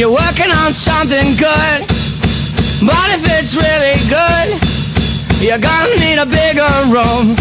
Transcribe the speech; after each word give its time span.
you're 0.00 0.08
working 0.08 0.48
on 0.64 0.72
something 0.72 1.36
good. 1.36 1.78
But 2.80 3.08
if 3.12 3.20
it's 3.36 3.52
really 3.52 3.92
good, 4.08 4.48
you're 5.44 5.60
gonna 5.60 5.92
need 6.00 6.16
a 6.16 6.24
bigger 6.24 6.72
room. 6.88 7.36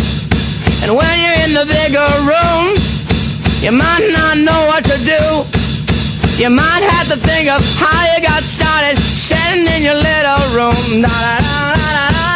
And 0.83 0.91
when 0.91 1.15
you're 1.23 1.39
in 1.47 1.55
the 1.55 1.63
bigger 1.63 2.03
room, 2.27 2.75
you 3.63 3.71
might 3.71 4.11
not 4.11 4.43
know 4.43 4.59
what 4.67 4.83
to 4.91 4.97
do. 5.07 5.23
You 6.35 6.49
might 6.49 6.83
have 6.83 7.07
to 7.07 7.15
think 7.15 7.47
of 7.47 7.63
how 7.79 7.95
you 8.11 8.27
got 8.27 8.43
started 8.43 8.97
sitting 8.97 9.63
in 9.63 9.83
your 9.87 9.95
little 9.95 10.43
room. 10.51 11.01
Da 11.01 11.07
da 11.07 11.39
da 11.39 12.28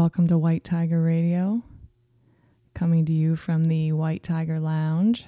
Welcome 0.00 0.28
to 0.28 0.38
White 0.38 0.64
Tiger 0.64 1.02
Radio, 1.02 1.62
coming 2.72 3.04
to 3.04 3.12
you 3.12 3.36
from 3.36 3.64
the 3.64 3.92
White 3.92 4.22
Tiger 4.22 4.58
Lounge. 4.58 5.26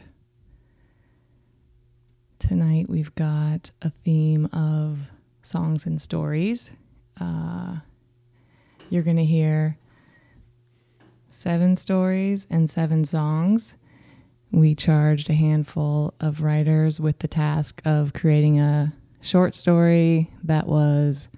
Tonight 2.38 2.88
we've 2.88 3.14
got 3.14 3.70
a 3.82 3.90
theme 3.90 4.46
of 4.46 4.98
songs 5.42 5.84
and 5.84 6.00
stories. 6.00 6.72
Uh, 7.20 7.80
you're 8.88 9.02
going 9.02 9.18
to 9.18 9.26
hear 9.26 9.76
seven 11.28 11.76
stories 11.76 12.46
and 12.48 12.70
seven 12.70 13.04
songs. 13.04 13.76
We 14.52 14.74
charged 14.74 15.28
a 15.28 15.34
handful 15.34 16.14
of 16.18 16.40
writers 16.40 16.98
with 16.98 17.18
the 17.18 17.28
task 17.28 17.82
of 17.84 18.14
creating 18.14 18.58
a 18.58 18.94
short 19.20 19.54
story 19.54 20.30
that 20.44 20.66
was 20.66 21.28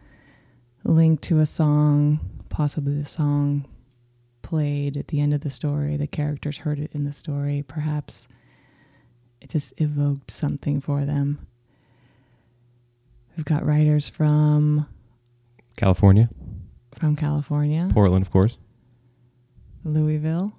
linked 0.85 1.25
to 1.25 1.41
a 1.41 1.47
song 1.47 2.21
possibly 2.55 2.97
the 2.97 3.05
song 3.05 3.67
played 4.43 4.97
at 4.97 5.09
the 5.09 5.21
end 5.21 5.35
of 5.35 5.41
the 5.41 5.51
story, 5.51 5.97
the 5.97 6.07
characters 6.07 6.57
heard 6.57 6.79
it 6.79 6.93
in 6.95 7.03
the 7.03 7.13
story, 7.13 7.65
perhaps 7.67 8.29
it 9.41 9.51
just 9.51 9.75
evoked 9.79 10.31
something 10.31 10.81
for 10.81 11.05
them. 11.05 11.45
We've 13.37 13.45
got 13.45 13.67
writers 13.67 14.09
from 14.09 14.87
California, 15.77 16.31
from 16.95 17.17
California, 17.17 17.89
Portland, 17.93 18.25
of 18.25 18.31
course, 18.31 18.57
Louisville, 19.83 20.53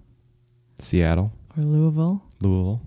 Seattle, 0.77 1.31
or 1.57 1.63
Louisville. 1.63 2.21
Louisville. 2.41 2.81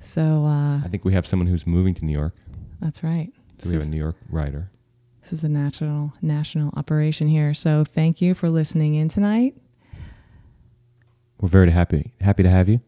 So 0.00 0.46
uh, 0.46 0.78
I 0.78 0.88
think 0.88 1.04
we 1.04 1.12
have 1.12 1.26
someone 1.26 1.48
who's 1.48 1.66
moving 1.66 1.92
to 1.92 2.06
New 2.06 2.14
York. 2.14 2.34
that's 2.80 3.02
right. 3.02 3.30
So 3.62 3.68
we 3.68 3.74
have 3.76 3.84
a 3.84 3.90
New 3.90 3.98
York 3.98 4.16
writer. 4.30 4.70
This 5.24 5.32
is 5.32 5.44
a 5.44 5.48
national 5.48 6.12
national 6.20 6.70
operation 6.76 7.28
here. 7.28 7.54
So 7.54 7.82
thank 7.82 8.20
you 8.20 8.34
for 8.34 8.50
listening 8.50 8.96
in 8.96 9.08
tonight. 9.08 9.56
We're 11.40 11.48
very 11.48 11.70
happy 11.70 12.12
happy 12.20 12.42
to 12.42 12.50
have 12.50 12.68
you. 12.68 12.82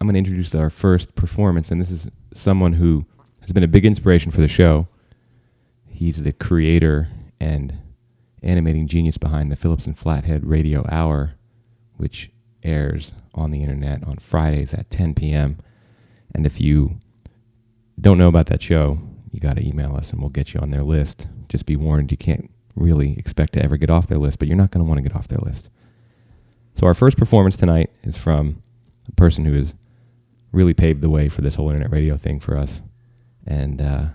I'm 0.00 0.06
going 0.06 0.14
to 0.14 0.18
introduce 0.18 0.54
our 0.54 0.70
first 0.70 1.16
performance, 1.16 1.72
and 1.72 1.80
this 1.80 1.90
is 1.90 2.06
someone 2.32 2.74
who 2.74 3.04
has 3.40 3.50
been 3.50 3.64
a 3.64 3.68
big 3.68 3.84
inspiration 3.84 4.30
for 4.30 4.40
the 4.40 4.46
show. 4.46 4.86
He's 5.88 6.22
the 6.22 6.32
creator 6.32 7.08
and 7.40 7.76
animating 8.40 8.86
genius 8.86 9.18
behind 9.18 9.50
the 9.50 9.56
Phillips 9.56 9.86
and 9.86 9.98
Flathead 9.98 10.46
Radio 10.46 10.86
Hour, 10.88 11.32
which 11.96 12.30
airs 12.62 13.12
on 13.34 13.50
the 13.50 13.62
internet 13.62 14.06
on 14.06 14.18
Fridays 14.18 14.74
at 14.74 14.90
10 14.90 15.14
p.m. 15.14 15.58
And 16.36 16.46
if 16.46 16.60
you 16.60 17.00
don't 18.00 18.18
know 18.18 18.28
about 18.28 18.46
that 18.46 18.62
show, 18.62 19.00
you 19.36 19.40
got 19.40 19.56
to 19.56 19.66
email 19.66 19.94
us 19.94 20.10
and 20.10 20.20
we'll 20.20 20.30
get 20.30 20.54
you 20.54 20.60
on 20.60 20.70
their 20.70 20.82
list. 20.82 21.28
Just 21.48 21.66
be 21.66 21.76
warned, 21.76 22.10
you 22.10 22.16
can't 22.16 22.50
really 22.74 23.16
expect 23.18 23.52
to 23.52 23.62
ever 23.62 23.76
get 23.76 23.90
off 23.90 24.08
their 24.08 24.18
list, 24.18 24.38
but 24.38 24.48
you're 24.48 24.56
not 24.56 24.70
going 24.70 24.84
to 24.84 24.88
want 24.88 24.98
to 24.98 25.02
get 25.02 25.14
off 25.14 25.28
their 25.28 25.38
list. 25.38 25.68
So, 26.74 26.86
our 26.86 26.94
first 26.94 27.16
performance 27.16 27.56
tonight 27.56 27.90
is 28.02 28.16
from 28.16 28.60
a 29.06 29.12
person 29.12 29.44
who 29.44 29.54
has 29.54 29.74
really 30.52 30.74
paved 30.74 31.02
the 31.02 31.10
way 31.10 31.28
for 31.28 31.42
this 31.42 31.54
whole 31.54 31.68
internet 31.68 31.92
radio 31.92 32.16
thing 32.16 32.40
for 32.40 32.56
us. 32.56 32.80
And 33.46 33.80
uh, 33.80 34.06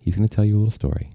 he's 0.00 0.16
going 0.16 0.28
to 0.28 0.34
tell 0.34 0.44
you 0.44 0.56
a 0.56 0.58
little 0.58 0.70
story. 0.70 1.10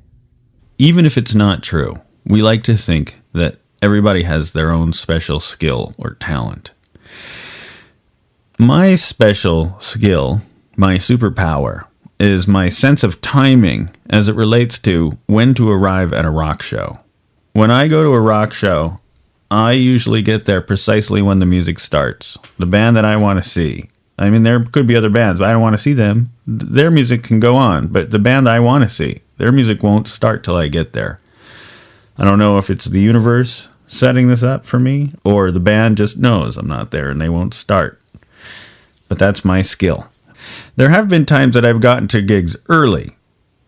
Even 0.78 1.06
if 1.06 1.18
it's 1.18 1.36
not 1.36 1.64
true, 1.64 1.96
we 2.26 2.42
like 2.42 2.64
to 2.64 2.76
think 2.76 3.20
that 3.34 3.60
everybody 3.82 4.24
has 4.24 4.54
their 4.54 4.72
own 4.72 4.94
special 4.94 5.40
skill 5.40 5.94
or 5.98 6.16
talent. 6.16 6.72
My 8.58 8.96
special 8.96 9.78
skill, 9.80 10.42
my 10.78 10.96
superpower, 10.96 11.86
is 12.20 12.48
my 12.48 12.70
sense 12.70 13.04
of 13.04 13.22
timing 13.22 13.90
as 14.10 14.28
it 14.28 14.36
relates 14.36 14.80
to 14.80 15.18
when 15.26 15.54
to 15.56 15.70
arrive 15.70 16.14
at 16.14 16.26
a 16.26 16.30
rock 16.30 16.62
show. 16.62 17.00
When 17.54 17.72
I 17.72 17.88
go 17.88 18.04
to 18.04 18.10
a 18.10 18.22
rock 18.22 18.54
show, 18.54 18.98
I 19.52 19.74
usually 19.74 20.22
get 20.22 20.46
there 20.46 20.62
precisely 20.62 21.22
when 21.22 21.40
the 21.40 21.46
music 21.46 21.80
starts. 21.80 22.38
The 22.58 22.66
band 22.66 22.98
that 22.98 23.06
I 23.06 23.16
want 23.16 23.44
to 23.44 23.50
see. 23.50 23.90
I 24.18 24.30
mean, 24.30 24.44
there 24.44 24.64
could 24.64 24.88
be 24.88 24.96
other 24.96 25.10
bands, 25.10 25.40
but 25.40 25.50
I 25.50 25.52
don't 25.52 25.62
want 25.62 25.74
to 25.76 25.82
see 25.82 25.94
them. 25.94 26.32
Their 26.48 26.90
music 26.90 27.24
can 27.24 27.40
go 27.40 27.56
on, 27.56 27.88
but 27.88 28.12
the 28.12 28.20
band 28.20 28.48
I 28.48 28.60
want 28.60 28.84
to 28.84 28.90
see, 28.90 29.22
their 29.38 29.52
music 29.52 29.84
won't 29.84 30.08
start 30.08 30.44
till 30.44 30.56
I 30.56 30.68
get 30.68 30.94
there. 30.94 31.20
I 32.18 32.24
don't 32.24 32.40
know 32.40 32.58
if 32.58 32.70
it's 32.70 32.86
the 32.86 33.02
universe 33.02 33.68
setting 33.88 34.30
this 34.30 34.42
up 34.42 34.66
for 34.66 34.80
me 34.80 35.12
or 35.24 35.52
the 35.52 35.60
band 35.60 35.98
just 35.98 36.18
knows 36.18 36.58
I'm 36.58 36.68
not 36.68 36.92
there 36.92 37.10
and 37.10 37.22
they 37.22 37.30
won't 37.30 37.54
start. 37.54 38.02
But 39.08 39.20
that's 39.20 39.46
my 39.46 39.62
skill. 39.62 40.10
There 40.78 40.90
have 40.90 41.08
been 41.08 41.26
times 41.26 41.56
that 41.56 41.66
I've 41.66 41.80
gotten 41.80 42.10
to 42.10 42.22
gigs 42.22 42.58
early, 42.68 43.16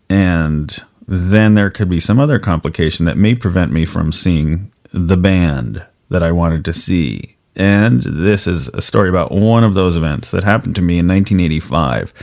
and 0.09 0.83
then 1.07 1.53
there 1.53 1.69
could 1.69 1.89
be 1.89 2.01
some 2.01 2.19
other 2.19 2.37
complication 2.37 3.05
that 3.05 3.17
may 3.17 3.33
prevent 3.33 3.71
me 3.71 3.85
from 3.85 4.11
seeing 4.11 4.71
the 4.91 5.15
band 5.15 5.85
that 6.09 6.21
I 6.21 6.33
wanted 6.33 6.65
to 6.65 6.73
see. 6.73 7.37
And 7.55 8.03
this 8.03 8.45
is 8.45 8.67
a 8.69 8.81
story 8.81 9.07
about 9.09 9.31
one 9.31 9.63
of 9.63 9.73
those 9.73 9.95
events 9.95 10.31
that 10.31 10.43
happened 10.43 10.75
to 10.75 10.81
me 10.81 10.99
in 10.99 11.07
1985. 11.07 12.13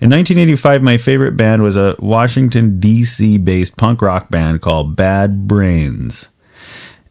In 0.00 0.10
1985, 0.10 0.82
my 0.82 0.96
favorite 0.96 1.36
band 1.36 1.62
was 1.62 1.76
a 1.76 1.94
Washington, 1.98 2.80
D.C. 2.80 3.36
based 3.38 3.76
punk 3.76 4.00
rock 4.00 4.30
band 4.30 4.62
called 4.62 4.96
Bad 4.96 5.46
Brains. 5.46 6.28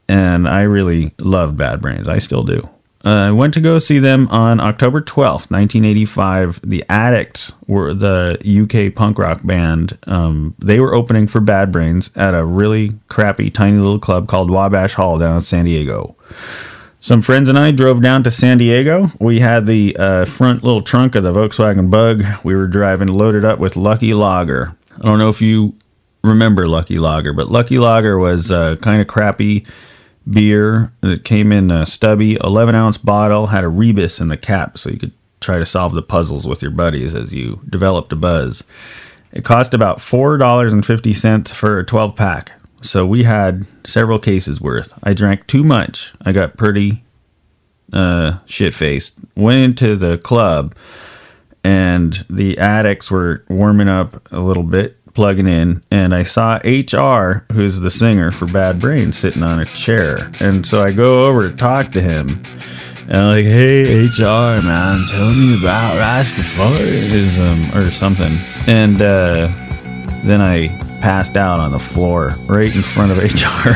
And 0.09 0.49
I 0.49 0.63
really 0.63 1.13
loved 1.19 1.55
Bad 1.55 1.81
Brains. 1.81 2.07
I 2.07 2.17
still 2.17 2.43
do. 2.43 2.67
Uh, 3.03 3.09
I 3.09 3.31
went 3.31 3.53
to 3.55 3.61
go 3.61 3.79
see 3.79 3.99
them 3.99 4.27
on 4.27 4.59
October 4.59 5.01
12th, 5.01 5.49
1985. 5.49 6.61
The 6.63 6.83
Adicts 6.87 7.53
were 7.65 7.93
the 7.93 8.37
UK 8.43 8.93
punk 8.95 9.17
rock 9.17 9.41
band. 9.43 9.97
Um, 10.05 10.55
they 10.59 10.79
were 10.79 10.93
opening 10.93 11.27
for 11.27 11.41
Bad 11.41 11.71
Brains 11.71 12.11
at 12.15 12.35
a 12.35 12.45
really 12.45 12.93
crappy, 13.07 13.49
tiny 13.49 13.77
little 13.77 13.99
club 13.99 14.27
called 14.27 14.51
Wabash 14.51 14.93
Hall 14.93 15.17
down 15.17 15.37
in 15.37 15.41
San 15.41 15.65
Diego. 15.65 16.15
Some 16.99 17.23
friends 17.23 17.49
and 17.49 17.57
I 17.57 17.71
drove 17.71 18.01
down 18.01 18.21
to 18.23 18.29
San 18.29 18.59
Diego. 18.59 19.11
We 19.19 19.39
had 19.39 19.65
the 19.65 19.97
uh, 19.97 20.25
front 20.25 20.63
little 20.63 20.83
trunk 20.83 21.15
of 21.15 21.23
the 21.23 21.33
Volkswagen 21.33 21.89
Bug. 21.89 22.23
We 22.43 22.53
were 22.53 22.67
driving 22.67 23.07
loaded 23.07 23.43
up 23.43 23.57
with 23.57 23.75
Lucky 23.75 24.13
Lager. 24.13 24.75
I 24.97 25.05
don't 25.05 25.17
know 25.17 25.29
if 25.29 25.41
you 25.41 25.75
remember 26.23 26.67
Lucky 26.67 26.99
Lager, 26.99 27.33
but 27.33 27.49
Lucky 27.49 27.79
Lager 27.79 28.19
was 28.19 28.51
uh, 28.51 28.75
kind 28.75 29.01
of 29.01 29.07
crappy 29.07 29.65
beer 30.29 30.93
that 31.01 31.23
came 31.23 31.51
in 31.51 31.71
a 31.71 31.85
stubby 31.85 32.37
11 32.43 32.75
ounce 32.75 32.97
bottle, 32.97 33.47
had 33.47 33.63
a 33.63 33.69
rebus 33.69 34.19
in 34.19 34.27
the 34.27 34.37
cap 34.37 34.77
so 34.77 34.89
you 34.89 34.97
could 34.97 35.13
try 35.39 35.57
to 35.57 35.65
solve 35.65 35.93
the 35.93 36.03
puzzles 36.03 36.47
with 36.47 36.61
your 36.61 36.71
buddies 36.71 37.15
as 37.15 37.33
you 37.33 37.61
developed 37.69 38.13
a 38.13 38.15
buzz. 38.15 38.63
It 39.31 39.43
cost 39.43 39.73
about 39.73 39.97
$4.50 39.97 41.53
for 41.53 41.79
a 41.79 41.85
12 41.85 42.15
pack. 42.15 42.51
So 42.81 43.05
we 43.05 43.23
had 43.23 43.65
several 43.85 44.19
cases 44.19 44.59
worth. 44.59 44.93
I 45.03 45.13
drank 45.13 45.47
too 45.47 45.63
much. 45.63 46.13
I 46.25 46.31
got 46.31 46.57
pretty 46.57 47.03
uh, 47.93 48.39
shit 48.45 48.73
faced. 48.73 49.15
Went 49.35 49.61
into 49.61 49.95
the 49.95 50.17
club 50.17 50.75
and 51.63 52.25
the 52.29 52.57
Adicts 52.57 53.11
were 53.11 53.45
warming 53.49 53.87
up 53.87 54.27
a 54.31 54.39
little 54.39 54.63
bit 54.63 54.97
plugging 55.13 55.47
in 55.47 55.81
and 55.91 56.13
I 56.13 56.23
saw 56.23 56.55
HR, 56.63 57.45
who's 57.51 57.79
the 57.79 57.89
singer 57.89 58.31
for 58.31 58.45
Bad 58.45 58.79
Brain, 58.79 59.11
sitting 59.11 59.43
on 59.43 59.59
a 59.59 59.65
chair. 59.65 60.31
And 60.39 60.65
so 60.65 60.83
I 60.83 60.91
go 60.91 61.25
over 61.25 61.49
to 61.49 61.55
talk 61.55 61.91
to 61.93 62.01
him. 62.01 62.43
And 63.07 63.17
I'm 63.17 63.29
like, 63.29 63.45
hey, 63.45 64.05
HR, 64.05 64.61
man, 64.61 65.05
tell 65.07 65.33
me 65.33 65.57
about 65.59 65.97
Rastafarianism 65.97 67.75
or 67.75 67.91
something. 67.91 68.37
And 68.67 69.01
uh, 69.01 69.47
then 70.23 70.39
I 70.41 70.69
passed 71.01 71.35
out 71.35 71.59
on 71.59 71.71
the 71.71 71.79
floor 71.79 72.35
right 72.47 72.73
in 72.73 72.83
front 72.83 73.11
of 73.11 73.17
HR. 73.17 73.73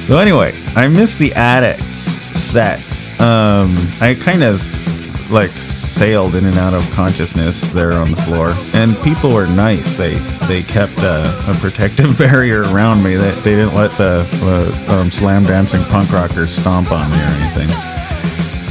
so 0.02 0.18
anyway, 0.18 0.54
I 0.74 0.88
missed 0.88 1.18
the 1.18 1.32
Adicts 1.34 2.10
set. 2.38 2.78
Um, 3.20 3.76
I 4.00 4.16
kind 4.20 4.42
of 4.42 4.62
like 5.30 5.50
sailed 5.50 6.34
in 6.34 6.44
and 6.44 6.56
out 6.56 6.74
of 6.74 6.88
consciousness 6.92 7.60
there 7.72 7.92
on 7.92 8.10
the 8.10 8.16
floor, 8.16 8.54
and 8.72 8.96
people 9.02 9.32
were 9.32 9.46
nice. 9.46 9.94
They 9.94 10.14
they 10.46 10.62
kept 10.62 10.98
a, 10.98 11.56
protective 11.60 12.18
barrier 12.18 12.62
around 12.62 13.02
me. 13.02 13.16
They, 13.16 13.30
they 13.30 13.54
didn't 13.54 13.74
let 13.74 13.96
the 13.96 14.26
uh, 14.42 14.94
um, 14.94 15.06
slam 15.08 15.44
dancing 15.44 15.82
punk 15.84 16.12
rockers 16.12 16.54
stomp 16.54 16.92
on 16.92 17.10
me 17.10 17.16
or 17.16 17.20
anything. 17.20 17.68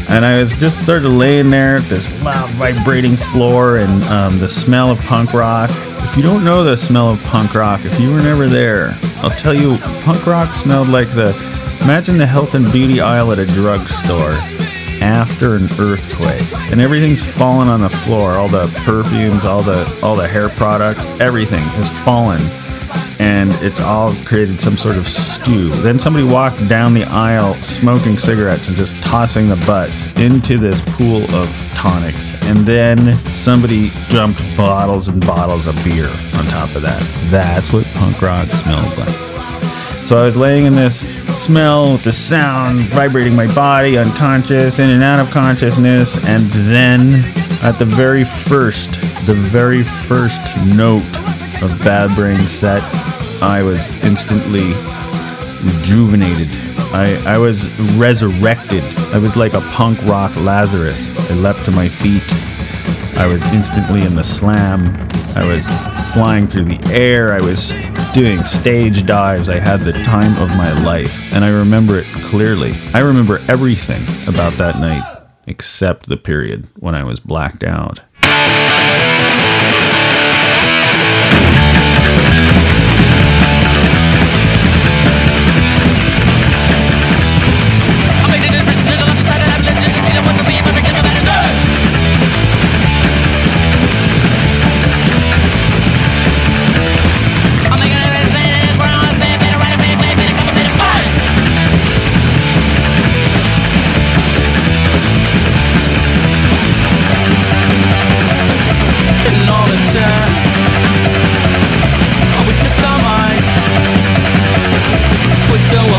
And 0.10 0.26
I 0.26 0.38
was 0.38 0.54
just 0.54 0.86
sort 0.86 1.06
of 1.06 1.14
laying 1.14 1.50
there 1.50 1.80
this 1.80 2.08
loud 2.22 2.50
vibrating 2.52 3.16
floor 3.16 3.78
and 3.78 4.04
um, 4.06 4.38
the 4.38 4.48
smell 4.48 4.92
of 4.92 5.00
punk 5.00 5.34
rock. 5.34 5.72
If 6.04 6.16
you 6.16 6.22
don't 6.22 6.46
know 6.46 6.64
the 6.64 6.78
smell 6.78 7.10
of 7.10 7.24
punk 7.24 7.56
rock, 7.56 7.84
if 7.84 8.00
you 8.00 8.12
were 8.12 8.22
never 8.22 8.48
there, 8.48 8.96
I'll 9.18 9.32
tell 9.32 9.56
you, 9.56 9.78
punk 10.02 10.28
rock 10.28 10.56
smelled 10.56 10.90
like 10.90 11.10
the 11.10 11.30
imagine 11.82 12.18
the 12.18 12.28
health 12.28 12.54
and 12.54 12.72
beauty 12.72 13.02
aisle 13.02 13.32
at 13.32 13.40
a 13.40 13.46
drugstore 13.46 14.38
after 15.04 15.56
an 15.56 15.68
earthquake 15.80 16.50
and 16.72 16.80
everything's 16.80 17.22
fallen 17.22 17.68
on 17.68 17.82
the 17.82 17.90
floor. 17.90 18.38
All 18.38 18.48
the 18.48 18.68
perfumes 18.86 19.44
all 19.44 19.62
the 19.62 19.86
all 20.02 20.16
the 20.16 20.28
hair 20.28 20.48
products 20.48 21.06
everything 21.20 21.64
has 21.76 21.90
fallen 22.06 22.42
and 23.20 23.52
it's 23.56 23.82
all 23.82 24.14
created 24.24 24.62
some 24.62 24.78
sort 24.78 24.96
of 24.96 25.08
stew. 25.08 25.70
Then 25.82 26.00
somebody 26.00 26.26
walked 26.26 26.68
down 26.70 26.94
the 26.94 27.04
aisle 27.04 27.54
smoking 27.56 28.18
cigarettes 28.18 28.70
and 28.70 28.78
just 28.78 28.96
tossing 29.04 29.50
the 29.50 29.58
butts 29.68 30.08
into 30.18 30.58
this 30.58 30.82
pool 30.96 31.24
of 31.36 31.50
tonics 31.76 32.36
and 32.44 32.60
then 32.60 33.14
somebody 33.34 33.92
dumped 34.10 34.42
bottles 34.56 35.10
and 35.10 35.20
bottles 35.26 35.68
of 35.68 35.76
beer 35.84 36.08
on 36.36 36.46
top 36.46 36.74
of 36.76 36.82
that. 36.82 37.02
That's 37.30 37.74
what 37.74 37.86
punk 37.96 38.22
rock 38.22 38.48
smelled 38.48 38.98
like 38.98 39.33
so 40.04 40.18
I 40.18 40.26
was 40.26 40.36
laying 40.36 40.66
in 40.66 40.74
this 40.74 41.00
smell 41.42 41.98
the 41.98 42.12
sound 42.12 42.82
vibrating 42.90 43.36
my 43.36 43.54
body, 43.56 43.98
unconscious, 43.98 44.80
in 44.80 44.90
and 44.90 45.02
out 45.02 45.20
of 45.20 45.32
consciousness, 45.32 46.18
and 46.26 46.46
then 46.68 47.24
at 47.64 47.80
the 47.80 47.86
very 47.86 48.24
first, 48.24 48.94
the 49.26 49.34
very 49.34 49.84
first 49.84 50.42
note 50.58 51.04
of 51.62 51.80
Bad 51.80 52.14
Brain 52.16 52.42
set, 52.42 52.84
I 53.42 53.64
was 53.64 53.88
instantly 54.04 54.74
rejuvenated. 55.64 56.50
I, 56.94 57.22
I 57.26 57.38
was 57.38 57.68
resurrected. 57.94 58.84
I 59.14 59.18
was 59.18 59.38
like 59.38 59.54
a 59.54 59.62
punk 59.72 60.04
rock 60.04 60.36
Lazarus. 60.36 61.18
I 61.30 61.34
leapt 61.36 61.64
to 61.66 61.72
my 61.72 61.88
feet. 61.88 62.24
I 63.18 63.26
was 63.26 63.42
instantly 63.54 64.04
in 64.04 64.16
the 64.16 64.24
slam. 64.24 64.96
I 65.36 65.46
was 65.46 65.68
flying 66.14 66.48
through 66.48 66.66
the 66.66 66.94
air. 66.94 67.34
I 67.34 67.42
was 67.42 67.74
doing 68.14 68.44
stage 68.44 69.06
dives. 69.08 69.50
I 69.50 69.58
had 69.58 69.80
the 69.80 69.92
time 69.92 70.40
of 70.42 70.50
my 70.50 70.72
life. 70.84 71.34
And 71.34 71.44
I 71.44 71.50
remember 71.50 71.98
it 71.98 72.06
clearly. 72.06 72.74
I 72.94 73.00
remember 73.00 73.40
everything 73.48 74.04
about 74.28 74.54
that 74.60 74.80
night 74.80 75.04
except 75.48 76.08
the 76.08 76.18
period 76.18 76.68
when 76.80 76.94
I 76.94 77.04
was 77.04 77.20
blacked 77.20 77.64
out. 77.64 78.02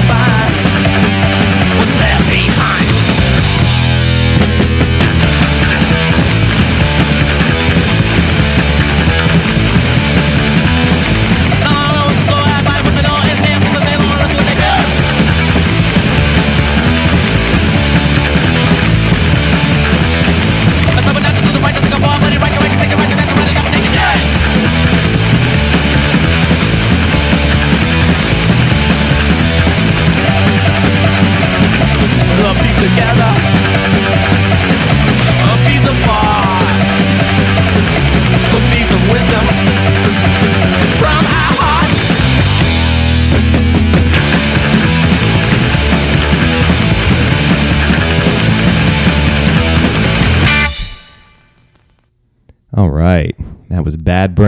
We're 0.06 0.43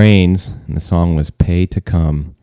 Brains, 0.06 0.52
and 0.68 0.76
the 0.76 0.80
song 0.80 1.16
was 1.16 1.30
Pay 1.30 1.66
to 1.66 1.80
Cum. 1.80 2.36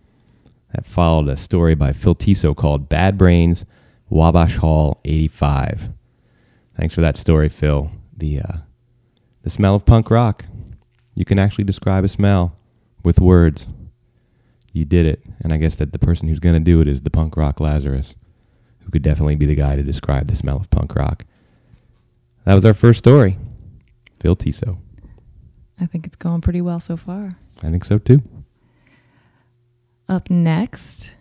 That 0.75 0.85
followed 0.85 1.29
a 1.29 1.37
story 1.37 1.75
by 1.75 1.93
Phil 1.93 2.13
Tiso 2.13 2.53
called 2.53 2.89
Bad 2.89 3.17
Brains, 3.17 3.63
Wabash 4.09 4.57
Hall 4.57 4.99
85. 5.05 5.87
Thanks 6.77 6.93
for 6.93 6.99
that 6.99 7.15
story, 7.15 7.47
Phil. 7.47 7.89
The, 8.17 8.41
uh, 8.41 8.57
the 9.43 9.49
smell 9.49 9.75
of 9.75 9.85
punk 9.85 10.11
rock. 10.11 10.43
You 11.15 11.23
can 11.23 11.39
actually 11.39 11.63
describe 11.63 12.03
a 12.03 12.09
smell 12.09 12.53
with 13.05 13.21
words. 13.21 13.69
You 14.73 14.83
did 14.83 15.05
it. 15.05 15.23
And 15.39 15.53
I 15.53 15.55
guess 15.55 15.77
that 15.77 15.93
the 15.93 15.99
person 15.99 16.27
who's 16.27 16.41
going 16.41 16.55
to 16.55 16.59
do 16.59 16.81
it 16.81 16.89
is 16.89 17.03
the 17.03 17.09
punk 17.09 17.37
rock 17.37 17.61
Lazarus, 17.61 18.13
who 18.79 18.91
could 18.91 19.03
definitely 19.03 19.37
be 19.37 19.45
the 19.45 19.55
guy 19.55 19.77
to 19.77 19.83
describe 19.83 20.27
the 20.27 20.35
smell 20.35 20.57
of 20.57 20.69
punk 20.69 20.97
rock. 20.97 21.23
That 22.43 22.55
was 22.55 22.65
our 22.65 22.73
first 22.73 22.99
story. 22.99 23.37
Phil 24.19 24.35
Tiso. 24.35 24.79
I 25.79 25.85
think 25.85 26.05
it's 26.05 26.17
going 26.17 26.41
pretty 26.41 26.59
well 26.59 26.81
so 26.81 26.97
far. 26.97 27.37
I 27.63 27.71
think 27.71 27.85
so 27.85 27.97
too. 27.97 28.21
Up 30.09 30.29
next, 30.29 31.11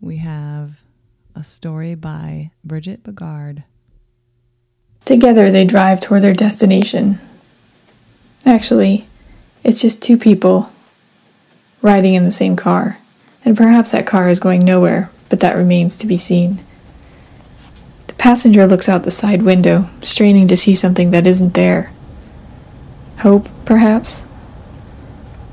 we 0.00 0.16
have 0.16 0.80
a 1.34 1.44
story 1.44 1.94
by 1.94 2.50
Bridget 2.64 3.04
Bagard. 3.04 3.64
Together 5.04 5.50
they 5.50 5.64
drive 5.64 6.00
toward 6.00 6.22
their 6.22 6.32
destination. 6.32 7.18
Actually, 8.46 9.08
it's 9.62 9.80
just 9.80 10.02
two 10.02 10.16
people 10.16 10.72
riding 11.82 12.14
in 12.14 12.24
the 12.24 12.30
same 12.30 12.56
car, 12.56 12.98
and 13.44 13.56
perhaps 13.56 13.90
that 13.92 14.06
car 14.06 14.28
is 14.28 14.40
going 14.40 14.64
nowhere, 14.64 15.10
but 15.28 15.40
that 15.40 15.56
remains 15.56 15.98
to 15.98 16.06
be 16.06 16.16
seen. 16.16 16.64
The 18.06 18.14
passenger 18.14 18.66
looks 18.66 18.88
out 18.88 19.02
the 19.02 19.10
side 19.10 19.42
window, 19.42 19.90
straining 20.00 20.48
to 20.48 20.56
see 20.56 20.74
something 20.74 21.10
that 21.10 21.26
isn't 21.26 21.54
there. 21.54 21.92
Hope, 23.18 23.48
perhaps? 23.64 24.26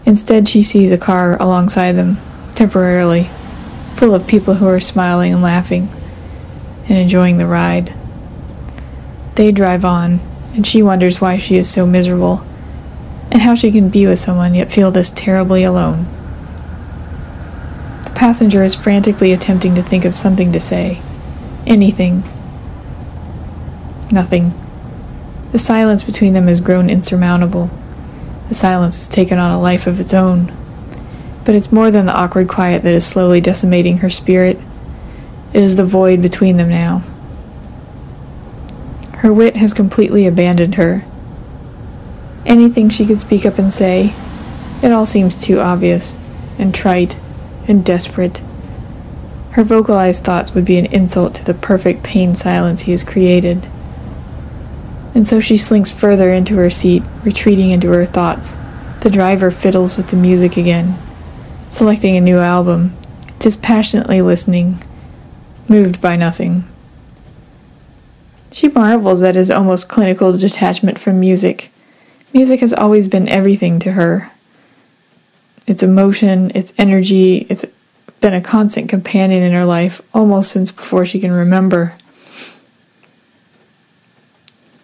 Instead, 0.05 0.47
she 0.47 0.61
sees 0.61 0.91
a 0.91 0.97
car 0.97 1.37
alongside 1.41 1.93
them, 1.93 2.17
temporarily, 2.55 3.29
full 3.95 4.13
of 4.13 4.27
people 4.27 4.55
who 4.55 4.67
are 4.67 4.79
smiling 4.79 5.33
and 5.33 5.41
laughing 5.41 5.89
and 6.89 6.97
enjoying 6.97 7.37
the 7.37 7.47
ride. 7.47 7.93
They 9.35 9.51
drive 9.51 9.85
on, 9.85 10.19
and 10.53 10.67
she 10.67 10.83
wonders 10.83 11.21
why 11.21 11.37
she 11.37 11.57
is 11.57 11.69
so 11.69 11.85
miserable, 11.85 12.45
and 13.31 13.41
how 13.41 13.55
she 13.55 13.71
can 13.71 13.89
be 13.89 14.05
with 14.05 14.19
someone 14.19 14.53
yet 14.53 14.71
feel 14.71 14.91
this 14.91 15.11
terribly 15.11 15.63
alone. 15.63 16.05
The 18.03 18.11
passenger 18.11 18.63
is 18.63 18.75
frantically 18.75 19.31
attempting 19.31 19.73
to 19.75 19.81
think 19.81 20.05
of 20.05 20.15
something 20.15 20.51
to 20.51 20.59
say. 20.59 21.01
Anything. 21.65 22.23
Nothing. 24.11 24.53
The 25.51 25.59
silence 25.59 26.03
between 26.03 26.33
them 26.33 26.47
has 26.47 26.61
grown 26.61 26.89
insurmountable. 26.89 27.71
The 28.47 28.53
silence 28.53 28.97
has 28.97 29.07
taken 29.07 29.39
on 29.39 29.51
a 29.51 29.61
life 29.61 29.87
of 29.87 29.99
its 29.99 30.13
own. 30.13 30.51
But 31.45 31.55
it's 31.55 31.71
more 31.71 31.91
than 31.91 32.05
the 32.05 32.15
awkward 32.15 32.47
quiet 32.47 32.83
that 32.83 32.93
is 32.93 33.05
slowly 33.05 33.41
decimating 33.41 33.97
her 33.97 34.09
spirit. 34.09 34.59
It 35.53 35.61
is 35.61 35.75
the 35.75 35.85
void 35.85 36.21
between 36.21 36.57
them 36.57 36.69
now. 36.69 37.03
Her 39.17 39.31
wit 39.33 39.57
has 39.57 39.73
completely 39.73 40.27
abandoned 40.27 40.75
her. 40.75 41.05
Anything 42.45 42.89
she 42.89 43.05
could 43.05 43.19
speak 43.19 43.45
up 43.45 43.57
and 43.57 43.71
say, 43.71 44.13
it 44.81 44.91
all 44.91 45.05
seems 45.05 45.37
too 45.37 45.61
obvious, 45.61 46.17
and 46.57 46.75
trite, 46.75 47.17
and 47.67 47.85
desperate. 47.85 48.41
Her 49.51 49.63
vocalized 49.63 50.23
thoughts 50.25 50.53
would 50.53 50.65
be 50.65 50.77
an 50.77 50.87
insult 50.87 51.35
to 51.35 51.45
the 51.45 51.53
perfect 51.53 52.03
pain 52.03 52.35
silence 52.35 52.81
he 52.81 52.91
has 52.91 53.03
created. 53.03 53.69
And 55.13 55.27
so 55.27 55.39
she 55.39 55.57
slinks 55.57 55.91
further 55.91 56.33
into 56.33 56.55
her 56.55 56.69
seat, 56.69 57.03
retreating 57.23 57.71
into 57.71 57.89
her 57.89 58.05
thoughts. 58.05 58.57
The 59.01 59.09
driver 59.09 59.51
fiddles 59.51 59.97
with 59.97 60.09
the 60.09 60.17
music 60.17 60.57
again, 60.57 60.97
selecting 61.69 62.15
a 62.15 62.21
new 62.21 62.39
album, 62.39 62.97
dispassionately 63.39 64.21
listening, 64.21 64.81
moved 65.67 66.01
by 66.01 66.15
nothing. 66.15 66.65
She 68.51 68.69
marvels 68.69 69.23
at 69.23 69.35
his 69.35 69.51
almost 69.51 69.89
clinical 69.89 70.35
detachment 70.37 70.99
from 70.99 71.19
music. 71.19 71.71
Music 72.33 72.59
has 72.61 72.73
always 72.73 73.07
been 73.07 73.27
everything 73.27 73.79
to 73.79 73.93
her. 73.93 74.31
Its 75.67 75.83
emotion, 75.83 76.51
its 76.55 76.73
energy, 76.77 77.47
it's 77.49 77.65
been 78.21 78.33
a 78.33 78.41
constant 78.41 78.89
companion 78.89 79.43
in 79.43 79.51
her 79.51 79.65
life 79.65 80.01
almost 80.13 80.51
since 80.51 80.71
before 80.71 81.05
she 81.05 81.19
can 81.19 81.31
remember. 81.31 81.97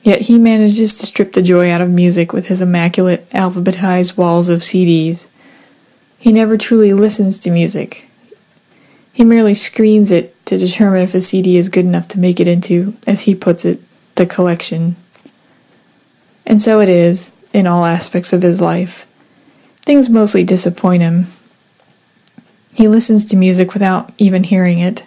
Yet 0.09 0.21
he 0.21 0.39
manages 0.39 0.97
to 0.97 1.05
strip 1.05 1.33
the 1.33 1.41
joy 1.43 1.69
out 1.69 1.81
of 1.81 1.91
music 1.91 2.33
with 2.33 2.47
his 2.47 2.63
immaculate, 2.63 3.29
alphabetized 3.29 4.17
walls 4.17 4.49
of 4.49 4.61
CDs. 4.61 5.27
He 6.17 6.31
never 6.31 6.57
truly 6.57 6.93
listens 6.93 7.37
to 7.41 7.51
music. 7.51 8.09
He 9.13 9.23
merely 9.23 9.53
screens 9.53 10.09
it 10.09 10.33
to 10.47 10.57
determine 10.57 11.03
if 11.03 11.13
a 11.13 11.19
CD 11.19 11.57
is 11.57 11.69
good 11.69 11.85
enough 11.85 12.07
to 12.07 12.19
make 12.19 12.39
it 12.39 12.47
into, 12.47 12.97
as 13.05 13.21
he 13.21 13.35
puts 13.35 13.65
it, 13.65 13.83
the 14.15 14.25
collection. 14.25 14.95
And 16.43 16.59
so 16.59 16.79
it 16.79 16.89
is 16.89 17.33
in 17.53 17.67
all 17.67 17.85
aspects 17.85 18.33
of 18.33 18.41
his 18.41 18.59
life. 18.59 19.05
Things 19.85 20.09
mostly 20.09 20.43
disappoint 20.43 21.03
him. 21.03 21.27
He 22.73 22.87
listens 22.87 23.25
to 23.25 23.37
music 23.37 23.75
without 23.75 24.11
even 24.17 24.43
hearing 24.43 24.79
it. 24.79 25.05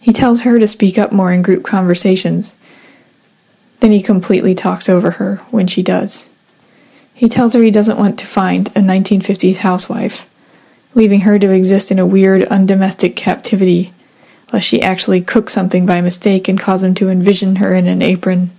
He 0.00 0.14
tells 0.14 0.40
her 0.40 0.58
to 0.58 0.66
speak 0.66 0.96
up 0.96 1.12
more 1.12 1.30
in 1.30 1.42
group 1.42 1.62
conversations. 1.62 2.56
Then 3.80 3.92
he 3.92 4.02
completely 4.02 4.54
talks 4.54 4.88
over 4.88 5.12
her 5.12 5.36
when 5.50 5.66
she 5.66 5.82
does. 5.82 6.32
He 7.14 7.28
tells 7.28 7.54
her 7.54 7.62
he 7.62 7.70
doesn't 7.70 7.98
want 7.98 8.18
to 8.18 8.26
find 8.26 8.68
a 8.68 8.80
1950s 8.80 9.58
housewife, 9.58 10.28
leaving 10.94 11.20
her 11.20 11.38
to 11.38 11.50
exist 11.50 11.90
in 11.90 11.98
a 11.98 12.06
weird, 12.06 12.42
undomestic 12.42 13.16
captivity 13.16 13.92
lest 14.52 14.68
she 14.68 14.82
actually 14.82 15.20
cook 15.20 15.50
something 15.50 15.86
by 15.86 16.00
mistake 16.00 16.48
and 16.48 16.58
cause 16.58 16.82
him 16.82 16.94
to 16.94 17.10
envision 17.10 17.56
her 17.56 17.74
in 17.74 17.86
an 17.86 18.02
apron. 18.02 18.50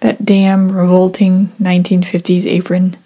That 0.00 0.24
damn 0.24 0.68
revolting 0.68 1.48
1950s 1.60 2.46
apron. 2.46 2.96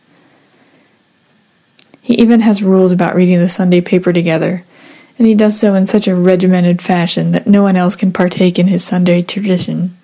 He 2.01 2.15
even 2.15 2.41
has 2.41 2.63
rules 2.63 2.93
about 2.93 3.15
reading 3.15 3.39
the 3.39 3.49
Sunday 3.49 3.81
paper 3.81 4.13
together, 4.13 4.65
and 5.19 5.27
he 5.27 5.35
does 5.35 5.59
so 5.59 5.75
in 5.75 5.87
such 5.87 6.07
a 6.07 6.15
regimented 6.15 6.83
fashion 6.83 7.33
that 7.33 7.47
no 7.47 7.63
one 7.63 7.77
else 7.77 7.97
can 7.97 8.13
partake 8.13 8.59
in 8.59 8.69
his 8.69 8.85
Sunday 8.85 9.23
tradition. 9.23 9.97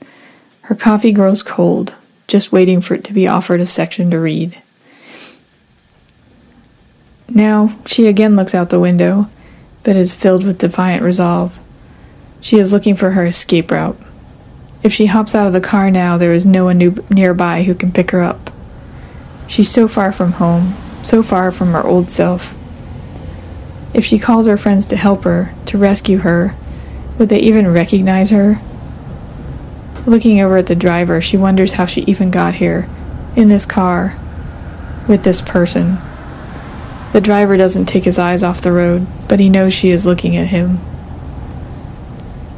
Her 0.70 0.76
coffee 0.76 1.10
grows 1.10 1.42
cold, 1.42 1.96
just 2.28 2.52
waiting 2.52 2.80
for 2.80 2.94
it 2.94 3.02
to 3.02 3.12
be 3.12 3.26
offered 3.26 3.60
a 3.60 3.66
section 3.66 4.08
to 4.12 4.20
read. 4.20 4.62
Now 7.28 7.76
she 7.86 8.06
again 8.06 8.36
looks 8.36 8.54
out 8.54 8.70
the 8.70 8.78
window, 8.78 9.28
but 9.82 9.96
is 9.96 10.14
filled 10.14 10.46
with 10.46 10.58
defiant 10.58 11.02
resolve. 11.02 11.58
She 12.40 12.60
is 12.60 12.72
looking 12.72 12.94
for 12.94 13.10
her 13.10 13.24
escape 13.24 13.72
route. 13.72 13.98
If 14.84 14.92
she 14.92 15.06
hops 15.06 15.34
out 15.34 15.48
of 15.48 15.52
the 15.52 15.60
car 15.60 15.90
now, 15.90 16.16
there 16.16 16.32
is 16.32 16.46
no 16.46 16.66
one 16.66 16.78
nearby 17.10 17.64
who 17.64 17.74
can 17.74 17.90
pick 17.90 18.12
her 18.12 18.22
up. 18.22 18.52
She's 19.48 19.68
so 19.68 19.88
far 19.88 20.12
from 20.12 20.34
home, 20.34 20.76
so 21.02 21.24
far 21.24 21.50
from 21.50 21.72
her 21.72 21.84
old 21.84 22.12
self. 22.12 22.56
If 23.92 24.04
she 24.04 24.20
calls 24.20 24.46
her 24.46 24.56
friends 24.56 24.86
to 24.86 24.96
help 24.96 25.24
her, 25.24 25.52
to 25.66 25.76
rescue 25.76 26.18
her, 26.18 26.54
would 27.18 27.28
they 27.28 27.40
even 27.40 27.72
recognize 27.72 28.30
her? 28.30 28.62
Looking 30.06 30.40
over 30.40 30.56
at 30.56 30.66
the 30.66 30.74
driver, 30.74 31.20
she 31.20 31.36
wonders 31.36 31.74
how 31.74 31.86
she 31.86 32.02
even 32.02 32.30
got 32.30 32.56
here, 32.56 32.88
in 33.36 33.48
this 33.48 33.66
car, 33.66 34.18
with 35.06 35.24
this 35.24 35.42
person. 35.42 35.98
The 37.12 37.20
driver 37.20 37.56
doesn't 37.56 37.86
take 37.86 38.04
his 38.04 38.18
eyes 38.18 38.42
off 38.42 38.60
the 38.60 38.72
road, 38.72 39.06
but 39.28 39.40
he 39.40 39.50
knows 39.50 39.74
she 39.74 39.90
is 39.90 40.06
looking 40.06 40.36
at 40.36 40.48
him. 40.48 40.78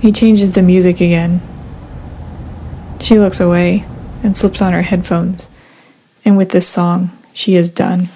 He 0.01 0.13
changes 0.13 0.53
the 0.53 0.63
music 0.63 0.97
again. 0.97 1.41
She 3.01 3.19
looks 3.19 3.41
away 3.41 3.87
and 4.23 4.37
slips 4.37 4.63
on 4.63 4.73
her 4.73 4.83
headphones, 4.83 5.51
and 6.25 6.37
with 6.37 6.51
this 6.51 6.69
song, 6.69 7.11
she 7.33 7.57
is 7.57 7.71
done. 7.71 8.09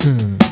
Hmm. 0.00 0.47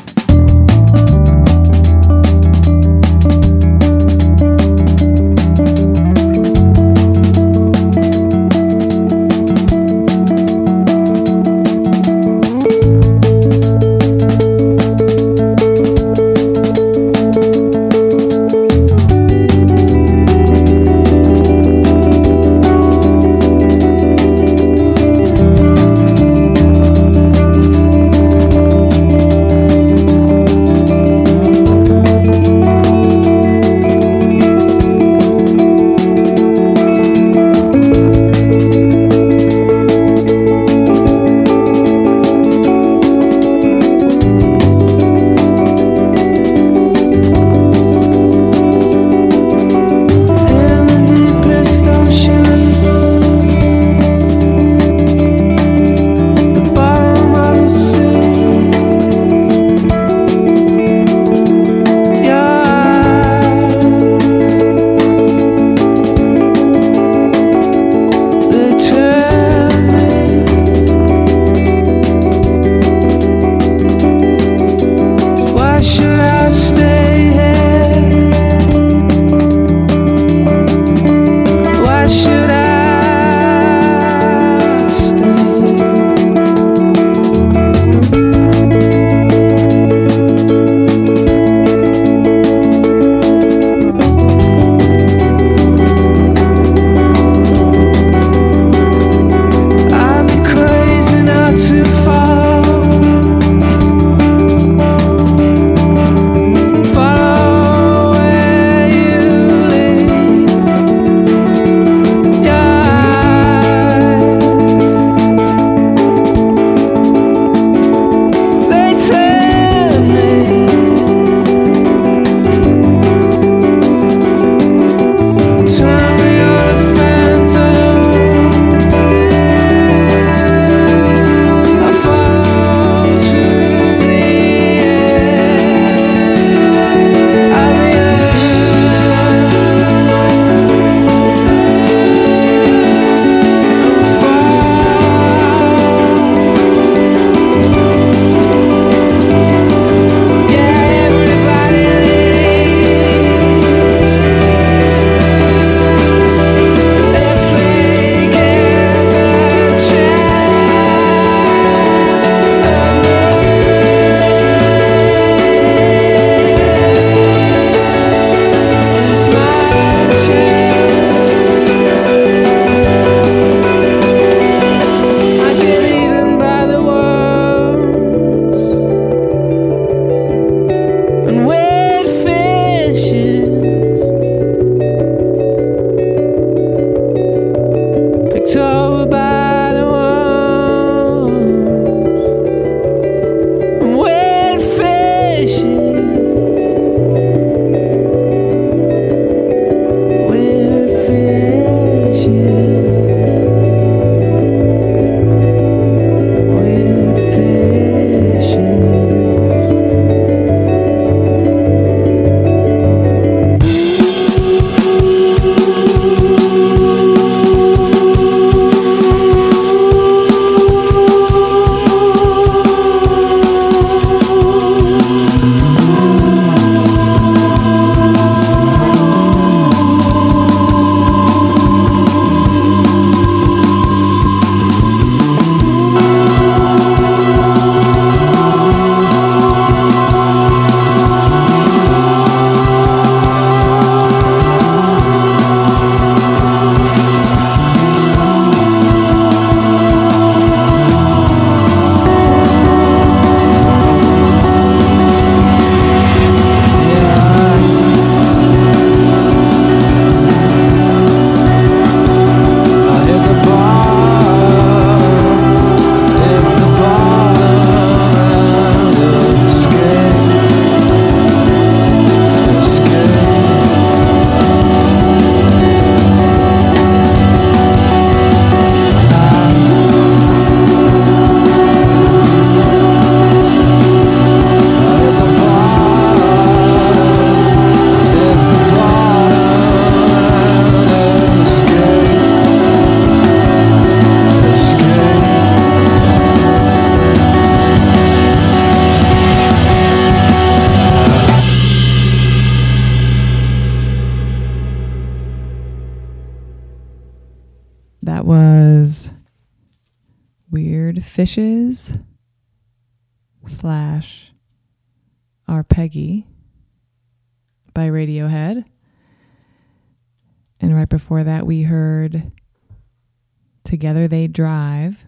Together 323.67 324.07
They 324.07 324.27
Drive 324.27 325.03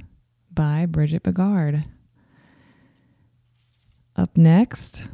by 0.54 0.86
Bridget 0.86 1.24
Begard. 1.24 1.86
Up 4.18 4.36
next, 4.36 5.08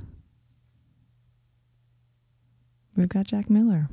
we've 2.97 3.07
got 3.07 3.27
Jack 3.27 3.47
Miller. 3.47 3.87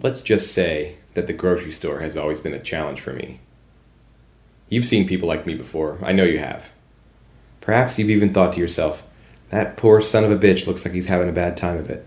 Let's 0.00 0.20
just 0.20 0.52
say 0.52 0.96
that 1.14 1.28
the 1.28 1.32
grocery 1.32 1.70
store 1.70 2.00
has 2.00 2.16
always 2.16 2.40
been 2.40 2.52
a 2.52 2.58
challenge 2.58 3.00
for 3.00 3.12
me. 3.12 3.38
You've 4.68 4.84
seen 4.84 5.06
people 5.06 5.28
like 5.28 5.46
me 5.46 5.54
before. 5.54 5.98
I 6.02 6.10
know 6.10 6.24
you 6.24 6.40
have. 6.40 6.70
Perhaps 7.60 8.00
you've 8.00 8.10
even 8.10 8.34
thought 8.34 8.54
to 8.54 8.60
yourself, 8.60 9.04
that 9.50 9.76
poor 9.76 10.00
son 10.00 10.24
of 10.24 10.32
a 10.32 10.36
bitch 10.36 10.66
looks 10.66 10.84
like 10.84 10.92
he's 10.92 11.06
having 11.06 11.28
a 11.28 11.32
bad 11.32 11.56
time 11.56 11.78
of 11.78 11.88
it. 11.88 12.04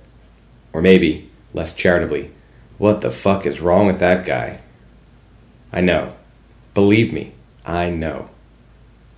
Or 0.74 0.82
maybe, 0.82 1.32
less 1.54 1.74
charitably, 1.74 2.32
what 2.78 3.00
the 3.00 3.12
fuck 3.12 3.46
is 3.46 3.62
wrong 3.62 3.88
with 3.88 4.00
that 4.00 4.26
guy? 4.26 4.60
I 5.72 5.82
know. 5.82 6.16
Believe 6.74 7.14
me, 7.14 7.34
I 7.66 7.90
know. 7.90 8.30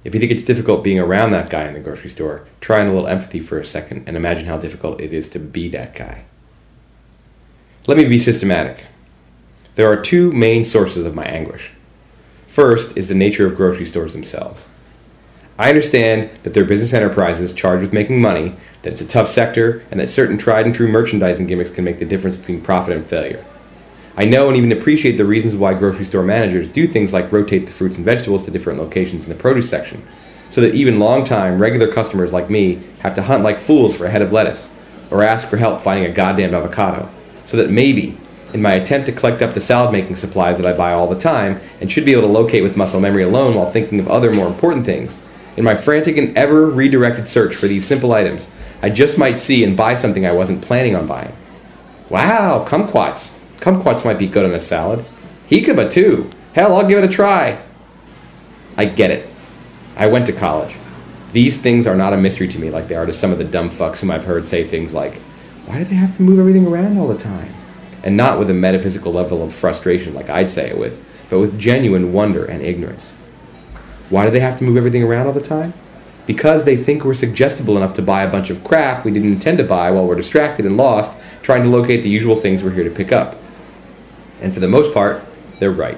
If 0.04 0.14
you 0.14 0.20
think 0.20 0.32
it's 0.32 0.44
difficult 0.44 0.84
being 0.84 1.00
around 1.00 1.32
that 1.32 1.50
guy 1.50 1.66
in 1.66 1.74
the 1.74 1.80
grocery 1.80 2.10
store, 2.10 2.48
try 2.60 2.82
in 2.82 2.88
a 2.88 2.94
little 2.94 3.08
empathy 3.08 3.40
for 3.40 3.60
a 3.60 3.66
second 3.66 4.04
and 4.08 4.18
imagine 4.18 4.46
how 4.46 4.58
difficult 4.58 5.00
it 5.00 5.14
is 5.14 5.30
to 5.30 5.40
be 5.40 5.68
that 5.70 5.96
guy. 5.96 6.24
Let 7.88 7.98
me 7.98 8.06
be 8.06 8.20
systematic. 8.20 8.86
There 9.76 9.92
are 9.92 10.02
two 10.02 10.32
main 10.32 10.64
sources 10.64 11.06
of 11.06 11.16
my 11.16 11.26
anguish. 11.26 11.72
First 12.48 12.98
is 12.98 13.08
the 13.08 13.16
nature 13.16 13.46
of 13.46 13.56
grocery 13.56 13.86
stores 13.86 14.14
themselves. 14.14 14.66
I 15.58 15.70
understand 15.70 16.30
that 16.44 16.54
they're 16.54 16.66
business 16.66 16.94
enterprises 16.94 17.54
charged 17.54 17.82
with 17.82 17.94
making 17.94 18.22
money, 18.22 18.56
that 18.82 18.94
it's 18.94 19.02
a 19.02 19.06
tough 19.06 19.30
sector, 19.30 19.84
and 19.92 20.00
that 20.00 20.10
certain 20.10 20.38
tried 20.38 20.66
and 20.66 20.74
true 20.74 20.88
merchandising 20.88 21.48
gimmicks 21.48 21.70
can 21.70 21.86
make 21.86 22.00
the 22.00 22.06
difference 22.06 22.36
between 22.36 22.62
profit 22.62 22.96
and 22.96 23.06
failure. 23.06 23.46
I 24.18 24.26
know 24.26 24.50
and 24.50 24.58
even 24.58 24.72
appreciate 24.72 25.18
the 25.18 25.26
reasons 25.26 25.56
why 25.56 25.74
grocery 25.74 26.06
store 26.06 26.24
managers 26.24 26.72
do 26.72 26.86
things 26.86 27.14
like 27.14 27.32
rotate 27.32 27.66
the 27.66 27.72
fruits 27.72 27.96
and 27.96 28.06
vegetables 28.06 28.46
to 28.46 28.52
different 28.52 28.80
locations 28.80 29.24
in 29.24 29.30
the 29.30 29.36
produce 29.36 29.70
section, 29.70 30.06
so 30.50 30.60
that 30.62 30.76
even 30.76 31.00
long-time 31.00 31.62
regular 31.62 31.92
customers 31.92 32.34
like 32.34 32.50
me 32.50 32.82
have 33.00 33.16
to 33.16 33.22
hunt 33.22 33.44
like 33.44 33.62
fools 33.62 33.96
for 33.96 34.06
a 34.06 34.12
head 34.12 34.22
of 34.22 34.34
lettuce, 34.34 34.70
or 35.10 35.24
ask 35.24 35.48
for 35.48 35.58
help 35.58 35.82
finding 35.82 36.10
a 36.10 36.14
goddamned 36.14 36.54
avocado, 36.54 37.10
so 37.48 37.56
that 37.56 37.70
maybe, 37.70 38.18
in 38.54 38.62
my 38.62 38.74
attempt 38.74 39.06
to 39.06 39.14
collect 39.14 39.42
up 39.42 39.54
the 39.54 39.62
salad 39.62 39.94
making 39.94 40.16
supplies 40.18 40.58
that 40.58 40.66
I 40.66 40.78
buy 40.78 40.92
all 40.92 41.08
the 41.08 41.20
time, 41.20 41.62
and 41.80 41.90
should 41.90 42.06
be 42.06 42.12
able 42.12 42.24
to 42.24 42.30
locate 42.30 42.64
with 42.64 42.76
muscle 42.76 43.00
memory 43.00 43.24
alone 43.24 43.56
while 43.56 43.72
thinking 43.72 44.00
of 44.00 44.10
other 44.10 44.34
more 44.34 44.48
important 44.48 44.86
things, 44.86 45.18
in 45.56 45.64
my 45.64 45.76
frantic 45.76 46.18
and 46.18 46.38
ever 46.38 46.70
redirected 46.70 47.28
search 47.28 47.56
for 47.56 47.68
these 47.68 47.86
simple 47.86 48.12
items, 48.14 48.48
I 48.82 48.90
just 48.90 49.18
might 49.18 49.40
see 49.40 49.64
and 49.64 49.78
buy 49.78 49.96
something 49.96 50.26
I 50.26 50.34
wasn't 50.34 50.62
planning 50.62 50.96
on 50.96 51.08
buying. 51.08 51.34
Wow, 52.10 52.66
kumquats. 52.68 53.30
Kumquats 53.62 54.04
might 54.04 54.18
be 54.18 54.28
good 54.28 54.44
on 54.44 54.54
a 54.54 54.60
salad. 54.60 55.06
Jicama 55.48 55.90
too. 55.90 56.30
Hell, 56.54 56.76
I'll 56.76 56.88
give 56.88 56.98
it 56.98 57.10
a 57.10 57.14
try. 57.14 57.62
I 58.76 58.86
get 58.86 59.12
it. 59.12 59.30
I 59.96 60.08
went 60.08 60.26
to 60.26 60.34
college. 60.34 60.76
These 61.32 61.62
things 61.62 61.86
are 61.86 61.96
not 61.96 62.12
a 62.12 62.18
mystery 62.18 62.48
to 62.48 62.60
me 62.60 62.72
like 62.72 62.88
they 62.88 62.96
are 62.96 63.06
to 63.06 63.14
some 63.14 63.32
of 63.32 63.38
the 63.38 63.44
dumb 63.44 63.70
fucks 63.70 63.98
whom 63.98 64.12
I've 64.12 64.26
heard 64.26 64.46
say 64.46 64.68
things 64.68 64.94
like, 64.94 65.16
why 65.68 65.78
do 65.78 65.86
they 65.86 65.96
have 65.96 66.18
to 66.18 66.24
move 66.24 66.40
everything 66.40 66.66
around 66.66 66.98
all 66.98 67.08
the 67.08 67.18
time? 67.18 67.54
And 68.04 68.18
not 68.18 68.40
with 68.40 68.50
a 68.50 68.54
metaphysical 68.54 69.14
level 69.14 69.44
of 69.44 69.54
frustration 69.54 70.16
like 70.16 70.30
I'd 70.30 70.50
say 70.50 70.70
it 70.70 70.78
with, 70.78 71.04
but 71.30 71.40
with 71.40 71.60
genuine 71.60 72.12
wonder 72.12 72.44
and 72.44 72.64
ignorance. 72.64 73.12
Why 74.10 74.26
do 74.26 74.32
they 74.32 74.40
have 74.40 74.58
to 74.58 74.64
move 74.64 74.76
everything 74.76 75.04
around 75.04 75.28
all 75.28 75.34
the 75.34 75.40
time? 75.40 75.74
Because 76.26 76.66
they 76.66 76.76
think 76.76 77.06
we're 77.06 77.14
suggestible 77.14 77.78
enough 77.78 77.96
to 77.96 78.02
buy 78.02 78.24
a 78.24 78.32
bunch 78.32 78.50
of 78.50 78.64
crap 78.64 79.06
we 79.06 79.12
didn't 79.12 79.32
intend 79.32 79.60
to 79.60 79.64
buy 79.64 79.92
while 79.92 80.08
we're 80.08 80.16
distracted 80.16 80.66
and 80.66 80.78
lost 80.78 81.16
trying 81.44 81.64
to 81.64 81.70
locate 81.70 82.02
the 82.02 82.10
usual 82.10 82.36
things 82.36 82.64
we're 82.64 82.72
here 82.72 82.84
to 82.84 82.90
pick 82.90 83.12
up. 83.12 83.41
And 84.42 84.54
for 84.54 84.60
the 84.60 84.68
most 84.68 84.94
part, 84.94 85.24
they're 85.60 85.72
right. 85.72 85.98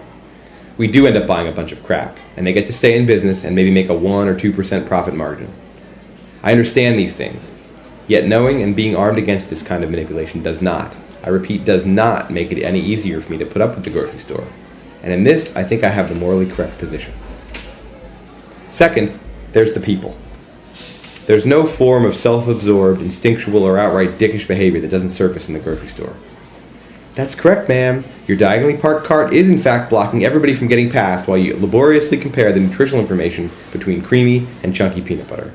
We 0.77 0.87
do 0.87 1.07
end 1.07 1.17
up 1.17 1.27
buying 1.27 1.47
a 1.47 1.51
bunch 1.51 1.71
of 1.71 1.83
crap, 1.83 2.17
and 2.35 2.45
they 2.45 2.53
get 2.53 2.67
to 2.67 2.73
stay 2.73 2.97
in 2.97 3.05
business 3.05 3.43
and 3.43 3.55
maybe 3.55 3.71
make 3.71 3.89
a 3.89 3.93
1 3.93 4.27
or 4.27 4.35
2% 4.35 4.85
profit 4.85 5.15
margin. 5.15 5.51
I 6.41 6.51
understand 6.51 6.99
these 6.99 7.15
things, 7.15 7.49
yet 8.07 8.25
knowing 8.25 8.61
and 8.61 8.75
being 8.75 8.95
armed 8.95 9.17
against 9.17 9.49
this 9.49 9.61
kind 9.61 9.83
of 9.83 9.89
manipulation 9.89 10.43
does 10.43 10.61
not, 10.61 10.93
I 11.23 11.29
repeat, 11.29 11.63
does 11.63 11.85
not 11.85 12.31
make 12.31 12.51
it 12.51 12.61
any 12.61 12.81
easier 12.81 13.21
for 13.21 13.31
me 13.31 13.37
to 13.37 13.45
put 13.45 13.61
up 13.61 13.75
with 13.75 13.85
the 13.85 13.91
grocery 13.91 14.19
store. 14.19 14.45
And 15.03 15.13
in 15.13 15.23
this, 15.23 15.55
I 15.55 15.63
think 15.63 15.83
I 15.83 15.89
have 15.89 16.09
the 16.09 16.15
morally 16.15 16.49
correct 16.49 16.79
position. 16.79 17.13
Second, 18.67 19.17
there's 19.53 19.73
the 19.73 19.79
people. 19.79 20.17
There's 21.27 21.45
no 21.45 21.65
form 21.65 22.05
of 22.05 22.15
self 22.15 22.47
absorbed, 22.47 23.01
instinctual, 23.01 23.63
or 23.63 23.77
outright 23.77 24.17
dickish 24.17 24.47
behavior 24.47 24.81
that 24.81 24.89
doesn't 24.89 25.11
surface 25.11 25.47
in 25.47 25.53
the 25.53 25.59
grocery 25.59 25.87
store. 25.87 26.15
That's 27.15 27.35
correct, 27.35 27.69
ma'am. 27.69 28.03
Your 28.27 28.37
diagonally 28.37 28.75
parked 28.75 29.05
cart 29.05 29.33
is 29.33 29.49
in 29.49 29.59
fact 29.59 29.89
blocking 29.89 30.25
everybody 30.25 30.55
from 30.55 30.67
getting 30.67 30.89
past 30.89 31.27
while 31.27 31.37
you 31.37 31.55
laboriously 31.55 32.17
compare 32.17 32.51
the 32.51 32.59
nutritional 32.59 33.01
information 33.01 33.51
between 33.71 34.01
creamy 34.01 34.47
and 34.63 34.73
chunky 34.73 35.01
peanut 35.01 35.27
butter. 35.27 35.51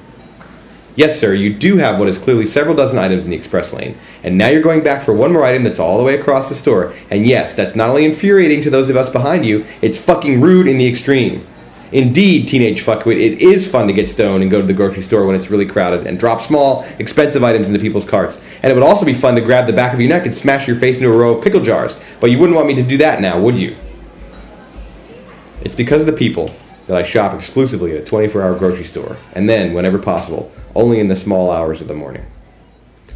Yes, 0.95 1.19
sir, 1.19 1.33
you 1.33 1.55
do 1.55 1.77
have 1.77 1.99
what 1.99 2.09
is 2.09 2.19
clearly 2.19 2.45
several 2.45 2.75
dozen 2.75 2.99
items 2.99 3.25
in 3.25 3.31
the 3.31 3.37
express 3.37 3.73
lane, 3.73 3.97
and 4.25 4.37
now 4.37 4.49
you're 4.49 4.63
going 4.63 4.83
back 4.83 5.05
for 5.05 5.13
one 5.13 5.33
more 5.33 5.45
item 5.45 5.63
that's 5.63 5.79
all 5.79 5.97
the 5.97 6.03
way 6.03 6.19
across 6.19 6.49
the 6.49 6.57
store. 6.57 6.93
And 7.09 7.25
yes, 7.25 7.55
that's 7.55 7.77
not 7.77 7.91
only 7.91 8.05
infuriating 8.05 8.63
to 8.63 8.71
those 8.71 8.89
of 8.89 8.97
us 8.97 9.09
behind 9.09 9.47
you, 9.47 9.65
it's 9.81 9.97
fucking 9.97 10.41
rude 10.41 10.67
in 10.67 10.77
the 10.77 10.89
extreme. 10.89 11.47
Indeed, 11.91 12.49
teenage 12.49 12.85
fuckwit, 12.85 13.19
it 13.19 13.41
is 13.41 13.71
fun 13.71 13.87
to 13.87 13.93
get 13.95 14.09
stoned 14.09 14.43
and 14.43 14.51
go 14.51 14.61
to 14.61 14.67
the 14.67 14.75
grocery 14.75 15.03
store 15.03 15.27
when 15.27 15.35
it's 15.35 15.51
really 15.51 15.65
crowded 15.65 16.07
and 16.07 16.19
drop 16.19 16.43
small, 16.43 16.85
expensive 16.99 17.43
items 17.43 17.67
into 17.67 17.81
people's 17.81 18.09
carts. 18.09 18.41
And 18.63 18.71
it 18.71 18.75
would 18.75 18.85
also 18.85 19.07
be 19.07 19.15
fun 19.15 19.35
to 19.37 19.41
grab 19.41 19.67
the 19.67 19.73
back 19.73 19.95
of 19.95 20.01
your 20.01 20.11
neck 20.11 20.27
and 20.27 20.35
smash 20.35 20.67
your 20.67 20.77
face 20.77 20.99
into 20.99 21.11
a 21.11 21.17
row 21.17 21.37
of 21.37 21.45
pickle 21.45 21.63
jars. 21.63 21.97
But 22.21 22.31
you 22.31 22.39
wouldn't 22.39 22.57
want 22.57 22.69
me 22.69 22.75
to 22.75 22.83
do 22.83 22.99
that 22.99 23.21
now, 23.21 23.41
would 23.41 23.59
you? 23.59 23.77
It's 25.63 25.77
because 25.77 26.03
of 26.03 26.07
the 26.07 26.13
people 26.13 26.55
that 26.89 26.97
I 26.97 27.03
shop 27.03 27.35
exclusively 27.35 27.93
at 27.93 28.03
a 28.03 28.05
24 28.05 28.43
hour 28.43 28.55
grocery 28.55 28.85
store, 28.85 29.17
and 29.33 29.49
then, 29.49 29.75
whenever 29.75 29.99
possible, 29.99 30.53
only 30.75 31.01
in 31.01 31.09
the 31.09 31.17
small 31.17 31.51
hours 31.51 31.81
of 31.81 31.89
the 31.89 31.95
morning. 31.95 32.27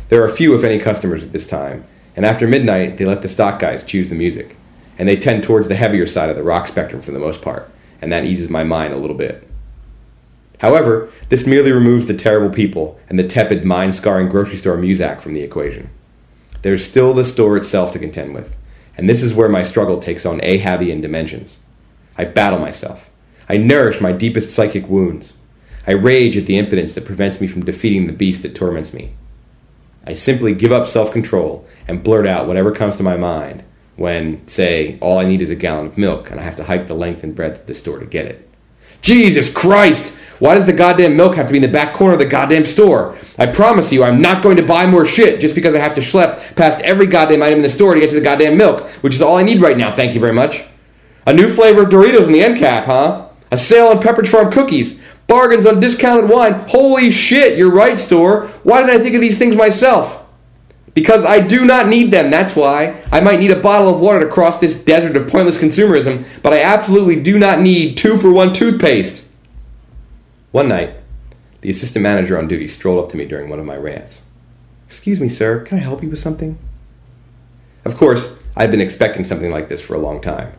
There 0.09 0.23
are 0.23 0.29
few, 0.29 0.55
if 0.55 0.65
any, 0.65 0.79
customers 0.79 1.23
at 1.23 1.33
this 1.33 1.47
time, 1.47 1.85
and 2.15 2.27
after 2.27 2.47
midnight, 2.47 2.99
they 2.99 3.05
let 3.05 3.23
the 3.23 3.29
stock 3.29 3.59
guys 3.59 3.85
choose 3.85 4.11
the 4.11 4.15
music. 4.15 4.57
And 4.99 5.09
they 5.09 5.17
tend 5.17 5.43
towards 5.43 5.69
the 5.69 5.75
heavier 5.75 6.07
side 6.07 6.29
of 6.29 6.37
the 6.37 6.43
rock 6.43 6.69
spectrum 6.69 7.01
for 7.01 7.13
the 7.13 7.19
most 7.19 7.41
part, 7.41 7.72
and 8.03 8.13
that 8.13 8.25
eases 8.25 8.51
my 8.51 8.65
mind 8.65 8.93
a 8.93 8.99
little 8.99 9.17
bit. 9.17 9.49
However, 10.59 11.11
this 11.29 11.47
merely 11.47 11.73
removes 11.73 12.07
the 12.07 12.15
terrible 12.15 12.55
people 12.55 13.01
and 13.09 13.19
the 13.19 13.27
tepid, 13.27 13.65
mind 13.65 13.95
scarring 13.95 14.29
grocery 14.29 14.59
store 14.59 14.77
muzak 14.77 15.21
from 15.21 15.33
the 15.33 15.43
equation. 15.43 15.89
There's 16.63 16.85
still 16.85 17.15
the 17.15 17.25
store 17.25 17.57
itself 17.57 17.93
to 17.93 17.99
contend 17.99 18.35
with, 18.35 18.55
and 18.97 19.09
this 19.09 19.23
is 19.23 19.35
where 19.35 19.49
my 19.49 19.63
struggle 19.63 19.99
takes 19.99 20.27
on 20.27 20.41
Ahabian 20.41 21.01
dimensions. 21.01 21.59
I 22.19 22.25
battle 22.25 22.59
myself. 22.59 23.09
I 23.49 23.57
nourish 23.57 24.01
my 24.01 24.13
deepest 24.13 24.51
psychic 24.51 24.89
wounds. 24.89 25.35
I 25.87 25.93
rage 25.93 26.37
at 26.37 26.47
the 26.47 26.59
impotence 26.59 26.95
that 26.95 27.05
prevents 27.05 27.41
me 27.41 27.49
from 27.49 27.65
defeating 27.65 28.07
the 28.07 28.13
beast 28.13 28.43
that 28.43 28.55
torments 28.55 28.93
me. 28.93 29.15
I 30.05 30.15
simply 30.15 30.55
give 30.55 30.73
up 30.73 30.89
self 30.89 31.13
control 31.13 31.67
and 31.89 32.03
blurt 32.03 32.27
out 32.27 32.47
whatever 32.47 32.73
comes 32.73 32.97
to 32.97 33.03
my 33.03 33.17
mind 33.17 33.65
when, 34.03 34.45
say, 34.49 34.99
all 35.01 35.19
I 35.19 35.25
need 35.25 35.43
is 35.43 35.51
a 35.51 35.55
gallon 35.55 35.87
of 35.87 35.97
milk 35.97 36.29
and 36.33 36.41
I 36.41 36.43
have 36.43 36.57
to 36.57 36.65
hike 36.65 36.89
the 36.89 36.95
length 36.95 37.23
and 37.23 37.37
breadth 37.37 37.61
of 37.61 37.67
the 37.67 37.75
store 37.77 38.01
to 38.01 38.05
get 38.05 38.27
it. 38.27 38.51
Jesus 39.01 39.49
Christ! 39.49 40.13
Why 40.41 40.57
does 40.57 40.67
the 40.67 40.73
goddamn 40.73 41.17
milk 41.17 41.37
have 41.37 41.47
to 41.47 41.53
be 41.53 41.59
in 41.59 41.63
the 41.63 41.69
back 41.69 41.95
corner 41.95 42.15
of 42.15 42.19
the 42.19 42.27
goddamn 42.27 42.65
store? 42.65 43.17
I 43.39 43.47
promise 43.47 43.93
you, 43.93 44.03
I'm 44.03 44.21
not 44.21 44.43
going 44.43 44.57
to 44.57 44.65
buy 44.65 44.87
more 44.87 45.07
shit 45.07 45.41
just 45.41 45.55
because 45.55 45.77
I 45.77 45.79
have 45.79 45.95
to 45.95 46.01
schlep 46.01 46.57
past 46.57 46.81
every 46.81 47.07
goddamn 47.07 47.45
item 47.45 47.59
in 47.59 47.63
the 47.63 47.69
store 47.69 47.95
to 47.95 48.01
get 48.01 48.11
to 48.11 48.17
the 48.17 48.21
goddamn 48.21 48.59
milk, 48.59 48.89
which 49.05 49.15
is 49.15 49.23
all 49.23 49.37
I 49.37 49.45
need 49.45 49.61
right 49.61 49.79
now, 49.79 49.95
thank 49.95 50.15
you 50.15 50.21
very 50.21 50.35
much. 50.35 50.65
A 51.25 51.33
new 51.33 51.47
flavor 51.47 51.83
of 51.83 51.91
Doritos 51.91 52.27
in 52.27 52.33
the 52.33 52.43
end 52.43 52.59
cap, 52.59 52.87
huh? 52.87 53.29
A 53.53 53.57
sale 53.57 53.87
on 53.87 54.03
Pepperidge 54.03 54.27
Farm 54.27 54.51
cookies. 54.51 55.01
Bargains 55.29 55.65
on 55.65 55.79
discounted 55.79 56.29
wine. 56.29 56.55
Holy 56.71 57.13
shit, 57.13 57.57
you're 57.57 57.71
right, 57.71 58.01
store. 58.01 58.49
Why 58.65 58.81
didn't 58.81 59.01
I 59.01 59.03
think 59.05 59.15
of 59.15 59.21
these 59.21 59.39
things 59.39 59.55
myself? 59.55 60.22
Because 60.95 61.25
I 61.25 61.41
do 61.41 61.65
not 61.65 61.89
need 61.89 62.11
them, 62.11 62.31
that's 62.31 62.55
why. 62.55 63.03
I 63.11 63.21
might 63.21 63.41
need 63.41 63.51
a 63.51 63.61
bottle 63.61 63.95
of 63.95 64.01
water 64.01 64.21
to 64.21 64.31
cross 64.31 64.59
this 64.61 64.79
desert 64.79 65.17
of 65.17 65.29
pointless 65.29 65.57
consumerism, 65.57 66.27
but 66.43 66.53
I 66.53 66.61
absolutely 66.61 67.21
do 67.21 67.39
not 67.39 67.61
need 67.61 67.97
two 67.97 68.19
for 68.19 68.31
one 68.31 68.53
toothpaste. 68.53 69.25
One 70.51 70.69
night, 70.69 70.97
the 71.63 71.71
assistant 71.71 72.03
manager 72.03 72.39
on 72.39 72.47
duty 72.47 72.69
strolled 72.69 73.03
up 73.03 73.11
to 73.11 73.17
me 73.17 73.25
during 73.25 73.49
one 73.49 73.59
of 73.59 73.65
my 73.65 73.77
rants. 73.77 74.23
Excuse 74.87 75.19
me, 75.19 75.31
sir, 75.31 75.61
can 75.61 75.79
I 75.79 75.81
help 75.81 76.03
you 76.03 76.11
with 76.11 76.19
something? 76.19 76.59
Of 77.87 77.97
course, 77.97 78.37
I'd 78.55 78.71
been 78.71 78.83
expecting 78.83 79.25
something 79.25 79.51
like 79.51 79.69
this 79.69 79.81
for 79.81 79.95
a 79.95 79.99
long 79.99 80.21
time. 80.21 80.53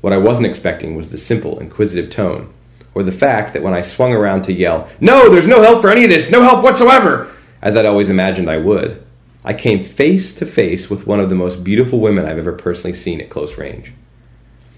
What 0.00 0.12
I 0.12 0.18
wasn't 0.18 0.46
expecting 0.46 0.94
was 0.94 1.10
the 1.10 1.18
simple, 1.18 1.58
inquisitive 1.58 2.08
tone, 2.08 2.52
or 2.94 3.02
the 3.02 3.10
fact 3.10 3.52
that 3.52 3.62
when 3.62 3.74
I 3.74 3.82
swung 3.82 4.12
around 4.12 4.42
to 4.42 4.52
yell, 4.52 4.88
No, 5.00 5.28
there's 5.28 5.48
no 5.48 5.60
help 5.60 5.80
for 5.82 5.90
any 5.90 6.04
of 6.04 6.10
this, 6.10 6.30
no 6.30 6.42
help 6.42 6.62
whatsoever, 6.62 7.34
as 7.60 7.76
I'd 7.76 7.84
always 7.84 8.08
imagined 8.08 8.48
I 8.48 8.58
would, 8.58 9.04
I 9.44 9.54
came 9.54 9.82
face 9.82 10.34
to 10.34 10.44
face 10.44 10.90
with 10.90 11.06
one 11.06 11.18
of 11.18 11.30
the 11.30 11.34
most 11.34 11.64
beautiful 11.64 11.98
women 11.98 12.26
I've 12.26 12.38
ever 12.38 12.52
personally 12.52 12.94
seen 12.94 13.20
at 13.20 13.30
close 13.30 13.56
range. 13.56 13.92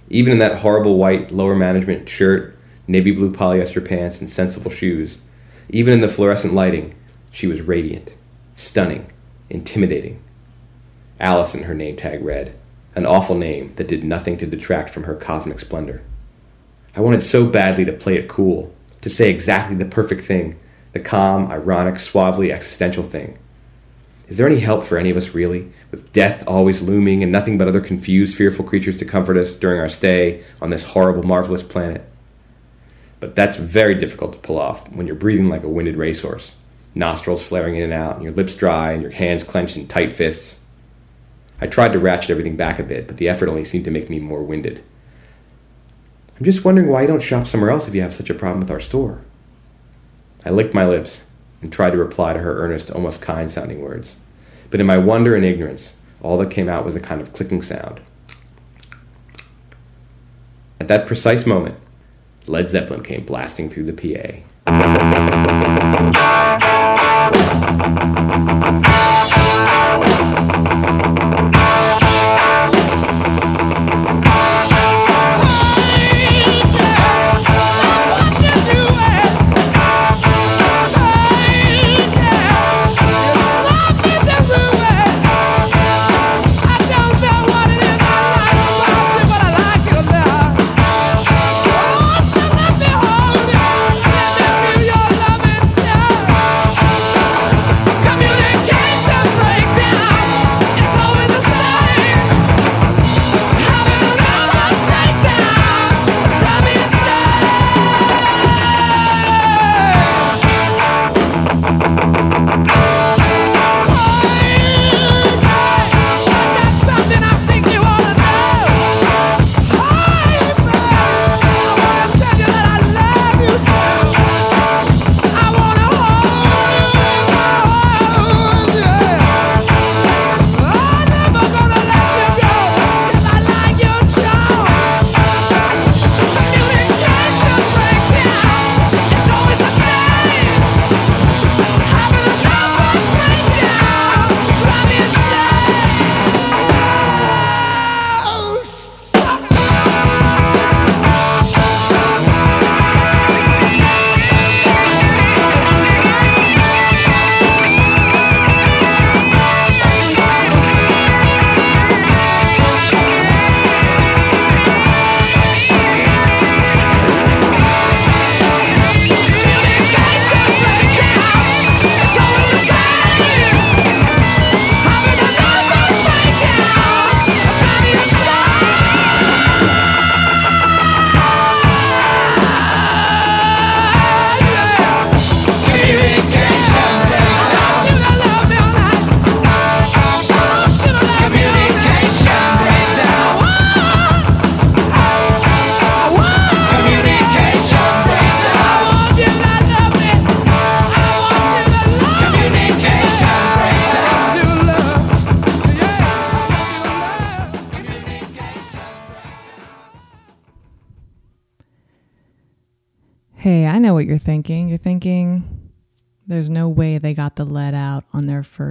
Even 0.09 0.33
in 0.33 0.39
that 0.39 0.61
horrible 0.61 0.99
white 0.99 1.33
lower 1.33 1.57
management 1.57 2.09
shirt, 2.09 2.57
navy 2.87 3.11
blue 3.11 3.33
polyester 3.33 3.85
pants, 3.85 4.21
and 4.21 4.31
sensible 4.31 4.71
shoes, 4.71 5.19
even 5.69 5.95
in 5.95 6.01
the 6.01 6.09
fluorescent 6.09 6.55
lighting, 6.55 6.95
she 7.33 7.47
was 7.47 7.61
radiant, 7.61 8.13
stunning, 8.55 9.11
intimidating. 9.51 10.23
Allison, 11.19 11.65
her 11.65 11.75
name 11.75 11.97
tag 11.97 12.25
read, 12.25 12.55
an 12.95 13.07
awful 13.07 13.37
name 13.37 13.73
that 13.77 13.89
did 13.89 14.05
nothing 14.05 14.37
to 14.39 14.47
detract 14.47 14.91
from 14.91 15.05
her 15.05 15.17
cosmic 15.17 15.59
splendor. 15.59 16.03
I 16.95 17.01
wanted 17.01 17.23
so 17.23 17.47
badly 17.47 17.85
to 17.87 17.93
play 17.93 18.17
it 18.17 18.29
cool, 18.29 18.73
to 19.01 19.11
say 19.11 19.31
exactly 19.31 19.77
the 19.77 19.87
perfect 19.87 20.25
thing, 20.25 20.61
the 20.93 21.01
calm, 21.01 21.51
ironic, 21.51 21.99
suavely 21.99 22.53
existential 22.53 23.03
thing. 23.03 23.39
Is 24.33 24.39
there 24.39 24.47
any 24.47 24.61
help 24.61 24.87
for 24.87 24.97
any 24.97 25.11
of 25.11 25.19
us, 25.19 25.35
really, 25.35 25.71
with 25.91 26.11
death 26.15 26.43
always 26.47 26.81
looming 26.81 27.23
and 27.23 27.31
nothing 27.31 27.59
but 27.59 27.69
other 27.69 27.83
confused, 27.83 28.35
fearful 28.35 28.65
creatures 28.65 28.97
to 28.97 29.05
comfort 29.05 29.37
us 29.37 29.55
during 29.55 29.79
our 29.79 29.91
stay 29.91 30.43
on 30.63 30.71
this 30.71 30.85
horrible, 30.85 31.23
marvelous 31.23 31.63
planet? 31.63 32.03
But 33.21 33.37
that's 33.37 33.59
very 33.59 33.95
difficult 33.95 34.33
to 34.33 34.39
pull 34.39 34.59
off 34.59 34.91
when 34.91 35.07
you're 35.07 35.17
breathing 35.17 35.51
like 35.51 35.65
a 35.65 35.69
winded 35.69 35.99
racehorse, 35.99 36.55
nostrils 36.95 37.47
flaring 37.47 37.77
in 37.77 37.83
and 37.83 37.93
out, 37.93 38.15
and 38.15 38.25
your 38.25 38.33
lips 38.33 38.55
dry, 38.55 38.93
and 38.93 39.03
your 39.03 39.11
hands 39.11 39.45
clenched 39.45 39.77
in 39.77 39.87
tight 39.87 40.15
fists. 40.15 40.61
I 41.61 41.67
tried 41.67 41.93
to 41.93 41.99
ratchet 41.99 42.31
everything 42.31 42.57
back 42.57 42.79
a 42.79 42.85
bit, 42.85 43.09
but 43.09 43.19
the 43.19 43.29
effort 43.29 43.51
only 43.51 43.67
seemed 43.67 43.85
to 43.85 43.91
make 43.91 44.09
me 44.09 44.19
more 44.19 44.43
winded. 44.43 44.83
I'm 46.39 46.47
just 46.47 46.65
wondering 46.65 46.89
why 46.89 47.03
you 47.03 47.09
don't 47.09 47.21
shop 47.21 47.47
somewhere 47.47 47.69
else 47.69 47.87
if 47.87 47.95
you 47.95 48.01
have 48.01 48.15
such 48.15 48.31
a 48.31 48.35
problem 48.35 48.61
with 48.61 48.71
our 48.71 48.81
store. 48.81 49.21
I 50.43 50.49
licked 50.49 50.73
my 50.73 50.89
lips 50.89 51.21
and 51.61 51.71
tried 51.71 51.91
to 51.91 51.99
reply 51.99 52.33
to 52.33 52.41
her 52.41 52.65
earnest, 52.65 52.91
almost 52.91 53.21
kind 53.21 53.51
sounding 53.51 53.83
words. 53.83 54.17
But 54.73 54.81
in 54.81 54.87
my 54.87 54.97
wonder 54.97 55.37
and 55.37 55.45
ignorance, 55.45 55.93
all 56.23 56.39
that 56.39 56.51
came 56.51 56.67
out 56.67 56.87
was 56.87 56.97
a 56.97 57.01
kind 57.01 57.21
of 57.21 57.35
clicking 57.35 57.61
sound. 57.61 58.01
At 60.81 60.89
that 60.89 61.07
precise 61.07 61.45
moment, 61.45 61.77
Led 62.47 62.69
Zeppelin 62.69 63.03
came 63.03 63.27
blasting 63.27 63.69
through 63.69 63.85
the 63.85 63.93
PA. 63.93 64.41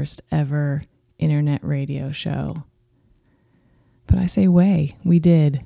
First 0.01 0.21
ever 0.31 0.81
internet 1.19 1.63
radio 1.63 2.11
show. 2.11 2.63
But 4.07 4.17
I 4.17 4.25
say, 4.25 4.47
way, 4.47 4.97
we 5.03 5.19
did. 5.19 5.63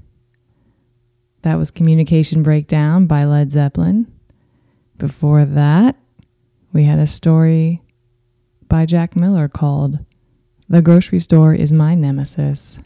That 1.44 1.56
was 1.56 1.72
Communication 1.72 2.44
Breakdown 2.44 3.06
by 3.06 3.22
Led 3.22 3.54
Zeppelin. 3.54 4.12
Before 4.98 5.46
that, 5.46 5.96
we 6.74 6.84
had 6.84 7.00
a 7.00 7.08
story 7.08 7.82
by 8.68 8.86
Jack 8.86 9.16
Miller 9.16 9.48
called 9.48 10.00
The 10.68 10.82
Grocery 10.82 11.22
Store 11.22 11.54
is 11.54 11.72
My 11.72 11.96
Nemesis. 11.96 12.78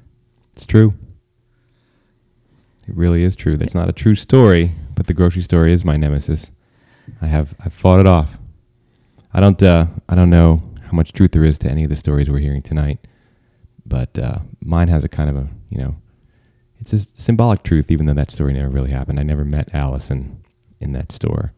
It's 0.56 0.68
true. 0.68 0.94
It 2.88 2.96
really 2.96 3.24
is 3.24 3.36
true. 3.36 3.58
That's 3.58 3.74
not 3.74 3.90
a 3.90 3.94
true 3.94 4.14
story, 4.14 4.70
but 4.94 5.08
the 5.08 5.16
grocery 5.16 5.42
store 5.42 5.66
is 5.66 5.84
my 5.84 5.98
nemesis. 5.98 6.52
I 7.24 7.26
have 7.26 7.56
I've 7.60 7.74
fought 7.74 8.00
it 8.00 8.08
off. 8.08 8.38
I 9.34 9.40
don't 9.40 9.62
uh, 9.64 9.88
I 10.08 10.14
don't 10.14 10.30
know 10.30 10.69
how 10.90 10.96
much 10.96 11.14
truth 11.14 11.32
there 11.32 11.46
is 11.46 11.60
to 11.60 11.70
any 11.70 11.84
of 11.84 11.90
the 11.90 11.96
stories 11.96 12.30
we're 12.30 12.40
hearing 12.40 12.64
tonight, 12.64 13.00
but 13.86 14.18
uh, 14.18 14.40
mine 14.62 14.88
has 14.88 15.04
a 15.04 15.10
kind 15.10 15.30
of 15.30 15.36
a 15.38 15.48
you 15.70 15.78
know, 15.78 15.96
it's 16.80 16.94
a 16.94 17.00
symbolic 17.00 17.62
truth, 17.62 17.92
even 17.92 18.08
though 18.08 18.14
that 18.16 18.32
story 18.32 18.54
never 18.54 18.70
really 18.70 18.90
happened. 18.90 19.20
I 19.20 19.24
never 19.24 19.46
met 19.46 19.74
Allison 19.74 20.44
in 20.80 20.94
that 20.94 21.12
store, 21.12 21.54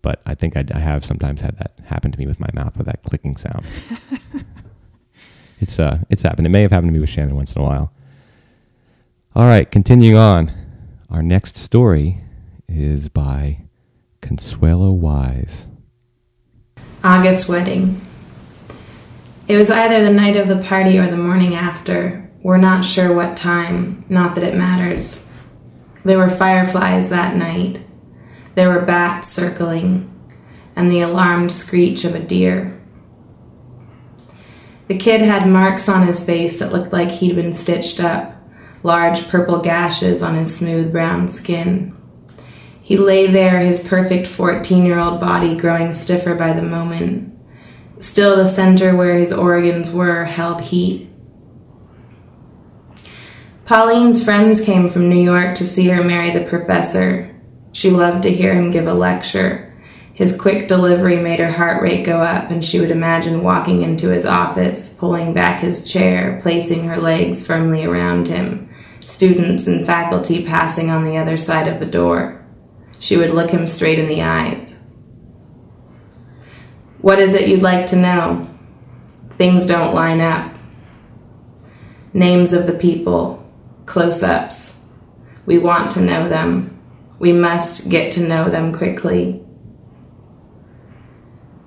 but 0.00 0.22
I 0.26 0.34
think 0.36 0.56
I, 0.56 0.64
I 0.72 0.78
have 0.78 1.04
sometimes 1.04 1.40
had 1.40 1.58
that 1.58 1.72
happen 1.84 2.12
to 2.12 2.18
me 2.18 2.26
with 2.26 2.38
my 2.38 2.48
mouth 2.54 2.76
with 2.76 2.86
that 2.86 3.02
clicking 3.02 3.36
sound. 3.36 3.64
it's 5.60 5.80
uh 5.80 5.98
it's 6.08 6.22
happened. 6.22 6.46
It 6.46 6.50
may 6.50 6.62
have 6.62 6.70
happened 6.70 6.90
to 6.90 6.94
me 6.94 7.00
with 7.00 7.10
Shannon 7.10 7.34
once 7.34 7.54
in 7.54 7.62
a 7.62 7.64
while. 7.64 7.92
All 9.34 9.44
right, 9.44 9.68
continuing 9.68 10.16
on. 10.16 10.52
Our 11.10 11.22
next 11.22 11.56
story 11.56 12.22
is 12.68 13.08
by 13.08 13.62
Consuelo 14.20 14.92
Wise. 14.92 15.66
August 17.02 17.48
wedding. 17.48 18.00
It 19.50 19.56
was 19.56 19.68
either 19.68 20.04
the 20.04 20.12
night 20.12 20.36
of 20.36 20.46
the 20.46 20.62
party 20.62 20.96
or 20.96 21.10
the 21.10 21.16
morning 21.16 21.56
after. 21.56 22.30
We're 22.40 22.56
not 22.56 22.84
sure 22.84 23.12
what 23.12 23.36
time, 23.36 24.04
not 24.08 24.36
that 24.36 24.44
it 24.44 24.56
matters. 24.56 25.26
There 26.04 26.18
were 26.18 26.30
fireflies 26.30 27.08
that 27.08 27.34
night. 27.34 27.84
There 28.54 28.68
were 28.68 28.86
bats 28.86 29.28
circling, 29.28 30.08
and 30.76 30.88
the 30.88 31.00
alarmed 31.00 31.50
screech 31.50 32.04
of 32.04 32.14
a 32.14 32.20
deer. 32.20 32.80
The 34.86 34.96
kid 34.96 35.20
had 35.20 35.48
marks 35.48 35.88
on 35.88 36.06
his 36.06 36.20
face 36.22 36.60
that 36.60 36.70
looked 36.70 36.92
like 36.92 37.10
he'd 37.10 37.34
been 37.34 37.52
stitched 37.52 37.98
up, 37.98 38.40
large 38.84 39.26
purple 39.26 39.58
gashes 39.58 40.22
on 40.22 40.36
his 40.36 40.56
smooth 40.56 40.92
brown 40.92 41.26
skin. 41.26 41.96
He 42.80 42.96
lay 42.96 43.26
there, 43.26 43.58
his 43.58 43.80
perfect 43.80 44.28
14 44.28 44.86
year 44.86 45.00
old 45.00 45.18
body 45.18 45.56
growing 45.56 45.92
stiffer 45.92 46.36
by 46.36 46.52
the 46.52 46.62
moment. 46.62 47.36
Still, 48.00 48.36
the 48.36 48.46
center 48.46 48.96
where 48.96 49.16
his 49.18 49.32
organs 49.32 49.90
were 49.90 50.24
held 50.24 50.62
heat. 50.62 51.08
Pauline's 53.66 54.24
friends 54.24 54.60
came 54.60 54.88
from 54.88 55.08
New 55.08 55.22
York 55.22 55.54
to 55.56 55.66
see 55.66 55.88
her 55.88 56.02
marry 56.02 56.30
the 56.30 56.40
professor. 56.40 57.32
She 57.72 57.90
loved 57.90 58.22
to 58.22 58.32
hear 58.32 58.54
him 58.54 58.70
give 58.70 58.86
a 58.86 58.94
lecture. 58.94 59.72
His 60.14 60.36
quick 60.36 60.66
delivery 60.66 61.18
made 61.18 61.40
her 61.40 61.52
heart 61.52 61.82
rate 61.82 62.04
go 62.04 62.20
up, 62.20 62.50
and 62.50 62.64
she 62.64 62.80
would 62.80 62.90
imagine 62.90 63.44
walking 63.44 63.82
into 63.82 64.08
his 64.08 64.26
office, 64.26 64.88
pulling 64.88 65.32
back 65.34 65.60
his 65.60 65.88
chair, 65.88 66.40
placing 66.42 66.84
her 66.84 66.96
legs 66.96 67.46
firmly 67.46 67.84
around 67.84 68.28
him, 68.28 68.70
students 69.04 69.66
and 69.66 69.86
faculty 69.86 70.44
passing 70.44 70.90
on 70.90 71.04
the 71.04 71.16
other 71.16 71.38
side 71.38 71.68
of 71.68 71.80
the 71.80 71.86
door. 71.86 72.44
She 72.98 73.16
would 73.16 73.30
look 73.30 73.50
him 73.50 73.68
straight 73.68 73.98
in 73.98 74.08
the 74.08 74.22
eyes. 74.22 74.79
What 77.02 77.18
is 77.18 77.32
it 77.34 77.48
you'd 77.48 77.62
like 77.62 77.86
to 77.88 77.96
know? 77.96 78.46
Things 79.38 79.66
don't 79.66 79.94
line 79.94 80.20
up. 80.20 80.52
Names 82.12 82.52
of 82.52 82.66
the 82.66 82.74
people, 82.74 83.42
close 83.86 84.22
ups. 84.22 84.74
We 85.46 85.56
want 85.56 85.92
to 85.92 86.02
know 86.02 86.28
them. 86.28 86.78
We 87.18 87.32
must 87.32 87.88
get 87.88 88.12
to 88.12 88.20
know 88.20 88.50
them 88.50 88.74
quickly. 88.74 89.42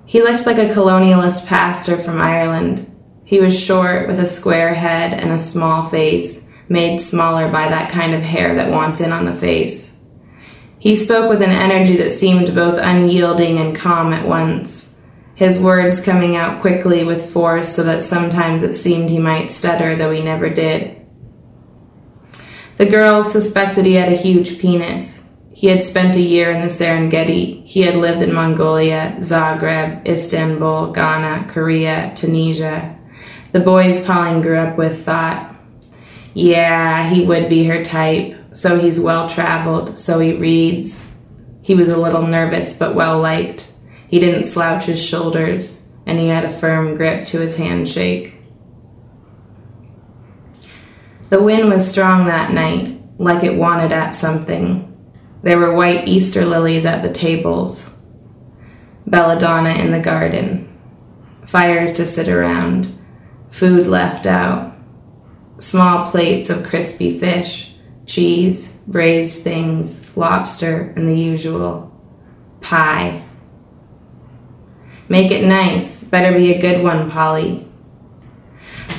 He 0.06 0.22
looked 0.22 0.46
like 0.46 0.58
a 0.58 0.72
colonialist 0.72 1.46
pastor 1.46 1.98
from 1.98 2.20
Ireland. 2.20 2.90
He 3.24 3.40
was 3.40 3.58
short 3.58 4.06
with 4.06 4.20
a 4.20 4.26
square 4.26 4.74
head 4.74 5.12
and 5.14 5.32
a 5.32 5.40
small 5.40 5.88
face, 5.88 6.46
made 6.68 7.00
smaller 7.00 7.50
by 7.50 7.68
that 7.68 7.90
kind 7.90 8.14
of 8.14 8.22
hair 8.22 8.54
that 8.54 8.70
wants 8.70 9.00
in 9.00 9.10
on 9.10 9.24
the 9.24 9.34
face. 9.34 9.96
He 10.78 10.94
spoke 10.94 11.28
with 11.28 11.42
an 11.42 11.50
energy 11.50 11.96
that 11.96 12.12
seemed 12.12 12.54
both 12.54 12.78
unyielding 12.78 13.58
and 13.58 13.74
calm 13.74 14.12
at 14.12 14.28
once, 14.28 14.93
his 15.34 15.58
words 15.58 16.00
coming 16.00 16.36
out 16.36 16.60
quickly 16.60 17.04
with 17.04 17.32
force 17.32 17.74
so 17.74 17.82
that 17.82 18.02
sometimes 18.02 18.62
it 18.62 18.74
seemed 18.74 19.10
he 19.10 19.18
might 19.18 19.50
stutter, 19.50 19.96
though 19.96 20.12
he 20.12 20.22
never 20.22 20.48
did. 20.48 21.04
The 22.76 22.86
girls 22.86 23.32
suspected 23.32 23.86
he 23.86 23.94
had 23.94 24.12
a 24.12 24.16
huge 24.16 24.58
penis. 24.58 25.24
He 25.52 25.68
had 25.68 25.82
spent 25.82 26.16
a 26.16 26.20
year 26.20 26.50
in 26.50 26.60
the 26.60 26.68
Serengeti. 26.68 27.64
He 27.64 27.82
had 27.82 27.94
lived 27.94 28.22
in 28.22 28.34
Mongolia, 28.34 29.16
Zagreb, 29.20 30.06
Istanbul, 30.06 30.92
Ghana, 30.92 31.48
Korea, 31.48 32.12
Tunisia. 32.16 32.98
The 33.52 33.60
boys 33.60 34.04
Pauline 34.04 34.42
grew 34.42 34.58
up 34.58 34.76
with 34.76 35.04
thought, 35.04 35.54
yeah, 36.34 37.08
he 37.08 37.24
would 37.24 37.48
be 37.48 37.64
her 37.64 37.84
type 37.84 38.36
so 38.54 38.78
he's 38.78 39.00
well 39.00 39.28
traveled, 39.28 39.98
so 39.98 40.20
he 40.20 40.32
reads. 40.32 41.10
He 41.60 41.74
was 41.74 41.88
a 41.88 41.98
little 41.98 42.26
nervous, 42.26 42.76
but 42.76 42.94
well 42.94 43.20
liked. 43.20 43.70
He 44.08 44.18
didn't 44.18 44.46
slouch 44.46 44.84
his 44.84 45.02
shoulders, 45.02 45.88
and 46.06 46.18
he 46.18 46.28
had 46.28 46.44
a 46.44 46.52
firm 46.52 46.96
grip 46.96 47.24
to 47.26 47.40
his 47.40 47.56
handshake. 47.56 48.36
The 51.30 51.42
wind 51.42 51.68
was 51.68 51.88
strong 51.88 52.26
that 52.26 52.52
night, 52.52 53.00
like 53.18 53.42
it 53.42 53.56
wanted 53.56 53.92
at 53.92 54.10
something. 54.10 54.90
There 55.42 55.58
were 55.58 55.74
white 55.74 56.08
Easter 56.08 56.44
lilies 56.44 56.86
at 56.86 57.02
the 57.02 57.12
tables, 57.12 57.90
belladonna 59.06 59.70
in 59.70 59.90
the 59.90 60.00
garden, 60.00 60.78
fires 61.46 61.92
to 61.94 62.06
sit 62.06 62.28
around, 62.28 62.96
food 63.50 63.86
left 63.86 64.26
out, 64.26 64.74
small 65.58 66.10
plates 66.10 66.50
of 66.50 66.64
crispy 66.64 67.18
fish 67.18 67.74
cheese, 68.06 68.68
braised 68.86 69.42
things, 69.42 70.16
lobster, 70.16 70.92
and 70.96 71.08
the 71.08 71.16
usual. 71.16 71.90
Pie. 72.60 73.23
Make 75.08 75.30
it 75.30 75.46
nice. 75.46 76.04
Better 76.04 76.36
be 76.36 76.52
a 76.52 76.60
good 76.60 76.82
one, 76.82 77.10
Polly. 77.10 77.68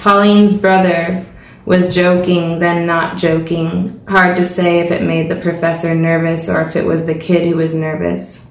Pauline's 0.01 0.53
brother 0.53 1.25
was 1.65 1.93
joking, 1.93 2.59
then 2.59 2.85
not 2.85 3.17
joking. 3.17 4.05
Hard 4.07 4.37
to 4.37 4.45
say 4.45 4.79
if 4.79 4.91
it 4.91 5.01
made 5.01 5.29
the 5.29 5.35
professor 5.35 5.95
nervous 5.95 6.47
or 6.47 6.61
if 6.61 6.75
it 6.75 6.85
was 6.85 7.05
the 7.05 7.17
kid 7.17 7.47
who 7.47 7.57
was 7.57 7.73
nervous. 7.73 8.47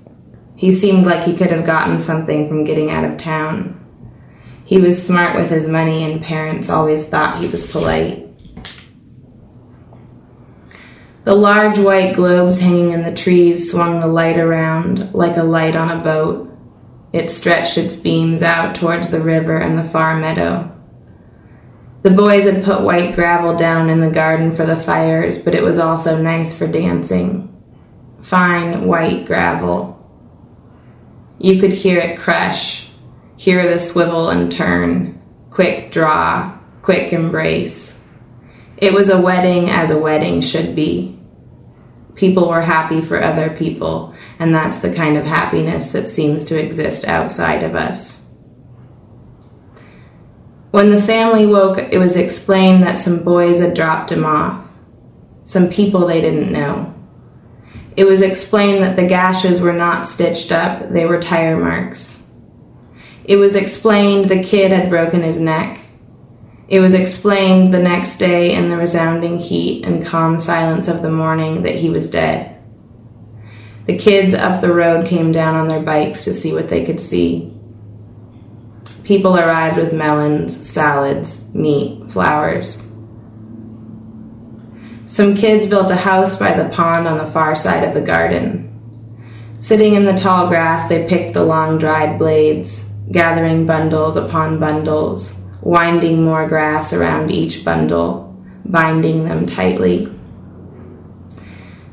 He 0.56 0.72
seemed 0.72 1.06
like 1.06 1.24
he 1.24 1.36
could 1.36 1.50
have 1.50 1.66
gotten 1.66 2.00
something 2.00 2.48
from 2.48 2.64
getting 2.64 2.90
out 2.90 3.04
of 3.04 3.18
town. 3.18 3.80
He 4.64 4.78
was 4.78 5.04
smart 5.04 5.36
with 5.36 5.50
his 5.50 5.68
money, 5.68 6.04
and 6.04 6.22
parents 6.22 6.70
always 6.70 7.06
thought 7.06 7.42
he 7.42 7.48
was 7.48 7.70
polite. 7.70 8.26
The 11.24 11.34
large 11.34 11.78
white 11.78 12.14
globes 12.14 12.60
hanging 12.60 12.92
in 12.92 13.02
the 13.02 13.14
trees 13.14 13.70
swung 13.70 14.00
the 14.00 14.06
light 14.06 14.38
around 14.38 15.14
like 15.14 15.36
a 15.36 15.42
light 15.42 15.76
on 15.76 15.90
a 15.90 16.02
boat. 16.02 16.53
It 17.14 17.30
stretched 17.30 17.78
its 17.78 17.94
beams 17.94 18.42
out 18.42 18.74
towards 18.74 19.12
the 19.12 19.20
river 19.20 19.56
and 19.56 19.78
the 19.78 19.88
far 19.88 20.18
meadow. 20.18 20.68
The 22.02 22.10
boys 22.10 22.42
had 22.42 22.64
put 22.64 22.82
white 22.82 23.14
gravel 23.14 23.56
down 23.56 23.88
in 23.88 24.00
the 24.00 24.10
garden 24.10 24.52
for 24.52 24.66
the 24.66 24.74
fires, 24.74 25.38
but 25.38 25.54
it 25.54 25.62
was 25.62 25.78
also 25.78 26.20
nice 26.20 26.58
for 26.58 26.66
dancing. 26.66 27.54
Fine 28.20 28.88
white 28.88 29.26
gravel. 29.26 29.92
You 31.38 31.60
could 31.60 31.72
hear 31.72 32.00
it 32.00 32.18
crush, 32.18 32.90
hear 33.36 33.72
the 33.72 33.78
swivel 33.78 34.30
and 34.30 34.50
turn, 34.50 35.22
quick 35.50 35.92
draw, 35.92 36.58
quick 36.82 37.12
embrace. 37.12 37.96
It 38.76 38.92
was 38.92 39.08
a 39.08 39.20
wedding 39.20 39.70
as 39.70 39.92
a 39.92 40.00
wedding 40.00 40.40
should 40.40 40.74
be. 40.74 41.16
People 42.14 42.48
were 42.48 42.62
happy 42.62 43.00
for 43.00 43.22
other 43.22 43.50
people, 43.50 44.14
and 44.38 44.54
that's 44.54 44.80
the 44.80 44.94
kind 44.94 45.16
of 45.16 45.26
happiness 45.26 45.92
that 45.92 46.06
seems 46.06 46.44
to 46.46 46.60
exist 46.60 47.06
outside 47.06 47.62
of 47.62 47.74
us. 47.74 48.20
When 50.70 50.90
the 50.90 51.02
family 51.02 51.46
woke, 51.46 51.78
it 51.78 51.98
was 51.98 52.16
explained 52.16 52.82
that 52.82 52.98
some 52.98 53.22
boys 53.22 53.60
had 53.60 53.74
dropped 53.74 54.10
him 54.10 54.24
off, 54.24 54.68
some 55.44 55.68
people 55.70 56.06
they 56.06 56.20
didn't 56.20 56.52
know. 56.52 56.92
It 57.96 58.06
was 58.06 58.22
explained 58.22 58.82
that 58.82 58.96
the 58.96 59.06
gashes 59.06 59.60
were 59.60 59.72
not 59.72 60.08
stitched 60.08 60.50
up, 60.50 60.90
they 60.90 61.06
were 61.06 61.20
tire 61.20 61.56
marks. 61.56 62.20
It 63.24 63.36
was 63.36 63.54
explained 63.54 64.28
the 64.28 64.42
kid 64.42 64.72
had 64.72 64.90
broken 64.90 65.22
his 65.22 65.38
neck. 65.38 65.83
It 66.66 66.80
was 66.80 66.94
explained 66.94 67.74
the 67.74 67.82
next 67.82 68.16
day 68.16 68.54
in 68.54 68.70
the 68.70 68.76
resounding 68.76 69.38
heat 69.38 69.84
and 69.84 70.04
calm 70.04 70.38
silence 70.38 70.88
of 70.88 71.02
the 71.02 71.10
morning 71.10 71.62
that 71.62 71.74
he 71.74 71.90
was 71.90 72.10
dead. 72.10 72.56
The 73.86 73.98
kids 73.98 74.34
up 74.34 74.62
the 74.62 74.72
road 74.72 75.06
came 75.06 75.30
down 75.30 75.56
on 75.56 75.68
their 75.68 75.82
bikes 75.82 76.24
to 76.24 76.32
see 76.32 76.54
what 76.54 76.70
they 76.70 76.86
could 76.86 77.00
see. 77.00 77.52
People 79.02 79.36
arrived 79.36 79.76
with 79.76 79.92
melons, 79.92 80.66
salads, 80.66 81.54
meat, 81.54 82.10
flowers. 82.10 82.90
Some 85.06 85.36
kids 85.36 85.66
built 85.66 85.90
a 85.90 85.96
house 85.96 86.38
by 86.38 86.54
the 86.54 86.70
pond 86.70 87.06
on 87.06 87.18
the 87.18 87.30
far 87.30 87.54
side 87.54 87.84
of 87.84 87.92
the 87.92 88.00
garden. 88.00 88.70
Sitting 89.58 89.94
in 89.94 90.06
the 90.06 90.14
tall 90.14 90.48
grass, 90.48 90.88
they 90.88 91.06
picked 91.06 91.34
the 91.34 91.44
long 91.44 91.78
dried 91.78 92.18
blades, 92.18 92.88
gathering 93.12 93.66
bundles 93.66 94.16
upon 94.16 94.58
bundles, 94.58 95.38
winding 95.64 96.22
more 96.22 96.46
grass 96.46 96.92
around 96.92 97.30
each 97.30 97.64
bundle, 97.64 98.36
binding 98.64 99.24
them 99.24 99.46
tightly. 99.46 100.10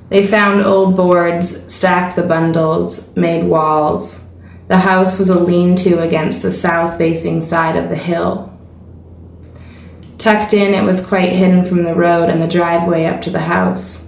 They 0.10 0.28
found 0.28 0.62
old 0.62 0.98
boards, 0.98 1.74
stacked 1.74 2.18
the 2.18 2.24
bundles, 2.24 3.16
made 3.16 3.46
walls. 3.46 4.22
The 4.68 4.78
house 4.78 5.18
was 5.18 5.30
a 5.30 5.40
lean 5.40 5.76
to 5.78 6.02
against 6.02 6.42
the 6.42 6.52
south 6.52 6.98
facing 6.98 7.42
side 7.42 7.78
of 7.78 7.90
the 7.90 7.96
hill. 7.96 8.50
Tucked 10.18 10.54
in, 10.54 10.74
it 10.74 10.84
was 10.84 11.06
quite 11.06 11.32
hidden 11.32 11.66
from 11.66 11.84
the 11.84 11.96
road 11.96 12.30
and 12.30 12.42
the 12.42 12.48
driveway 12.48 13.06
up 13.06 13.22
to 13.24 13.30
the 13.30 13.40
house. 13.40 14.04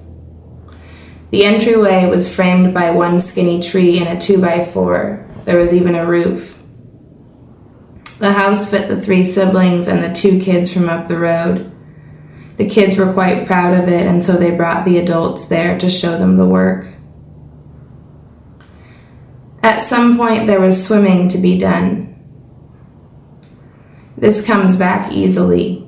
The 1.32 1.46
entryway 1.46 2.06
was 2.08 2.32
framed 2.32 2.74
by 2.74 2.92
one 2.92 3.20
skinny 3.20 3.64
tree 3.64 3.98
and 3.98 4.10
a 4.10 4.22
two 4.22 4.40
by 4.40 4.66
four. 4.66 5.26
There 5.46 5.58
was 5.58 5.74
even 5.74 5.96
a 5.96 6.06
roof. 6.06 6.60
The 8.24 8.32
house 8.32 8.70
fit 8.70 8.88
the 8.88 9.02
three 9.02 9.26
siblings 9.26 9.90
and 9.90 10.02
the 10.02 10.14
two 10.14 10.40
kids 10.40 10.72
from 10.72 10.88
up 10.88 11.10
the 11.10 11.20
road. 11.20 11.70
The 12.56 12.70
kids 12.70 12.98
were 12.98 13.12
quite 13.12 13.46
proud 13.46 13.78
of 13.78 13.90
it, 13.90 14.08
and 14.08 14.24
so 14.24 14.38
they 14.38 14.56
brought 14.56 14.86
the 14.86 14.98
adults 14.98 15.48
there 15.48 15.78
to 15.80 15.90
show 15.90 16.18
them 16.18 16.38
the 16.38 16.48
work. 16.48 16.88
At 19.62 19.82
some 19.82 20.16
point, 20.16 20.48
there 20.48 20.62
was 20.62 20.88
swimming 20.88 21.28
to 21.32 21.38
be 21.38 21.58
done. 21.58 22.16
This 24.16 24.46
comes 24.46 24.78
back 24.78 25.12
easily. 25.12 25.86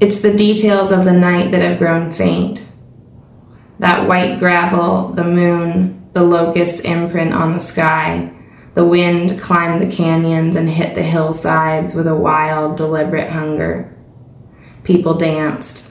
It's 0.00 0.22
the 0.22 0.36
details 0.36 0.90
of 0.90 1.04
the 1.04 1.12
night 1.12 1.52
that 1.52 1.62
have 1.62 1.78
grown 1.78 2.12
faint. 2.12 2.66
That 3.78 4.08
white 4.08 4.40
gravel, 4.40 5.10
the 5.10 5.22
moon, 5.22 6.10
the 6.14 6.24
locust 6.24 6.84
imprint 6.84 7.32
on 7.32 7.52
the 7.52 7.60
sky, 7.60 8.35
the 8.76 8.84
wind 8.84 9.40
climbed 9.40 9.80
the 9.80 9.96
canyons 9.96 10.54
and 10.54 10.68
hit 10.68 10.94
the 10.94 11.02
hillsides 11.02 11.94
with 11.94 12.06
a 12.06 12.14
wild, 12.14 12.76
deliberate 12.76 13.30
hunger. 13.30 13.90
People 14.84 15.14
danced. 15.14 15.85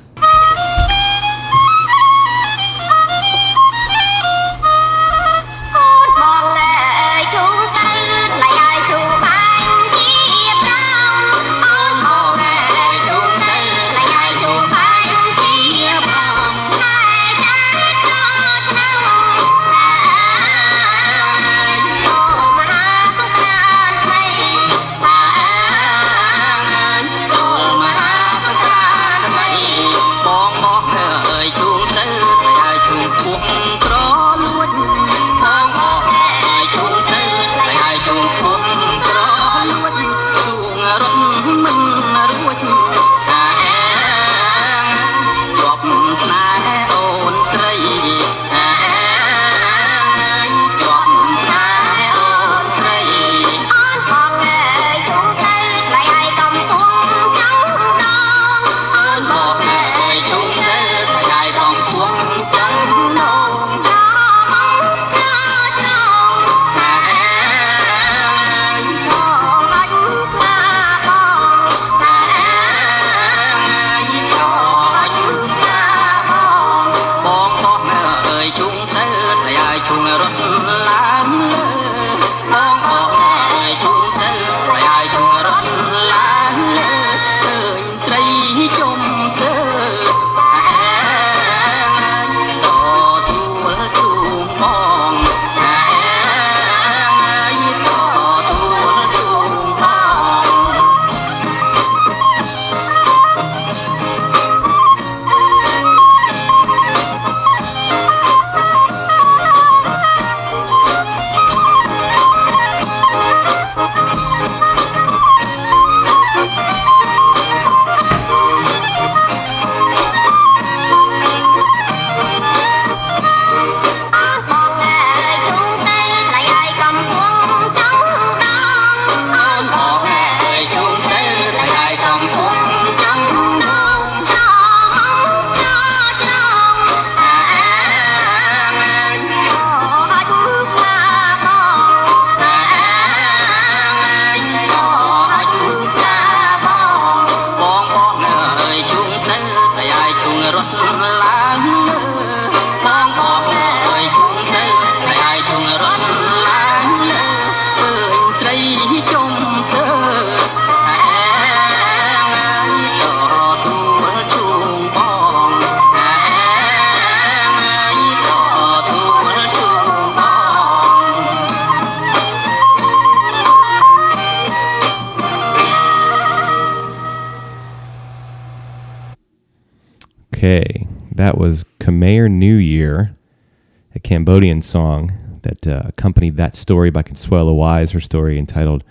Cambodian 184.36 184.62
song 184.62 185.40
that 185.44 185.66
uh, 185.66 185.84
accompanied 185.86 186.36
that 186.36 186.58
story 186.58 186.90
by 186.90 187.02
Consuelo 187.02 187.54
Wise, 187.54 187.92
her 187.92 188.02
story 188.02 188.38
entitled 188.38 188.84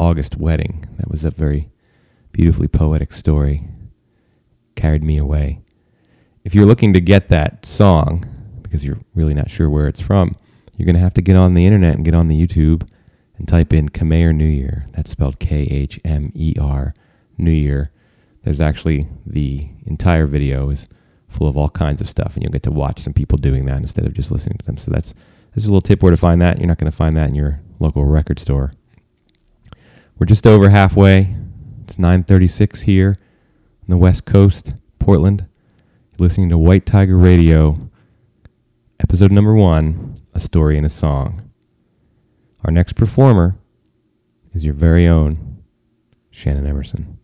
August 0.00 0.36
Wedding. 0.38 0.88
That 0.96 1.08
was 1.08 1.24
a 1.24 1.30
very 1.30 1.70
beautifully 2.32 2.66
poetic 2.66 3.12
story. 3.12 3.60
Carried 4.74 5.04
me 5.04 5.16
away. 5.16 5.60
If 6.42 6.52
you're 6.52 6.66
looking 6.66 6.92
to 6.94 7.00
get 7.00 7.28
that 7.28 7.64
song, 7.64 8.24
because 8.60 8.84
you're 8.84 8.98
really 9.14 9.34
not 9.34 9.52
sure 9.52 9.70
where 9.70 9.86
it's 9.86 10.00
from, 10.00 10.34
you're 10.76 10.86
going 10.86 10.96
to 10.96 11.00
have 11.00 11.14
to 11.14 11.22
get 11.22 11.36
on 11.36 11.54
the 11.54 11.64
internet 11.64 11.94
and 11.94 12.04
get 12.04 12.16
on 12.16 12.26
the 12.26 12.36
YouTube 12.36 12.82
and 13.36 13.46
type 13.46 13.72
in 13.72 13.90
Khmer 13.90 14.34
New 14.34 14.46
Year. 14.46 14.88
That's 14.94 15.12
spelled 15.12 15.38
K 15.38 15.58
H 15.70 16.00
M 16.04 16.32
E 16.34 16.54
R, 16.60 16.92
New 17.36 17.52
Year. 17.52 17.92
There's 18.42 18.60
actually 18.60 19.06
the 19.24 19.64
entire 19.86 20.26
video 20.26 20.70
is 20.70 20.88
full 21.28 21.48
of 21.48 21.56
all 21.56 21.68
kinds 21.68 22.00
of 22.00 22.08
stuff, 22.08 22.34
and 22.34 22.42
you'll 22.42 22.52
get 22.52 22.62
to 22.64 22.70
watch 22.70 23.00
some 23.00 23.12
people 23.12 23.38
doing 23.38 23.66
that 23.66 23.78
instead 23.78 24.06
of 24.06 24.14
just 24.14 24.30
listening 24.30 24.58
to 24.58 24.64
them. 24.64 24.76
So 24.78 24.90
that's 24.90 25.14
there's 25.52 25.66
a 25.66 25.68
little 25.68 25.80
tip 25.80 26.02
where 26.02 26.10
to 26.10 26.16
find 26.16 26.40
that. 26.42 26.58
You're 26.58 26.66
not 26.66 26.78
going 26.78 26.90
to 26.90 26.96
find 26.96 27.16
that 27.16 27.28
in 27.28 27.34
your 27.34 27.60
local 27.78 28.04
record 28.04 28.38
store. 28.38 28.72
We're 30.18 30.26
just 30.26 30.46
over 30.46 30.68
halfway. 30.68 31.36
It's 31.84 31.96
9:36 31.96 32.82
here 32.82 33.16
on 33.82 33.88
the 33.88 33.96
West 33.96 34.24
Coast, 34.24 34.74
Portland. 34.98 35.46
You're 36.12 36.26
listening 36.26 36.48
to 36.50 36.58
White 36.58 36.86
Tiger 36.86 37.16
Radio, 37.16 37.76
episode 39.00 39.32
number 39.32 39.54
one, 39.54 40.14
a 40.34 40.40
story 40.40 40.76
and 40.76 40.86
a 40.86 40.90
song. 40.90 41.50
Our 42.64 42.72
next 42.72 42.94
performer 42.94 43.56
is 44.52 44.64
your 44.64 44.74
very 44.74 45.06
own 45.06 45.62
Shannon 46.30 46.66
Emerson. 46.66 47.17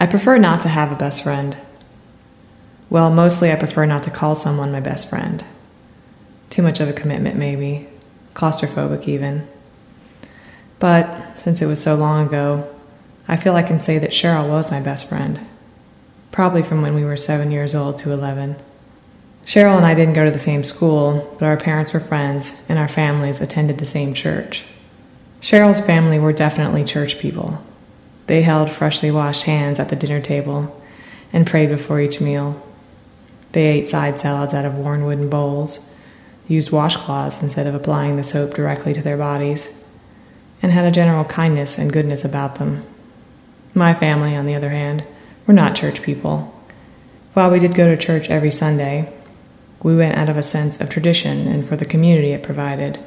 I 0.00 0.06
prefer 0.06 0.38
not 0.38 0.62
to 0.62 0.68
have 0.68 0.90
a 0.90 0.96
best 0.96 1.22
friend. 1.22 1.58
Well, 2.88 3.10
mostly 3.10 3.52
I 3.52 3.56
prefer 3.56 3.84
not 3.84 4.02
to 4.04 4.10
call 4.10 4.34
someone 4.34 4.72
my 4.72 4.80
best 4.80 5.10
friend. 5.10 5.44
Too 6.48 6.62
much 6.62 6.80
of 6.80 6.88
a 6.88 6.94
commitment, 6.94 7.36
maybe. 7.36 7.86
Claustrophobic, 8.34 9.06
even. 9.06 9.46
But 10.78 11.38
since 11.38 11.60
it 11.60 11.66
was 11.66 11.82
so 11.82 11.96
long 11.96 12.26
ago, 12.26 12.74
I 13.28 13.36
feel 13.36 13.54
I 13.54 13.62
can 13.62 13.78
say 13.78 13.98
that 13.98 14.10
Cheryl 14.10 14.48
was 14.48 14.70
my 14.70 14.80
best 14.80 15.06
friend. 15.06 15.46
Probably 16.32 16.62
from 16.62 16.80
when 16.80 16.94
we 16.94 17.04
were 17.04 17.18
seven 17.18 17.50
years 17.50 17.74
old 17.74 17.98
to 17.98 18.10
11. 18.10 18.56
Cheryl 19.44 19.76
and 19.76 19.84
I 19.84 19.94
didn't 19.94 20.14
go 20.14 20.24
to 20.24 20.30
the 20.30 20.38
same 20.38 20.64
school, 20.64 21.36
but 21.38 21.44
our 21.44 21.58
parents 21.58 21.92
were 21.92 22.00
friends 22.00 22.64
and 22.70 22.78
our 22.78 22.88
families 22.88 23.42
attended 23.42 23.78
the 23.78 23.84
same 23.84 24.14
church. 24.14 24.64
Cheryl's 25.42 25.84
family 25.84 26.18
were 26.18 26.32
definitely 26.32 26.84
church 26.84 27.18
people. 27.18 27.62
They 28.30 28.42
held 28.42 28.70
freshly 28.70 29.10
washed 29.10 29.42
hands 29.42 29.80
at 29.80 29.88
the 29.88 29.96
dinner 29.96 30.20
table 30.20 30.80
and 31.32 31.44
prayed 31.44 31.68
before 31.68 32.00
each 32.00 32.20
meal. 32.20 32.64
They 33.50 33.66
ate 33.66 33.88
side 33.88 34.20
salads 34.20 34.54
out 34.54 34.64
of 34.64 34.76
worn 34.76 35.04
wooden 35.04 35.28
bowls, 35.28 35.92
used 36.46 36.70
washcloths 36.70 37.42
instead 37.42 37.66
of 37.66 37.74
applying 37.74 38.16
the 38.16 38.22
soap 38.22 38.54
directly 38.54 38.94
to 38.94 39.02
their 39.02 39.16
bodies, 39.16 39.76
and 40.62 40.70
had 40.70 40.84
a 40.84 40.92
general 40.92 41.24
kindness 41.24 41.76
and 41.76 41.92
goodness 41.92 42.24
about 42.24 42.54
them. 42.54 42.84
My 43.74 43.94
family, 43.94 44.36
on 44.36 44.46
the 44.46 44.54
other 44.54 44.70
hand, 44.70 45.02
were 45.44 45.52
not 45.52 45.74
church 45.74 46.00
people. 46.00 46.54
While 47.32 47.50
we 47.50 47.58
did 47.58 47.74
go 47.74 47.88
to 47.88 48.00
church 48.00 48.30
every 48.30 48.52
Sunday, 48.52 49.12
we 49.82 49.96
went 49.96 50.16
out 50.16 50.28
of 50.28 50.36
a 50.36 50.44
sense 50.44 50.80
of 50.80 50.88
tradition 50.88 51.48
and 51.48 51.68
for 51.68 51.74
the 51.74 51.84
community 51.84 52.30
it 52.30 52.44
provided. 52.44 53.00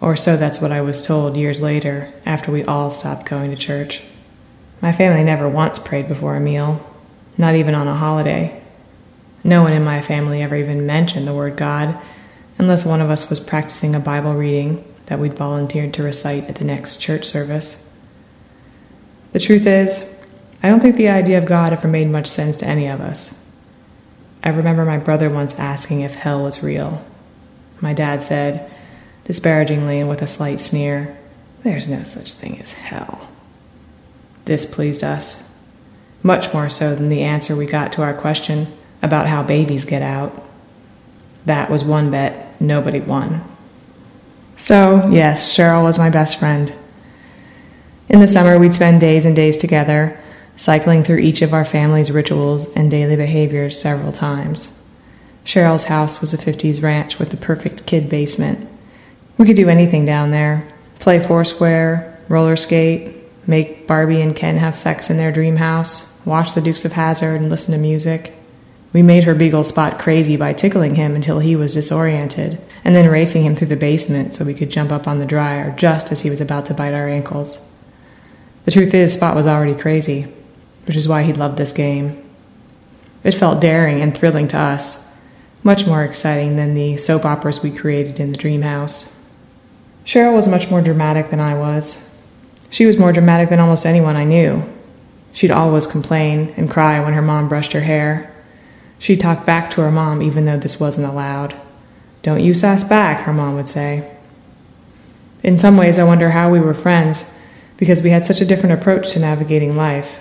Or 0.00 0.16
so 0.16 0.38
that's 0.38 0.62
what 0.62 0.72
I 0.72 0.80
was 0.80 1.06
told 1.06 1.36
years 1.36 1.60
later, 1.60 2.14
after 2.24 2.50
we 2.50 2.64
all 2.64 2.90
stopped 2.90 3.28
going 3.28 3.50
to 3.50 3.56
church. 3.58 4.04
My 4.82 4.92
family 4.92 5.22
never 5.22 5.48
once 5.48 5.78
prayed 5.78 6.08
before 6.08 6.34
a 6.34 6.40
meal, 6.40 6.84
not 7.38 7.54
even 7.54 7.74
on 7.74 7.86
a 7.86 7.94
holiday. 7.94 8.60
No 9.44 9.62
one 9.62 9.72
in 9.72 9.84
my 9.84 10.02
family 10.02 10.42
ever 10.42 10.56
even 10.56 10.84
mentioned 10.84 11.26
the 11.26 11.32
word 11.32 11.56
God, 11.56 11.96
unless 12.58 12.84
one 12.84 13.00
of 13.00 13.08
us 13.08 13.30
was 13.30 13.38
practicing 13.38 13.94
a 13.94 14.00
Bible 14.00 14.34
reading 14.34 14.84
that 15.06 15.20
we'd 15.20 15.38
volunteered 15.38 15.94
to 15.94 16.02
recite 16.02 16.44
at 16.44 16.56
the 16.56 16.64
next 16.64 16.96
church 16.96 17.24
service. 17.24 17.88
The 19.32 19.38
truth 19.38 19.66
is, 19.66 20.20
I 20.64 20.68
don't 20.68 20.80
think 20.80 20.96
the 20.96 21.08
idea 21.08 21.38
of 21.38 21.44
God 21.44 21.72
ever 21.72 21.86
made 21.88 22.08
much 22.08 22.26
sense 22.26 22.56
to 22.58 22.66
any 22.66 22.88
of 22.88 23.00
us. 23.00 23.40
I 24.42 24.48
remember 24.48 24.84
my 24.84 24.98
brother 24.98 25.30
once 25.30 25.58
asking 25.60 26.00
if 26.00 26.16
hell 26.16 26.42
was 26.42 26.64
real. 26.64 27.04
My 27.80 27.92
dad 27.92 28.22
said, 28.22 28.68
disparagingly 29.24 30.00
and 30.00 30.08
with 30.08 30.22
a 30.22 30.26
slight 30.26 30.60
sneer, 30.60 31.16
There's 31.62 31.86
no 31.86 32.02
such 32.02 32.32
thing 32.32 32.60
as 32.60 32.72
hell. 32.72 33.31
This 34.44 34.64
pleased 34.64 35.04
us, 35.04 35.56
much 36.22 36.52
more 36.52 36.68
so 36.68 36.94
than 36.94 37.08
the 37.08 37.22
answer 37.22 37.54
we 37.54 37.66
got 37.66 37.92
to 37.94 38.02
our 38.02 38.14
question 38.14 38.66
about 39.02 39.26
how 39.26 39.42
babies 39.42 39.84
get 39.84 40.02
out. 40.02 40.44
That 41.46 41.70
was 41.70 41.84
one 41.84 42.10
bet 42.10 42.60
nobody 42.60 43.00
won. 43.00 43.44
So, 44.56 45.08
yes, 45.08 45.56
Cheryl 45.56 45.82
was 45.82 45.98
my 45.98 46.10
best 46.10 46.38
friend. 46.38 46.72
In 48.08 48.20
the 48.20 48.28
summer, 48.28 48.58
we'd 48.58 48.74
spend 48.74 49.00
days 49.00 49.24
and 49.24 49.34
days 49.34 49.56
together, 49.56 50.20
cycling 50.56 51.02
through 51.02 51.18
each 51.18 51.42
of 51.42 51.54
our 51.54 51.64
family's 51.64 52.12
rituals 52.12 52.66
and 52.74 52.90
daily 52.90 53.16
behaviors 53.16 53.80
several 53.80 54.12
times. 54.12 54.78
Cheryl's 55.44 55.84
house 55.84 56.20
was 56.20 56.32
a 56.32 56.38
50s 56.38 56.82
ranch 56.82 57.18
with 57.18 57.30
the 57.30 57.36
perfect 57.36 57.86
kid 57.86 58.08
basement. 58.08 58.68
We 59.38 59.46
could 59.46 59.56
do 59.56 59.68
anything 59.68 60.04
down 60.04 60.30
there 60.30 60.68
play 60.98 61.18
foursquare, 61.18 62.16
roller 62.28 62.54
skate, 62.54 63.16
make 63.46 63.86
Barbie 63.86 64.20
and 64.20 64.34
Ken 64.34 64.58
have 64.58 64.76
sex 64.76 65.10
in 65.10 65.16
their 65.16 65.32
dream 65.32 65.56
house, 65.56 66.20
watch 66.24 66.54
the 66.54 66.60
Dukes 66.60 66.84
of 66.84 66.92
Hazzard, 66.92 67.40
and 67.40 67.50
listen 67.50 67.72
to 67.72 67.80
music. 67.80 68.34
We 68.92 69.02
made 69.02 69.24
her 69.24 69.34
beagle 69.34 69.64
Spot 69.64 69.98
crazy 69.98 70.36
by 70.36 70.52
tickling 70.52 70.96
him 70.96 71.14
until 71.14 71.38
he 71.38 71.56
was 71.56 71.74
disoriented, 71.74 72.60
and 72.84 72.94
then 72.94 73.08
racing 73.08 73.44
him 73.44 73.56
through 73.56 73.68
the 73.68 73.76
basement 73.76 74.34
so 74.34 74.44
we 74.44 74.54
could 74.54 74.70
jump 74.70 74.92
up 74.92 75.08
on 75.08 75.18
the 75.18 75.26
dryer 75.26 75.74
just 75.76 76.12
as 76.12 76.20
he 76.20 76.30
was 76.30 76.40
about 76.40 76.66
to 76.66 76.74
bite 76.74 76.94
our 76.94 77.08
ankles. 77.08 77.58
The 78.64 78.70
truth 78.70 78.94
is, 78.94 79.14
Spot 79.14 79.34
was 79.34 79.46
already 79.46 79.74
crazy, 79.74 80.26
which 80.86 80.96
is 80.96 81.08
why 81.08 81.22
he 81.22 81.32
loved 81.32 81.56
this 81.56 81.72
game. 81.72 82.22
It 83.24 83.34
felt 83.34 83.60
daring 83.60 84.00
and 84.00 84.16
thrilling 84.16 84.48
to 84.48 84.58
us, 84.58 85.16
much 85.64 85.86
more 85.86 86.04
exciting 86.04 86.56
than 86.56 86.74
the 86.74 86.96
soap 86.96 87.24
operas 87.24 87.62
we 87.62 87.70
created 87.70 88.20
in 88.20 88.30
the 88.30 88.38
dream 88.38 88.62
house. 88.62 89.18
Cheryl 90.04 90.34
was 90.34 90.48
much 90.48 90.70
more 90.70 90.82
dramatic 90.82 91.30
than 91.30 91.40
I 91.40 91.54
was. 91.54 92.11
She 92.72 92.86
was 92.86 92.98
more 92.98 93.12
dramatic 93.12 93.50
than 93.50 93.60
almost 93.60 93.84
anyone 93.84 94.16
I 94.16 94.24
knew. 94.24 94.64
She'd 95.34 95.50
always 95.50 95.86
complain 95.86 96.54
and 96.56 96.70
cry 96.70 97.00
when 97.00 97.12
her 97.12 97.20
mom 97.20 97.46
brushed 97.46 97.74
her 97.74 97.82
hair. 97.82 98.34
She'd 98.98 99.20
talk 99.20 99.44
back 99.44 99.70
to 99.72 99.82
her 99.82 99.90
mom 99.90 100.22
even 100.22 100.46
though 100.46 100.56
this 100.56 100.80
wasn't 100.80 101.06
allowed. 101.06 101.54
Don't 102.22 102.42
you 102.42 102.54
sass 102.54 102.82
back, 102.82 103.24
her 103.24 103.32
mom 103.32 103.56
would 103.56 103.68
say. 103.68 104.10
In 105.42 105.58
some 105.58 105.76
ways, 105.76 105.98
I 105.98 106.04
wonder 106.04 106.30
how 106.30 106.50
we 106.50 106.60
were 106.60 106.72
friends 106.72 107.36
because 107.76 108.00
we 108.00 108.08
had 108.08 108.24
such 108.24 108.40
a 108.40 108.46
different 108.46 108.80
approach 108.80 109.12
to 109.12 109.20
navigating 109.20 109.76
life. 109.76 110.20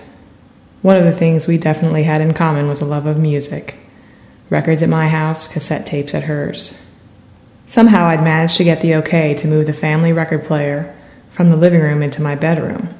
One 0.81 0.97
of 0.97 1.05
the 1.05 1.13
things 1.13 1.47
we 1.47 1.57
definitely 1.57 2.03
had 2.03 2.19
in 2.19 2.33
common 2.33 2.67
was 2.67 2.81
a 2.81 2.85
love 2.85 3.05
of 3.05 3.17
music 3.17 3.77
records 4.49 4.83
at 4.83 4.89
my 4.89 5.07
house, 5.07 5.47
cassette 5.47 5.85
tapes 5.85 6.13
at 6.13 6.23
hers. 6.23 6.85
Somehow 7.65 8.07
I'd 8.07 8.21
managed 8.21 8.57
to 8.57 8.65
get 8.65 8.81
the 8.81 8.95
okay 8.95 9.33
to 9.35 9.47
move 9.47 9.67
the 9.67 9.73
family 9.73 10.11
record 10.11 10.43
player 10.43 10.93
from 11.31 11.49
the 11.49 11.55
living 11.55 11.81
room 11.81 12.03
into 12.03 12.21
my 12.21 12.35
bedroom. 12.35 12.93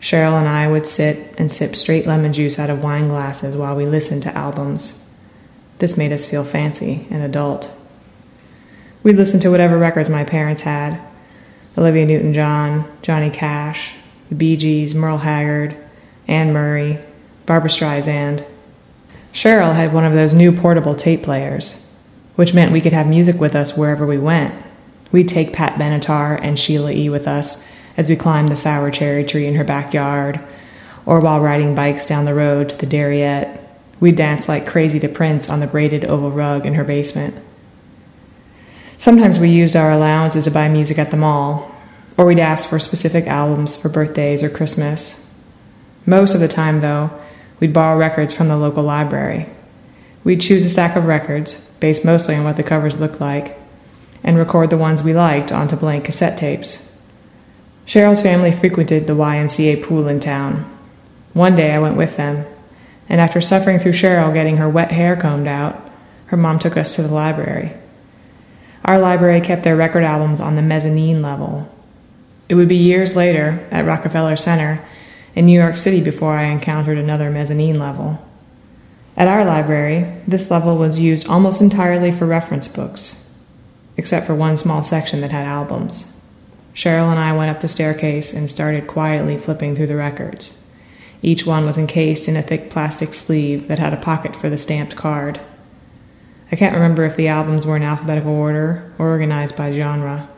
Cheryl 0.00 0.38
and 0.38 0.48
I 0.48 0.68
would 0.68 0.86
sit 0.86 1.34
and 1.38 1.50
sip 1.50 1.76
straight 1.76 2.06
lemon 2.06 2.32
juice 2.32 2.58
out 2.58 2.70
of 2.70 2.82
wine 2.82 3.08
glasses 3.08 3.56
while 3.56 3.76
we 3.76 3.86
listened 3.86 4.22
to 4.24 4.36
albums. 4.36 5.04
This 5.78 5.96
made 5.96 6.12
us 6.12 6.24
feel 6.24 6.44
fancy 6.44 7.06
and 7.10 7.22
adult. 7.22 7.70
We'd 9.02 9.16
listen 9.16 9.40
to 9.40 9.50
whatever 9.50 9.78
records 9.78 10.10
my 10.10 10.24
parents 10.24 10.62
had 10.62 11.00
Olivia 11.76 12.06
Newton 12.06 12.34
John, 12.34 12.90
Johnny 13.02 13.30
Cash, 13.30 13.94
the 14.28 14.34
Bee 14.34 14.56
Gees, 14.56 14.94
Merle 14.94 15.18
Haggard, 15.18 15.76
Anne 16.26 16.52
Murray, 16.52 16.98
Barbra 17.46 17.70
Streisand. 17.70 18.44
Cheryl 19.32 19.74
had 19.74 19.92
one 19.92 20.04
of 20.04 20.12
those 20.12 20.34
new 20.34 20.50
portable 20.50 20.96
tape 20.96 21.22
players 21.22 21.84
which 22.38 22.54
meant 22.54 22.70
we 22.70 22.80
could 22.80 22.92
have 22.92 23.08
music 23.08 23.40
with 23.40 23.56
us 23.56 23.76
wherever 23.76 24.06
we 24.06 24.16
went. 24.16 24.54
We'd 25.10 25.28
take 25.28 25.52
Pat 25.52 25.78
Benatar 25.78 26.38
and 26.42 26.58
Sheila 26.58 26.92
E. 26.92 27.08
with 27.08 27.26
us 27.26 27.70
as 27.96 28.08
we 28.08 28.16
climbed 28.16 28.48
the 28.48 28.56
sour 28.56 28.90
cherry 28.90 29.24
tree 29.24 29.46
in 29.46 29.54
her 29.54 29.64
backyard, 29.64 30.40
or 31.06 31.20
while 31.20 31.40
riding 31.40 31.74
bikes 31.74 32.06
down 32.06 32.26
the 32.26 32.34
road 32.34 32.68
to 32.68 32.76
the 32.76 32.86
Dairette. 32.86 33.60
We'd 33.98 34.16
dance 34.16 34.48
like 34.48 34.66
crazy 34.66 35.00
to 35.00 35.08
Prince 35.08 35.48
on 35.48 35.60
the 35.60 35.66
braided 35.66 36.04
oval 36.04 36.30
rug 36.30 36.66
in 36.66 36.74
her 36.74 36.84
basement. 36.84 37.34
Sometimes 38.96 39.38
we 39.38 39.48
used 39.48 39.74
our 39.74 39.90
allowances 39.90 40.44
to 40.44 40.50
buy 40.50 40.68
music 40.68 40.98
at 40.98 41.10
the 41.10 41.16
mall, 41.16 41.74
or 42.16 42.26
we'd 42.26 42.38
ask 42.38 42.68
for 42.68 42.78
specific 42.78 43.26
albums 43.26 43.74
for 43.74 43.88
birthdays 43.88 44.42
or 44.42 44.50
Christmas. 44.50 45.24
Most 46.04 46.34
of 46.34 46.40
the 46.40 46.48
time, 46.48 46.78
though, 46.78 47.10
we'd 47.60 47.72
borrow 47.72 47.98
records 47.98 48.34
from 48.34 48.48
the 48.48 48.56
local 48.56 48.82
library. 48.82 49.48
We'd 50.24 50.40
choose 50.40 50.66
a 50.66 50.70
stack 50.70 50.96
of 50.96 51.06
records, 51.06 51.54
based 51.80 52.04
mostly 52.04 52.34
on 52.34 52.44
what 52.44 52.56
the 52.56 52.62
covers 52.62 52.98
looked 52.98 53.20
like, 53.20 53.58
and 54.22 54.36
record 54.36 54.70
the 54.70 54.78
ones 54.78 55.02
we 55.02 55.12
liked 55.12 55.52
onto 55.52 55.76
blank 55.76 56.04
cassette 56.04 56.38
tapes. 56.38 56.96
Cheryl's 57.86 58.20
family 58.22 58.52
frequented 58.52 59.06
the 59.06 59.14
YMCA 59.14 59.82
pool 59.82 60.08
in 60.08 60.20
town. 60.20 60.64
One 61.32 61.56
day 61.56 61.72
I 61.72 61.78
went 61.78 61.96
with 61.96 62.16
them, 62.16 62.44
And 63.08 63.20
after 63.20 63.40
suffering 63.40 63.78
through 63.78 63.92
Cheryl 63.92 64.34
getting 64.34 64.58
her 64.58 64.68
wet 64.68 64.92
hair 64.92 65.16
combed 65.16 65.48
out, 65.48 65.80
her 66.26 66.36
mom 66.36 66.58
took 66.58 66.76
us 66.76 66.94
to 66.96 67.02
the 67.02 67.14
library. 67.14 67.72
Our 68.84 68.98
library 68.98 69.40
kept 69.40 69.64
their 69.64 69.76
record 69.76 70.04
albums 70.04 70.40
on 70.40 70.56
the 70.56 70.62
mezzanine 70.62 71.22
level. 71.22 71.72
It 72.48 72.54
would 72.54 72.68
be 72.68 72.76
years 72.76 73.16
later, 73.16 73.66
at 73.70 73.86
Rockefeller 73.86 74.36
Center, 74.36 74.84
in 75.34 75.46
New 75.46 75.58
York 75.58 75.76
City, 75.76 76.02
before 76.02 76.34
I 76.34 76.44
encountered 76.44 76.98
another 76.98 77.30
mezzanine 77.30 77.78
level. 77.78 78.22
At 79.16 79.28
our 79.28 79.44
library, 79.44 80.06
this 80.26 80.50
level 80.50 80.76
was 80.76 81.00
used 81.00 81.28
almost 81.28 81.60
entirely 81.60 82.12
for 82.12 82.26
reference 82.26 82.68
books, 82.68 83.17
except 83.98 84.26
for 84.26 84.34
one 84.34 84.56
small 84.56 84.82
section 84.82 85.20
that 85.20 85.32
had 85.32 85.44
albums. 85.44 86.14
Cheryl 86.74 87.10
and 87.10 87.18
I 87.18 87.36
went 87.36 87.50
up 87.50 87.60
the 87.60 87.68
staircase 87.68 88.32
and 88.32 88.48
started 88.48 88.86
quietly 88.86 89.36
flipping 89.36 89.74
through 89.74 89.88
the 89.88 89.96
records. 89.96 90.64
Each 91.20 91.44
one 91.44 91.66
was 91.66 91.76
encased 91.76 92.28
in 92.28 92.36
a 92.36 92.42
thick 92.42 92.70
plastic 92.70 93.12
sleeve 93.12 93.66
that 93.66 93.80
had 93.80 93.92
a 93.92 93.96
pocket 93.96 94.36
for 94.36 94.48
the 94.48 94.56
stamped 94.56 94.94
card. 94.94 95.40
I 96.52 96.56
can't 96.56 96.76
remember 96.76 97.04
if 97.04 97.16
the 97.16 97.26
albums 97.26 97.66
were 97.66 97.76
in 97.76 97.82
alphabetical 97.82 98.32
order 98.32 98.94
or 98.98 99.08
organized 99.08 99.56
by 99.56 99.72
genre. 99.72 100.28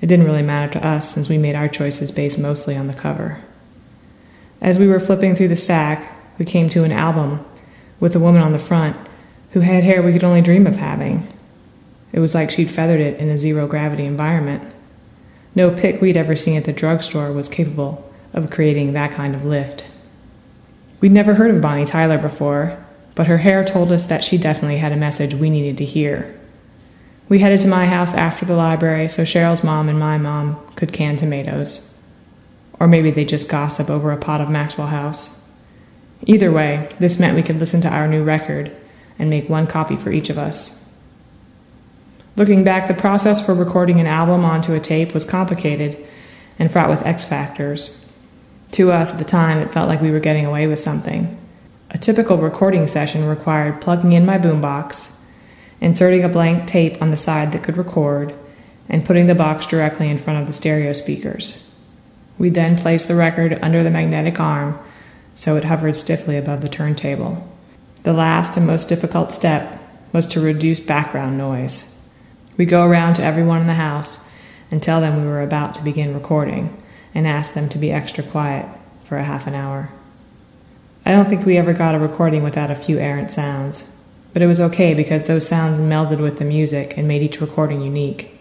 It 0.00 0.06
didn't 0.06 0.26
really 0.26 0.42
matter 0.42 0.72
to 0.72 0.86
us 0.86 1.14
since 1.14 1.28
we 1.28 1.38
made 1.38 1.54
our 1.54 1.68
choices 1.68 2.10
based 2.10 2.40
mostly 2.40 2.76
on 2.76 2.88
the 2.88 2.92
cover. 2.92 3.40
As 4.60 4.78
we 4.78 4.88
were 4.88 5.00
flipping 5.00 5.36
through 5.36 5.48
the 5.48 5.56
stack, 5.56 6.12
we 6.38 6.44
came 6.44 6.68
to 6.70 6.82
an 6.82 6.92
album 6.92 7.44
with 8.00 8.16
a 8.16 8.20
woman 8.20 8.42
on 8.42 8.52
the 8.52 8.58
front 8.58 8.96
who 9.52 9.60
had 9.60 9.84
hair 9.84 10.02
we 10.02 10.12
could 10.12 10.24
only 10.24 10.42
dream 10.42 10.66
of 10.66 10.76
having. 10.76 11.32
It 12.16 12.20
was 12.20 12.34
like 12.34 12.50
she'd 12.50 12.70
feathered 12.70 13.00
it 13.00 13.20
in 13.20 13.28
a 13.28 13.36
zero 13.36 13.66
gravity 13.66 14.06
environment. 14.06 14.72
No 15.54 15.70
pick 15.70 16.00
we'd 16.00 16.16
ever 16.16 16.34
seen 16.34 16.56
at 16.56 16.64
the 16.64 16.72
drugstore 16.72 17.30
was 17.30 17.46
capable 17.46 18.10
of 18.32 18.50
creating 18.50 18.94
that 18.94 19.12
kind 19.12 19.34
of 19.34 19.44
lift. 19.44 19.84
We'd 21.02 21.12
never 21.12 21.34
heard 21.34 21.50
of 21.50 21.60
Bonnie 21.60 21.84
Tyler 21.84 22.16
before, 22.16 22.82
but 23.14 23.26
her 23.26 23.36
hair 23.36 23.62
told 23.62 23.92
us 23.92 24.06
that 24.06 24.24
she 24.24 24.38
definitely 24.38 24.78
had 24.78 24.92
a 24.92 24.96
message 24.96 25.34
we 25.34 25.50
needed 25.50 25.76
to 25.76 25.84
hear. 25.84 26.34
We 27.28 27.40
headed 27.40 27.60
to 27.60 27.68
my 27.68 27.84
house 27.84 28.14
after 28.14 28.46
the 28.46 28.56
library 28.56 29.08
so 29.08 29.22
Cheryl's 29.22 29.62
mom 29.62 29.90
and 29.90 29.98
my 29.98 30.16
mom 30.16 30.58
could 30.74 30.94
can 30.94 31.18
tomatoes. 31.18 31.94
Or 32.80 32.88
maybe 32.88 33.10
they 33.10 33.26
just 33.26 33.50
gossip 33.50 33.90
over 33.90 34.10
a 34.10 34.16
pot 34.16 34.40
of 34.40 34.48
Maxwell 34.48 34.86
House. 34.86 35.46
Either 36.24 36.50
way, 36.50 36.88
this 36.98 37.20
meant 37.20 37.36
we 37.36 37.42
could 37.42 37.60
listen 37.60 37.82
to 37.82 37.90
our 37.90 38.08
new 38.08 38.24
record 38.24 38.74
and 39.18 39.28
make 39.28 39.50
one 39.50 39.66
copy 39.66 39.96
for 39.96 40.10
each 40.10 40.30
of 40.30 40.38
us. 40.38 40.85
Looking 42.36 42.64
back, 42.64 42.86
the 42.86 42.92
process 42.92 43.44
for 43.44 43.54
recording 43.54 43.98
an 43.98 44.06
album 44.06 44.44
onto 44.44 44.74
a 44.74 44.80
tape 44.80 45.14
was 45.14 45.24
complicated 45.24 45.96
and 46.58 46.70
fraught 46.70 46.90
with 46.90 47.04
X 47.06 47.24
factors. 47.24 48.04
To 48.72 48.92
us 48.92 49.12
at 49.12 49.18
the 49.18 49.24
time, 49.24 49.58
it 49.58 49.72
felt 49.72 49.88
like 49.88 50.02
we 50.02 50.10
were 50.10 50.20
getting 50.20 50.44
away 50.44 50.66
with 50.66 50.78
something. 50.78 51.38
A 51.92 51.98
typical 51.98 52.36
recording 52.36 52.86
session 52.86 53.26
required 53.26 53.80
plugging 53.80 54.12
in 54.12 54.26
my 54.26 54.36
boombox, 54.36 55.16
inserting 55.80 56.24
a 56.24 56.28
blank 56.28 56.66
tape 56.66 57.00
on 57.00 57.10
the 57.10 57.16
side 57.16 57.52
that 57.52 57.62
could 57.62 57.78
record, 57.78 58.34
and 58.86 59.06
putting 59.06 59.26
the 59.26 59.34
box 59.34 59.64
directly 59.64 60.10
in 60.10 60.18
front 60.18 60.38
of 60.38 60.46
the 60.46 60.52
stereo 60.52 60.92
speakers. 60.92 61.74
We 62.36 62.50
then 62.50 62.76
placed 62.76 63.08
the 63.08 63.14
record 63.14 63.58
under 63.62 63.82
the 63.82 63.90
magnetic 63.90 64.38
arm 64.38 64.78
so 65.34 65.56
it 65.56 65.64
hovered 65.64 65.96
stiffly 65.96 66.36
above 66.36 66.60
the 66.60 66.68
turntable. 66.68 67.48
The 68.02 68.12
last 68.12 68.58
and 68.58 68.66
most 68.66 68.90
difficult 68.90 69.32
step 69.32 69.80
was 70.12 70.26
to 70.26 70.40
reduce 70.40 70.80
background 70.80 71.38
noise. 71.38 71.95
We 72.56 72.64
go 72.64 72.84
around 72.84 73.14
to 73.14 73.22
everyone 73.22 73.60
in 73.60 73.66
the 73.66 73.74
house 73.74 74.28
and 74.70 74.82
tell 74.82 75.00
them 75.00 75.20
we 75.20 75.28
were 75.28 75.42
about 75.42 75.74
to 75.74 75.84
begin 75.84 76.14
recording 76.14 76.82
and 77.14 77.26
ask 77.26 77.54
them 77.54 77.68
to 77.70 77.78
be 77.78 77.92
extra 77.92 78.24
quiet 78.24 78.66
for 79.04 79.18
a 79.18 79.24
half 79.24 79.46
an 79.46 79.54
hour. 79.54 79.90
I 81.04 81.12
don't 81.12 81.28
think 81.28 81.46
we 81.46 81.56
ever 81.56 81.72
got 81.72 81.94
a 81.94 81.98
recording 81.98 82.42
without 82.42 82.70
a 82.70 82.74
few 82.74 82.98
errant 82.98 83.30
sounds, 83.30 83.92
but 84.32 84.42
it 84.42 84.46
was 84.46 84.58
okay 84.58 84.92
because 84.92 85.24
those 85.24 85.46
sounds 85.46 85.78
melded 85.78 86.18
with 86.18 86.38
the 86.38 86.44
music 86.44 86.96
and 86.96 87.06
made 87.06 87.22
each 87.22 87.40
recording 87.40 87.80
unique. 87.80 88.32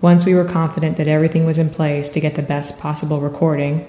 Once 0.00 0.24
we 0.24 0.34
were 0.34 0.44
confident 0.44 0.96
that 0.96 1.06
everything 1.06 1.46
was 1.46 1.58
in 1.58 1.70
place 1.70 2.08
to 2.08 2.20
get 2.20 2.34
the 2.34 2.42
best 2.42 2.80
possible 2.80 3.20
recording, 3.20 3.88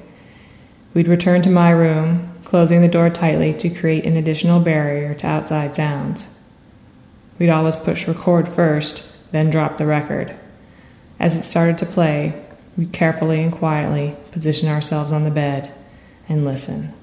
we'd 0.93 1.07
return 1.07 1.41
to 1.41 1.49
my 1.49 1.71
room, 1.71 2.31
closing 2.45 2.81
the 2.81 2.87
door 2.87 3.09
tightly 3.09 3.51
to 3.51 3.69
create 3.69 4.05
an 4.05 4.15
additional 4.15 4.59
barrier 4.59 5.15
to 5.15 5.25
outside 5.25 5.75
sounds. 5.75 6.32
We'd 7.43 7.49
always 7.49 7.75
push 7.75 8.07
record 8.07 8.47
first, 8.47 9.03
then 9.33 9.49
drop 9.49 9.75
the 9.75 9.85
record. 9.85 10.33
As 11.19 11.35
it 11.35 11.43
started 11.43 11.77
to 11.79 11.85
play, 11.85 12.41
we'd 12.77 12.93
carefully 12.93 13.43
and 13.43 13.51
quietly 13.51 14.15
position 14.31 14.69
ourselves 14.69 15.11
on 15.11 15.25
the 15.25 15.29
bed 15.29 15.73
and 16.29 16.45
listen. 16.45 16.93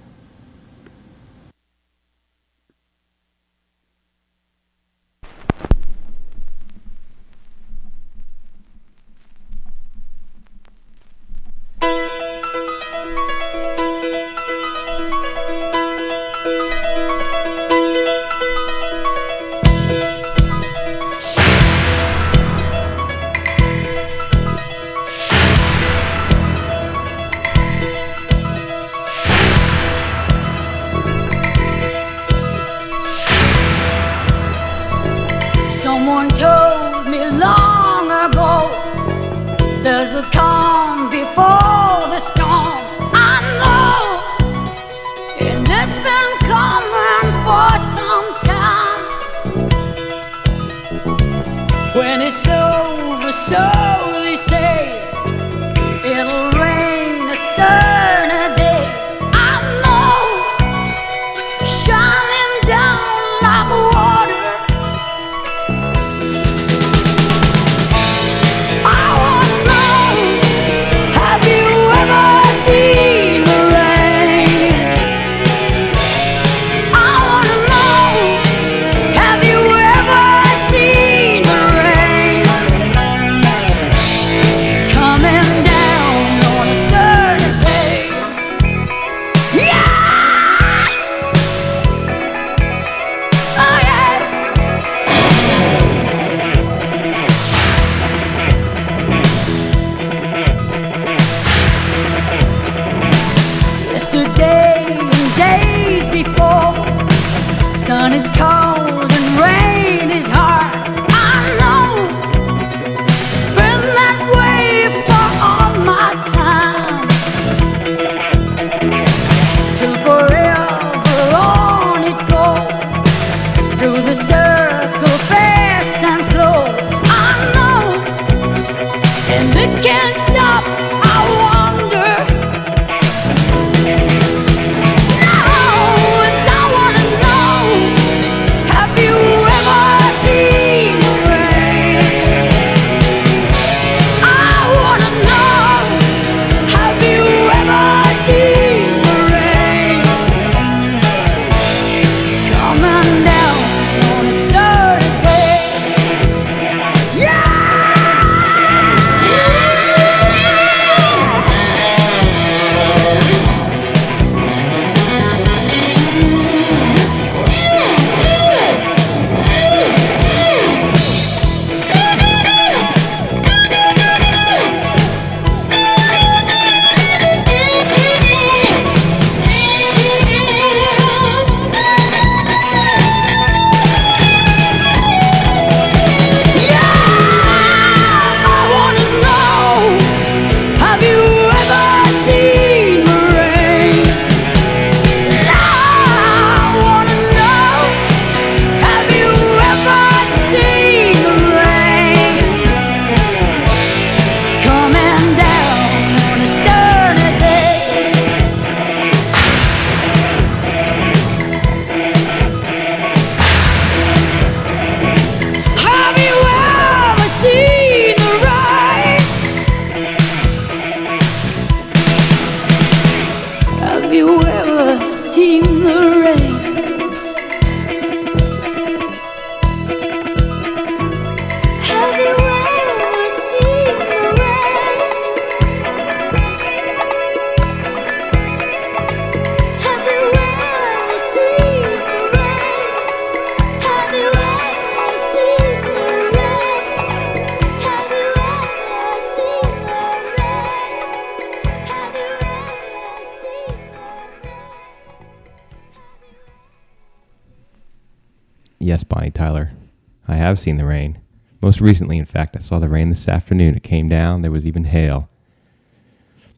Recently, 261.81 262.19
in 262.19 262.27
fact, 262.27 262.57
I 262.57 262.61
saw 262.61 262.79
the 262.79 262.89
rain 262.89 263.09
this 263.09 263.29
afternoon. 263.29 263.75
It 263.75 263.83
came 263.83 264.09
down, 264.09 264.43
there 264.43 264.51
was 264.51 264.67
even 264.67 264.85
hail. 264.85 265.29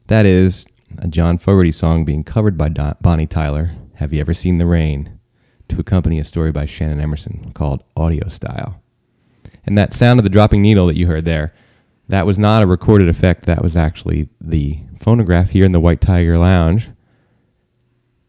That 0.09 0.27
is 0.27 0.67
a 0.99 1.09
John 1.09 1.39
Fogerty 1.39 1.71
song 1.73 2.05
being 2.05 2.25
covered 2.25 2.59
by 2.59 2.69
Don- 2.69 2.97
Bonnie 3.01 3.27
Tyler. 3.27 3.71
Have 3.95 4.13
you 4.13 4.21
ever 4.21 4.35
seen 4.35 4.59
the 4.59 4.67
rain? 4.67 5.19
To 5.69 5.81
accompany 5.81 6.19
a 6.19 6.25
story 6.25 6.53
by 6.53 6.67
Shannon 6.67 7.01
Emerson 7.01 7.53
called 7.55 7.83
Audio 7.97 8.29
Style. 8.29 8.83
And 9.65 9.79
that 9.79 9.95
sound 9.95 10.21
of 10.21 10.25
the 10.25 10.31
dropping 10.31 10.61
needle 10.61 10.87
that 10.89 10.99
you 10.99 11.07
heard 11.07 11.25
there, 11.25 11.55
that 12.09 12.27
was 12.27 12.39
not 12.39 12.63
a 12.63 12.67
recorded 12.67 13.09
effect. 13.09 13.47
That 13.47 13.63
was 13.63 13.77
actually 13.77 14.29
the 14.41 14.81
phonograph 15.01 15.51
here 15.51 15.65
in 15.65 15.73
the 15.73 15.81
White 15.81 16.01
Tiger 16.01 16.37
Lounge 16.37 16.91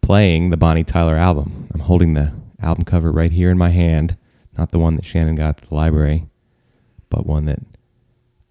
playing 0.02 0.52
the 0.52 0.58
Bonnie 0.58 0.84
Tyler 0.84 1.16
album. 1.16 1.68
I'm 1.74 1.80
holding 1.82 2.14
the 2.14 2.34
album 2.62 2.86
cover 2.86 3.12
right 3.12 3.32
here 3.32 3.50
in 3.50 3.58
my 3.58 3.70
hand, 3.70 4.16
not 4.58 4.72
the 4.72 4.80
one 4.80 4.96
that 4.96 5.06
Shannon 5.06 5.36
got 5.36 5.62
at 5.62 5.70
the 5.70 5.76
library, 5.76 6.28
but 7.14 7.28
one 7.28 7.46
that 7.46 7.60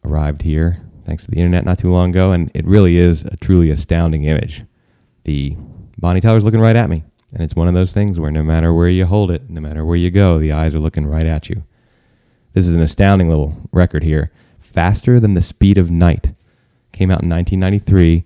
arrived 0.05 0.43
here 0.43 0.81
thanks 1.05 1.25
to 1.25 1.31
the 1.33 1.37
internet 1.37 1.65
not 1.65 1.81
too 1.81 1.91
long 1.91 2.11
ago, 2.11 2.31
and 2.31 2.49
it 2.55 2.65
really 2.65 2.97
is 2.97 3.25
a 3.25 3.37
truly 3.39 3.71
astounding 3.71 4.23
image. 4.23 4.65
The 5.25 5.57
Bonnie 5.99 6.21
Tyler's 6.21 6.45
looking 6.45 6.61
right 6.61 6.77
at 6.77 6.89
me, 6.89 7.03
and 7.33 7.43
it's 7.43 7.57
one 7.57 7.67
of 7.67 7.75
those 7.75 7.93
things 7.93 8.21
where 8.21 8.31
no 8.31 8.45
matter 8.45 8.73
where 8.73 8.89
you 8.89 9.05
hold 9.05 9.33
it, 9.33 9.51
no 9.51 9.61
matter 9.61 9.85
where 9.85 9.97
you 9.97 10.13
go, 10.13 10.39
the 10.39 10.53
eyes 10.53 10.77
are 10.77 10.81
looking 10.81 11.07
right 11.07 11.27
at 11.27 11.49
you. 11.49 11.65
This 12.53 12.67
is 12.67 12.73
an 12.73 12.83
astounding 12.83 13.29
little 13.29 13.57
record 13.73 14.05
here. 14.05 14.31
Faster 14.61 15.19
Than 15.19 15.35
the 15.35 15.41
Speed 15.41 15.77
of 15.77 15.91
Night 15.91 16.33
came 16.93 17.11
out 17.11 17.23
in 17.23 17.29
1993. 17.29 18.25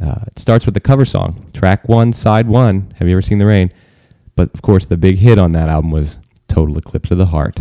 Uh, 0.00 0.24
it 0.28 0.38
starts 0.38 0.64
with 0.64 0.74
the 0.74 0.80
cover 0.80 1.04
song, 1.04 1.50
track 1.54 1.88
one, 1.88 2.12
side 2.12 2.46
one. 2.46 2.94
Have 2.98 3.08
you 3.08 3.14
ever 3.14 3.22
seen 3.22 3.38
the 3.38 3.46
rain? 3.46 3.72
But 4.36 4.54
of 4.54 4.62
course, 4.62 4.86
the 4.86 4.96
big 4.96 5.18
hit 5.18 5.38
on 5.38 5.52
that 5.52 5.68
album 5.68 5.90
was 5.90 6.18
Total 6.46 6.78
Eclipse 6.78 7.10
of 7.10 7.18
the 7.18 7.26
Heart. 7.26 7.58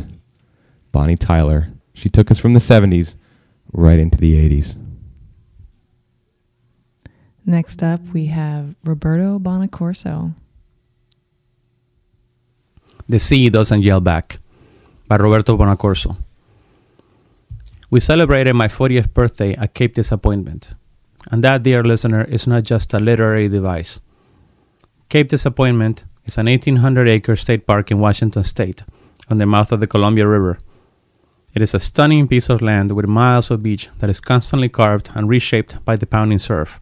Bonnie 0.91 1.17
Tyler. 1.17 1.71
She 2.01 2.09
took 2.09 2.31
us 2.31 2.39
from 2.39 2.55
the 2.55 2.59
70s 2.59 3.13
right 3.73 3.99
into 3.99 4.17
the 4.17 4.33
80s. 4.33 4.75
Next 7.45 7.83
up, 7.83 8.01
we 8.11 8.25
have 8.25 8.75
Roberto 8.83 9.37
Bonacorso. 9.37 10.33
The 13.05 13.19
Sea 13.19 13.49
Doesn't 13.51 13.83
Yell 13.83 14.01
Back 14.01 14.39
by 15.07 15.17
Roberto 15.17 15.55
Bonacorso. 15.55 16.17
We 17.91 17.99
celebrated 17.99 18.53
my 18.53 18.67
40th 18.67 19.13
birthday 19.13 19.53
at 19.53 19.75
Cape 19.75 19.93
Disappointment, 19.93 20.73
and 21.29 21.43
that, 21.43 21.61
dear 21.61 21.83
listener, 21.83 22.23
is 22.23 22.47
not 22.47 22.63
just 22.63 22.95
a 22.95 22.99
literary 22.99 23.47
device. 23.47 24.01
Cape 25.07 25.27
Disappointment 25.27 26.05
is 26.25 26.39
an 26.39 26.47
1,800 26.47 27.07
acre 27.07 27.35
state 27.35 27.67
park 27.67 27.91
in 27.91 27.99
Washington 27.99 28.43
state 28.43 28.81
on 29.29 29.37
the 29.37 29.45
mouth 29.45 29.71
of 29.71 29.79
the 29.79 29.87
Columbia 29.87 30.25
River. 30.27 30.57
It 31.53 31.61
is 31.61 31.73
a 31.73 31.79
stunning 31.79 32.27
piece 32.27 32.49
of 32.49 32.61
land 32.61 32.91
with 32.93 33.07
miles 33.07 33.51
of 33.51 33.61
beach 33.61 33.89
that 33.99 34.09
is 34.09 34.21
constantly 34.21 34.69
carved 34.69 35.11
and 35.13 35.27
reshaped 35.27 35.83
by 35.83 35.97
the 35.97 36.05
pounding 36.05 36.39
surf. 36.39 36.79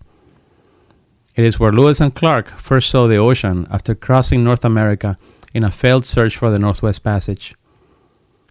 It 1.35 1.43
is 1.43 1.59
where 1.59 1.71
Lewis 1.71 2.01
and 2.01 2.13
Clark 2.13 2.49
first 2.49 2.89
saw 2.89 3.07
the 3.07 3.17
ocean 3.17 3.67
after 3.71 3.95
crossing 3.95 4.43
North 4.43 4.63
America 4.63 5.15
in 5.53 5.63
a 5.63 5.71
failed 5.71 6.05
search 6.05 6.37
for 6.37 6.51
the 6.51 6.59
Northwest 6.59 7.03
Passage, 7.03 7.55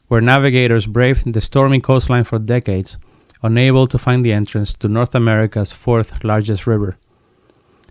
where 0.09 0.21
navigators 0.21 0.87
braved 0.87 1.33
the 1.33 1.41
stormy 1.41 1.81
coastline 1.81 2.25
for 2.25 2.39
decades, 2.39 2.99
unable 3.43 3.87
to 3.87 3.99
find 3.99 4.25
the 4.25 4.33
entrance 4.33 4.75
to 4.75 4.89
North 4.89 5.15
America's 5.15 5.73
fourth 5.73 6.25
largest 6.25 6.67
river. 6.67 6.97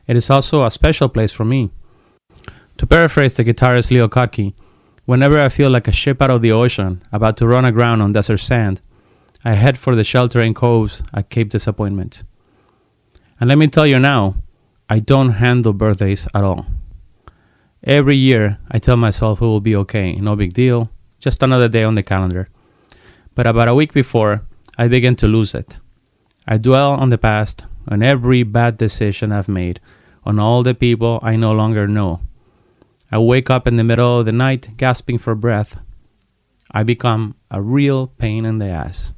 It 0.08 0.18
is 0.18 0.30
also 0.30 0.64
a 0.64 0.72
special 0.72 1.08
place 1.08 1.32
for 1.32 1.46
me. 1.46 1.70
To 2.78 2.88
paraphrase 2.88 3.36
the 3.36 3.46
guitarist 3.46 3.92
Leo 3.92 4.08
Kottke, 4.08 4.54
whenever 5.08 5.40
I 5.40 5.48
feel 5.48 5.70
like 5.70 5.88
a 5.88 5.92
ship 5.92 6.22
out 6.22 6.30
of 6.30 6.42
the 6.42 6.52
ocean 6.52 7.02
about 7.14 7.38
to 7.38 7.48
run 7.48 7.64
aground 7.64 8.02
on 8.02 8.12
desert 8.12 8.38
sand, 8.38 8.82
I 9.44 9.54
head 9.54 9.78
for 9.78 9.96
the 9.96 10.04
sheltering 10.04 10.54
coves 10.54 11.02
at 11.14 11.30
Cape 11.30 11.50
Disappointment. 11.50 12.24
And 13.40 13.48
let 13.48 13.58
me 13.58 13.68
tell 13.68 13.88
you 13.88 14.00
now, 14.00 14.36
I 14.90 15.00
don't 15.00 15.40
handle 15.40 15.72
birthdays 15.72 16.28
at 16.36 16.44
all. 16.44 16.66
Every 17.84 18.18
year, 18.18 18.60
I 18.70 18.80
tell 18.80 18.98
myself 18.98 19.42
it 19.42 19.46
will 19.46 19.62
be 19.62 19.78
okay, 19.78 20.16
no 20.16 20.36
big 20.36 20.52
deal, 20.52 20.92
just 21.20 21.42
another 21.42 21.70
day 21.70 21.84
on 21.84 21.96
the 21.96 22.04
calendar. 22.04 22.50
But 23.34 23.48
about 23.48 23.70
a 23.70 23.76
week 23.76 23.94
before, 23.94 24.42
I 24.78 24.90
begin 24.90 25.16
to 25.18 25.28
lose 25.28 25.56
it. 25.56 25.80
I 26.46 26.58
dwell 26.58 26.92
on 26.92 27.12
the 27.12 27.18
past, 27.18 27.66
on 27.88 28.04
every 28.04 28.44
bad 28.44 28.78
decision 28.78 29.32
I've 29.32 29.48
made, 29.48 29.80
on 30.26 30.38
all 30.38 30.64
the 30.64 30.76
people 30.76 31.20
I 31.24 31.38
no 31.38 31.54
longer 31.54 31.88
know. 31.88 32.20
I 33.12 33.20
wake 33.20 33.50
up 33.50 33.68
in 33.68 33.78
the 33.78 33.84
middle 33.84 34.20
of 34.20 34.26
the 34.26 34.32
night 34.32 34.72
gasping 34.76 35.18
for 35.18 35.34
breath. 35.34 35.84
I 36.72 36.84
become 36.84 37.36
a 37.50 37.62
real 37.62 38.08
pain 38.08 38.46
in 38.46 38.58
the 38.58 38.68
ass. 38.68 39.14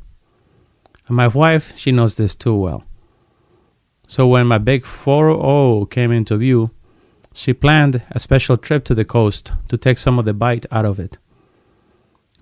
And 1.08 1.18
my 1.18 1.28
wife, 1.28 1.76
she 1.76 1.92
knows 1.92 2.16
this 2.16 2.36
too 2.36 2.56
well. 2.56 2.84
So 4.08 4.28
when 4.28 4.48
my 4.48 4.60
big 4.60 4.86
4 4.86 5.88
came 5.88 6.12
into 6.12 6.38
view, 6.38 6.72
she 7.34 7.54
planned 7.54 8.04
a 8.12 8.20
special 8.20 8.58
trip 8.58 8.84
to 8.86 8.96
the 8.96 9.06
coast 9.06 9.52
to 9.70 9.78
take 9.78 9.98
some 9.98 10.20
of 10.20 10.26
the 10.26 10.34
bite 10.34 10.66
out 10.72 10.86
of 10.86 11.00
it. 11.00 11.18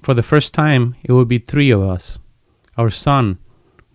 For 0.02 0.14
the 0.14 0.24
first 0.24 0.54
time, 0.54 0.95
it 1.04 1.12
would 1.14 1.28
be 1.28 1.39
three 1.39 1.72
of 1.72 1.82
us. 1.82 2.20
Our 2.78 2.89
son, 2.89 3.39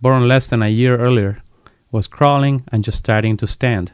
born 0.01 0.27
less 0.27 0.47
than 0.47 0.61
a 0.61 0.69
year 0.69 0.97
earlier, 0.97 1.41
was 1.91 2.07
crawling 2.07 2.63
and 2.71 2.83
just 2.83 2.97
starting 2.97 3.37
to 3.37 3.47
stand. 3.47 3.93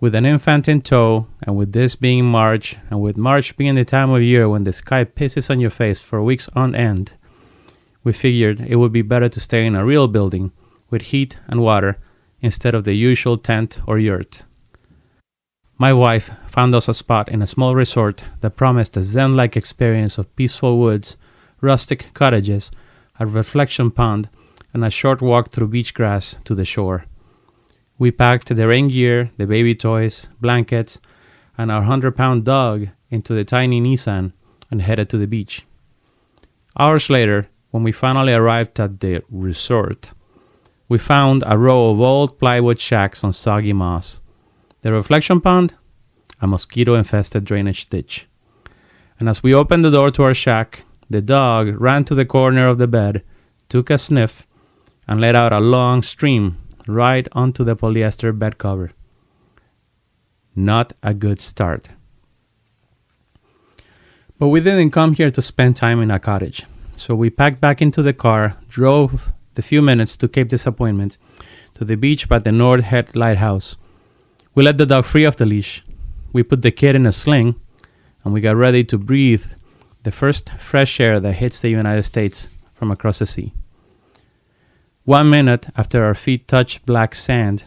With 0.00 0.14
an 0.14 0.24
infant 0.24 0.68
in 0.68 0.82
tow, 0.82 1.26
and 1.42 1.56
with 1.56 1.72
this 1.72 1.96
being 1.96 2.24
March, 2.24 2.76
and 2.88 3.00
with 3.00 3.16
March 3.16 3.56
being 3.56 3.74
the 3.74 3.84
time 3.84 4.10
of 4.10 4.22
year 4.22 4.48
when 4.48 4.62
the 4.62 4.72
sky 4.72 5.04
pisses 5.04 5.50
on 5.50 5.58
your 5.58 5.70
face 5.70 5.98
for 5.98 6.22
weeks 6.22 6.48
on 6.54 6.76
end, 6.76 7.14
we 8.04 8.12
figured 8.12 8.60
it 8.60 8.76
would 8.76 8.92
be 8.92 9.02
better 9.02 9.28
to 9.28 9.40
stay 9.40 9.66
in 9.66 9.74
a 9.74 9.84
real 9.84 10.06
building 10.06 10.52
with 10.88 11.10
heat 11.10 11.36
and 11.48 11.62
water 11.62 11.98
instead 12.40 12.76
of 12.76 12.84
the 12.84 12.94
usual 12.94 13.36
tent 13.36 13.80
or 13.88 13.98
yurt. 13.98 14.44
My 15.78 15.92
wife 15.92 16.30
found 16.46 16.76
us 16.76 16.88
a 16.88 16.94
spot 16.94 17.28
in 17.28 17.42
a 17.42 17.46
small 17.48 17.74
resort 17.74 18.24
that 18.40 18.56
promised 18.56 18.96
a 18.96 19.02
Zen 19.02 19.34
like 19.34 19.56
experience 19.56 20.16
of 20.16 20.34
peaceful 20.36 20.78
woods, 20.78 21.16
rustic 21.60 22.14
cottages, 22.14 22.70
a 23.18 23.26
reflection 23.26 23.90
pond, 23.90 24.28
and 24.72 24.84
a 24.84 24.90
short 24.90 25.20
walk 25.20 25.50
through 25.50 25.68
beach 25.68 25.92
grass 25.92 26.40
to 26.44 26.54
the 26.54 26.64
shore. 26.64 27.04
We 27.98 28.12
packed 28.12 28.54
the 28.54 28.68
rain 28.68 28.88
gear, 28.88 29.30
the 29.38 29.46
baby 29.46 29.74
toys, 29.74 30.28
blankets, 30.40 31.00
and 31.56 31.70
our 31.72 31.80
100 31.80 32.14
pound 32.14 32.44
dog 32.44 32.88
into 33.10 33.34
the 33.34 33.44
tiny 33.44 33.80
Nissan 33.80 34.32
and 34.70 34.82
headed 34.82 35.10
to 35.10 35.18
the 35.18 35.26
beach. 35.26 35.66
Hours 36.78 37.10
later, 37.10 37.48
when 37.72 37.82
we 37.82 37.90
finally 37.90 38.32
arrived 38.32 38.78
at 38.78 39.00
the 39.00 39.24
resort, 39.28 40.12
we 40.88 40.96
found 40.96 41.42
a 41.44 41.58
row 41.58 41.90
of 41.90 42.00
old 42.00 42.38
plywood 42.38 42.78
shacks 42.78 43.24
on 43.24 43.32
soggy 43.32 43.72
moss. 43.72 44.20
The 44.82 44.92
reflection 44.92 45.40
pond, 45.40 45.74
a 46.40 46.46
mosquito 46.46 46.94
infested 46.94 47.44
drainage 47.44 47.88
ditch. 47.90 48.28
And 49.18 49.28
as 49.28 49.42
we 49.42 49.52
opened 49.52 49.84
the 49.84 49.90
door 49.90 50.12
to 50.12 50.22
our 50.22 50.34
shack, 50.34 50.84
the 51.10 51.20
dog 51.20 51.80
ran 51.80 52.04
to 52.04 52.14
the 52.14 52.24
corner 52.24 52.68
of 52.68 52.78
the 52.78 52.86
bed, 52.86 53.24
took 53.68 53.90
a 53.90 53.98
sniff, 53.98 54.46
and 55.08 55.20
let 55.20 55.34
out 55.34 55.52
a 55.52 55.58
long 55.58 56.02
stream 56.02 56.56
right 56.88 57.28
onto 57.32 57.64
the 57.64 57.76
polyester 57.76 58.36
bed 58.36 58.58
cover. 58.58 58.92
Not 60.56 60.92
a 61.02 61.14
good 61.14 61.40
start. 61.40 61.90
But 64.38 64.48
we 64.48 64.60
didn't 64.60 64.90
come 64.90 65.12
here 65.12 65.30
to 65.30 65.42
spend 65.42 65.76
time 65.76 66.00
in 66.00 66.10
a 66.10 66.18
cottage. 66.18 66.64
So 66.96 67.14
we 67.14 67.30
packed 67.30 67.60
back 67.60 67.82
into 67.82 68.02
the 68.02 68.12
car, 68.12 68.56
drove 68.68 69.32
the 69.54 69.62
few 69.62 69.82
minutes 69.82 70.16
to 70.16 70.28
Cape 70.28 70.48
Disappointment 70.48 71.18
to 71.74 71.84
the 71.84 71.96
beach 71.96 72.28
by 72.28 72.38
the 72.38 72.52
North 72.52 72.84
Head 72.84 73.14
Lighthouse. 73.14 73.76
We 74.54 74.64
let 74.64 74.78
the 74.78 74.86
dog 74.86 75.04
free 75.04 75.26
off 75.26 75.36
the 75.36 75.46
leash. 75.46 75.84
We 76.32 76.42
put 76.42 76.62
the 76.62 76.70
kid 76.70 76.94
in 76.94 77.06
a 77.06 77.12
sling, 77.12 77.60
and 78.24 78.32
we 78.32 78.40
got 78.40 78.56
ready 78.56 78.84
to 78.84 78.98
breathe 78.98 79.46
the 80.02 80.10
first 80.10 80.50
fresh 80.50 81.00
air 81.00 81.20
that 81.20 81.34
hits 81.34 81.60
the 81.60 81.70
United 81.70 82.04
States 82.04 82.56
from 82.72 82.90
across 82.90 83.18
the 83.18 83.26
sea. 83.26 83.52
One 85.08 85.30
minute 85.30 85.68
after 85.74 86.04
our 86.04 86.12
feet 86.12 86.46
touched 86.46 86.84
black 86.84 87.14
sand, 87.14 87.64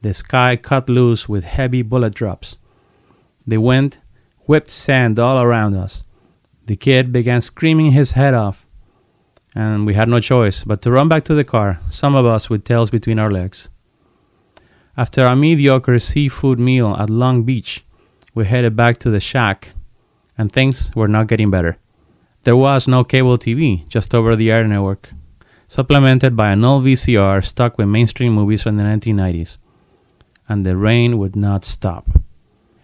The 0.00 0.12
sky 0.12 0.56
cut 0.56 0.88
loose 0.88 1.28
with 1.28 1.44
heavy 1.44 1.82
bullet 1.82 2.12
drops. 2.12 2.56
The 3.46 3.58
wind 3.58 3.98
whipped 4.48 4.68
sand 4.68 5.16
all 5.16 5.40
around 5.40 5.76
us. 5.76 6.02
The 6.66 6.74
kid 6.74 7.12
began 7.12 7.40
screaming 7.40 7.92
his 7.92 8.12
head 8.18 8.34
off, 8.34 8.66
and 9.54 9.86
we 9.86 9.94
had 9.94 10.08
no 10.08 10.18
choice 10.18 10.64
but 10.64 10.82
to 10.82 10.90
run 10.90 11.06
back 11.06 11.22
to 11.26 11.36
the 11.36 11.44
car, 11.44 11.78
some 11.88 12.16
of 12.16 12.26
us 12.26 12.50
with 12.50 12.64
tails 12.64 12.90
between 12.90 13.20
our 13.20 13.30
legs. 13.30 13.68
After 14.96 15.24
a 15.24 15.36
mediocre 15.36 16.00
seafood 16.00 16.58
meal 16.58 16.96
at 16.98 17.10
Long 17.10 17.44
Beach, 17.44 17.84
we 18.34 18.44
headed 18.44 18.74
back 18.74 18.98
to 18.98 19.10
the 19.10 19.20
shack, 19.20 19.70
and 20.36 20.50
things 20.50 20.90
were 20.96 21.06
not 21.06 21.28
getting 21.28 21.48
better. 21.48 21.78
There 22.42 22.56
was 22.56 22.88
no 22.88 23.04
cable 23.04 23.38
TV, 23.38 23.86
just 23.86 24.16
over 24.16 24.34
the 24.34 24.50
air 24.50 24.66
network, 24.66 25.10
supplemented 25.72 26.36
by 26.36 26.50
an 26.50 26.62
old 26.62 26.84
VCR 26.84 27.42
stuck 27.42 27.78
with 27.78 27.88
mainstream 27.88 28.34
movies 28.34 28.62
from 28.62 28.76
the 28.76 28.82
1990s. 28.82 29.56
And 30.46 30.66
the 30.66 30.76
rain 30.76 31.16
would 31.16 31.34
not 31.34 31.64
stop. 31.64 32.04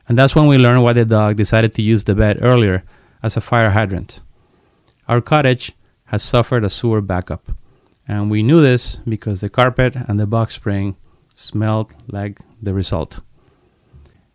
And 0.09 0.17
that's 0.17 0.35
when 0.35 0.47
we 0.47 0.57
learned 0.57 0.83
why 0.83 0.95
the 0.95 1.05
dog 1.05 1.37
decided 1.37 1.75
to 1.75 1.83
use 1.83 2.05
the 2.05 2.15
bed 2.15 2.39
earlier 2.41 2.85
as 3.23 3.37
a 3.37 3.43
fire 3.43 3.73
hydrant. 3.73 4.23
Our 5.07 5.21
cottage 5.21 5.73
has 6.07 6.23
suffered 6.23 6.65
a 6.65 6.71
sewer 6.71 7.03
backup, 7.03 7.53
and 8.09 8.31
we 8.31 8.43
knew 8.43 8.63
this 8.63 8.97
because 9.07 9.43
the 9.43 9.51
carpet 9.51 9.95
and 9.95 10.19
the 10.19 10.27
box 10.27 10.55
spring 10.55 10.97
smelled 11.35 11.95
like 12.07 12.41
the 12.63 12.73
result. 12.73 13.21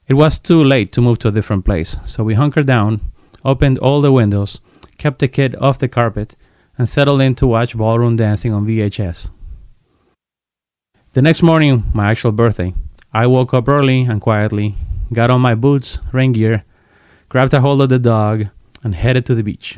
It 0.07 0.13
was 0.13 0.37
too 0.37 0.63
late 0.63 0.91
to 0.91 1.01
move 1.01 1.17
to 1.19 1.29
a 1.29 1.31
different 1.31 1.65
place, 1.65 1.97
so 2.05 2.23
we 2.23 2.35
hunkered 2.35 2.67
down, 2.67 3.01
opened 3.43 3.79
all 3.79 3.99
the 3.99 4.11
windows, 4.11 4.59
kept 4.99 5.17
the 5.17 5.27
kid 5.27 5.55
off 5.55 5.79
the 5.79 5.87
carpet, 5.87 6.35
and 6.77 6.89
settled 6.89 7.21
in 7.21 7.35
to 7.35 7.47
watch 7.47 7.77
ballroom 7.77 8.15
dancing 8.15 8.53
on 8.53 8.65
VHS. 8.65 9.29
The 11.13 11.21
next 11.21 11.43
morning, 11.43 11.83
my 11.93 12.09
actual 12.09 12.31
birthday, 12.31 12.73
I 13.13 13.27
woke 13.27 13.53
up 13.53 13.69
early 13.69 14.01
and 14.01 14.19
quietly, 14.19 14.75
got 15.11 15.29
on 15.29 15.41
my 15.41 15.53
boots, 15.53 15.99
rain 16.11 16.31
gear, 16.31 16.63
grabbed 17.29 17.53
a 17.53 17.61
hold 17.61 17.81
of 17.81 17.89
the 17.89 17.99
dog, 17.99 18.47
and 18.83 18.95
headed 18.95 19.25
to 19.27 19.35
the 19.35 19.43
beach. 19.43 19.77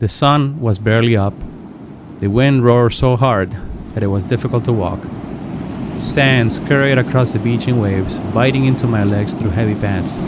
The 0.00 0.08
sun 0.08 0.60
was 0.60 0.78
barely 0.78 1.16
up. 1.16 1.34
The 2.18 2.28
wind 2.28 2.64
roared 2.64 2.92
so 2.92 3.16
hard 3.16 3.54
that 3.94 4.02
it 4.02 4.08
was 4.08 4.24
difficult 4.24 4.64
to 4.64 4.72
walk. 4.72 5.00
Sand 5.94 6.52
scurried 6.52 6.98
across 6.98 7.32
the 7.32 7.38
beach 7.38 7.68
in 7.68 7.80
waves, 7.80 8.20
biting 8.32 8.64
into 8.64 8.86
my 8.86 9.04
legs 9.04 9.34
through 9.34 9.50
heavy 9.50 9.74
pants. 9.74 10.18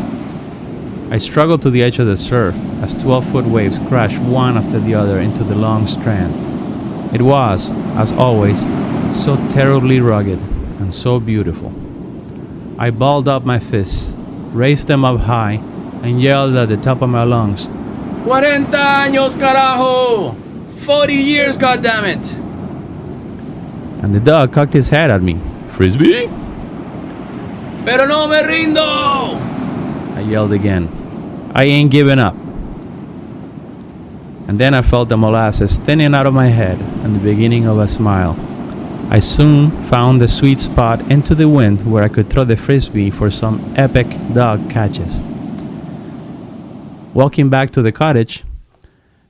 I 1.13 1.19
struggled 1.19 1.61
to 1.61 1.69
the 1.69 1.83
edge 1.83 1.99
of 1.99 2.07
the 2.07 2.17
surf 2.17 2.57
as 2.81 2.95
12 2.95 3.33
foot 3.33 3.45
waves 3.45 3.79
crashed 3.81 4.19
one 4.23 4.57
after 4.57 4.81
the 4.81 4.95
other 4.95 5.21
into 5.21 5.45
the 5.45 5.55
long 5.55 5.87
strand. 5.87 6.35
It 7.15 7.21
was, 7.21 7.71
as 7.99 8.13
always, 8.13 8.63
so 9.15 9.37
terribly 9.51 10.01
rugged 10.01 10.39
and 10.81 10.95
so 10.95 11.21
beautiful. 11.21 11.71
I 12.79 12.89
balled 12.89 13.29
up 13.29 13.45
my 13.45 13.59
fists, 13.59 14.15
raised 14.53 14.89
them 14.89 15.05
up 15.05 15.21
high, 15.21 15.61
and 16.03 16.19
yelled 16.19 16.55
at 16.55 16.71
the 16.71 16.79
top 16.79 17.03
of 17.03 17.11
my 17.11 17.25
lungs, 17.25 17.67
40 18.25 18.47
años, 18.73 19.39
carajo! 19.39 20.35
40 20.67 21.13
years, 21.13 21.59
goddammit! 21.59 22.39
And 24.03 24.15
the 24.15 24.21
dog 24.21 24.51
cocked 24.55 24.73
his 24.73 24.89
head 24.89 25.11
at 25.11 25.21
me. 25.21 25.39
Frisbee? 25.69 26.31
Pero 27.85 28.07
no 28.07 28.29
me 28.29 28.43
rindo! 28.43 29.39
I 30.17 30.21
yelled 30.21 30.55
again. 30.55 31.02
I 31.55 31.65
ain't 31.65 31.91
giving 31.91 32.19
up. 32.19 32.35
And 34.49 34.59
then 34.59 34.75
I 34.75 34.83
felt 34.83 35.09
the 35.09 35.17
molasses 35.17 35.79
thinning 35.79 36.15
out 36.15 36.27
of 36.27 36.35
my 36.35 36.49
head 36.49 36.81
and 37.05 37.15
the 37.15 37.21
beginning 37.21 37.67
of 37.67 37.79
a 37.79 37.87
smile. 37.87 38.37
I 39.11 39.19
soon 39.19 39.71
found 39.83 40.21
the 40.21 40.29
sweet 40.29 40.59
spot 40.59 41.01
into 41.11 41.35
the 41.35 41.49
wind 41.49 41.91
where 41.91 42.03
I 42.03 42.09
could 42.09 42.31
throw 42.31 42.45
the 42.45 42.57
frisbee 42.57 43.11
for 43.11 43.31
some 43.31 43.75
epic 43.77 44.07
dog 44.33 44.71
catches. 44.71 45.23
Walking 47.13 47.51
back 47.51 47.71
to 47.73 47.83
the 47.83 47.93
cottage, 47.93 48.45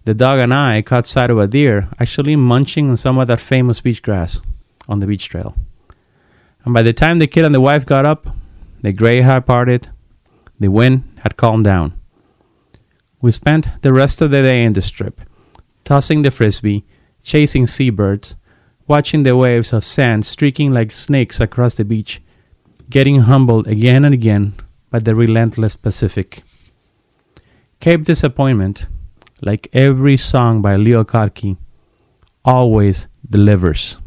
the 0.05 0.15
dog 0.15 0.39
and 0.39 0.55
I 0.55 0.83
caught 0.83 1.07
sight 1.07 1.31
of 1.31 1.39
a 1.39 1.49
deer 1.49 1.89
actually 1.99 2.37
munching 2.37 2.91
on 2.91 2.97
some 2.97 3.19
of 3.19 3.27
that 3.27 3.41
famous 3.41 3.81
beach 3.81 4.03
grass 4.03 4.41
on 4.89 5.01
the 5.01 5.07
beach 5.07 5.29
trail. 5.29 5.57
And 6.65 6.73
by 6.73 6.83
the 6.83 6.93
time 6.93 7.19
the 7.19 7.27
kid 7.27 7.45
and 7.45 7.55
the 7.55 7.61
wife 7.61 7.85
got 7.85 8.05
up, 8.05 8.29
the 8.83 8.93
gray 8.93 9.21
had 9.23 9.47
parted, 9.47 9.89
the 10.61 10.69
wind 10.69 11.03
had 11.23 11.37
calmed 11.37 11.65
down. 11.65 12.01
We 13.23 13.31
spent 13.31 13.69
the 13.83 13.93
rest 13.93 14.21
of 14.21 14.33
the 14.33 14.43
day 14.43 14.65
in 14.65 14.73
the 14.73 14.83
strip, 14.83 15.21
tossing 15.85 16.23
the 16.23 16.33
frisbee, 16.33 16.85
chasing 17.23 17.69
seabirds, 17.69 18.35
watching 18.89 19.23
the 19.23 19.37
waves 19.37 19.73
of 19.73 19.85
sand 19.85 20.27
streaking 20.27 20.73
like 20.73 20.91
snakes 20.91 21.41
across 21.41 21.77
the 21.77 21.85
beach, 21.85 22.21
getting 22.91 23.21
humbled 23.21 23.69
again 23.69 24.05
and 24.05 24.13
again 24.13 24.55
by 24.91 24.99
the 24.99 25.15
relentless 25.15 25.77
Pacific. 25.77 26.43
Cape 27.79 28.03
Disappointment, 28.03 28.87
like 29.41 29.69
every 29.73 30.17
song 30.17 30.61
by 30.61 30.75
Leo 30.75 31.05
Kottke, 31.05 31.57
always 32.45 33.07
delivers. 33.31 33.99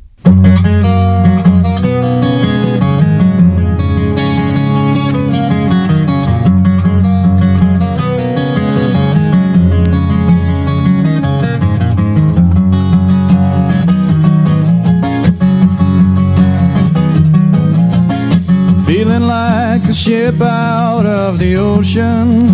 Ship 20.06 20.39
out 20.39 21.03
of 21.03 21.39
the 21.39 21.56
ocean. 21.56 22.47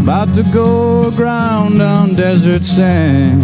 About 0.00 0.32
to 0.32 0.42
go 0.44 1.08
aground 1.08 1.82
on 1.82 2.14
desert 2.14 2.64
sand. 2.64 3.42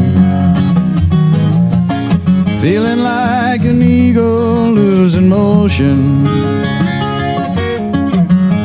Feeling 2.62 3.00
like 3.00 3.60
an 3.66 3.82
eagle 3.82 4.70
losing 4.70 5.28
motion. 5.28 6.24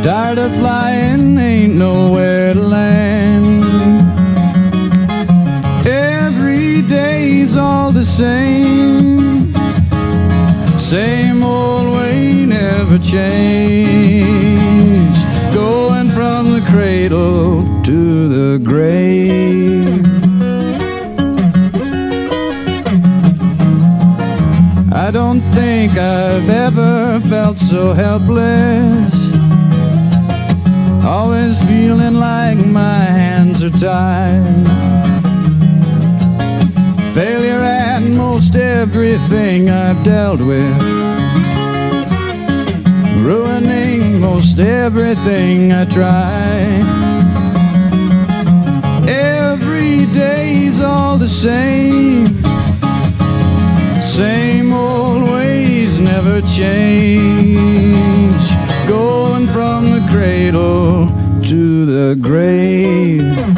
Tired 0.01 0.38
of 0.38 0.56
flying, 0.56 1.38
ain't 1.38 1.76
nowhere 1.76 2.54
to 2.54 2.62
land. 2.62 3.66
Every 5.86 6.82
day's 6.84 7.58
all 7.58 7.91
the 7.91 8.06
same. 8.06 9.54
Same 10.78 11.43
change. 13.04 14.34
Going 15.54 16.10
from 16.12 16.54
the 16.54 16.62
cradle 16.72 17.64
to 17.84 18.28
the 18.28 18.60
grave. 18.64 20.04
I 25.06 25.12
don't 25.12 25.41
think 25.51 25.97
I've 25.97 26.49
ever 26.49 27.20
felt 27.30 27.60
so 27.60 27.93
helpless. 27.93 29.14
Always 31.06 31.62
feeling 31.66 32.16
like 32.16 32.58
my 32.66 33.01
hands 33.20 33.64
are 33.64 33.70
tied. 33.70 34.68
Failure 37.14 37.60
at 37.60 37.99
most 38.01 38.56
everything 38.56 39.70
I've 39.70 40.04
dealt 40.04 40.39
with. 40.39 40.93
Ruining 44.34 44.46
most 44.48 44.60
everything 44.60 45.72
I 45.72 45.86
try. 45.86 46.82
Every 49.08 50.06
day's 50.08 50.82
all 50.82 51.18
the 51.18 51.30
same. 51.30 52.42
Same 54.02 54.74
old 54.74 55.32
ways 55.32 56.00
never 56.00 56.42
change. 56.42 57.14
Going 58.88 59.48
from 59.48 59.92
the 59.92 60.08
cradle 60.10 61.10
to 61.44 61.86
the 61.86 62.16
grave. 62.16 63.53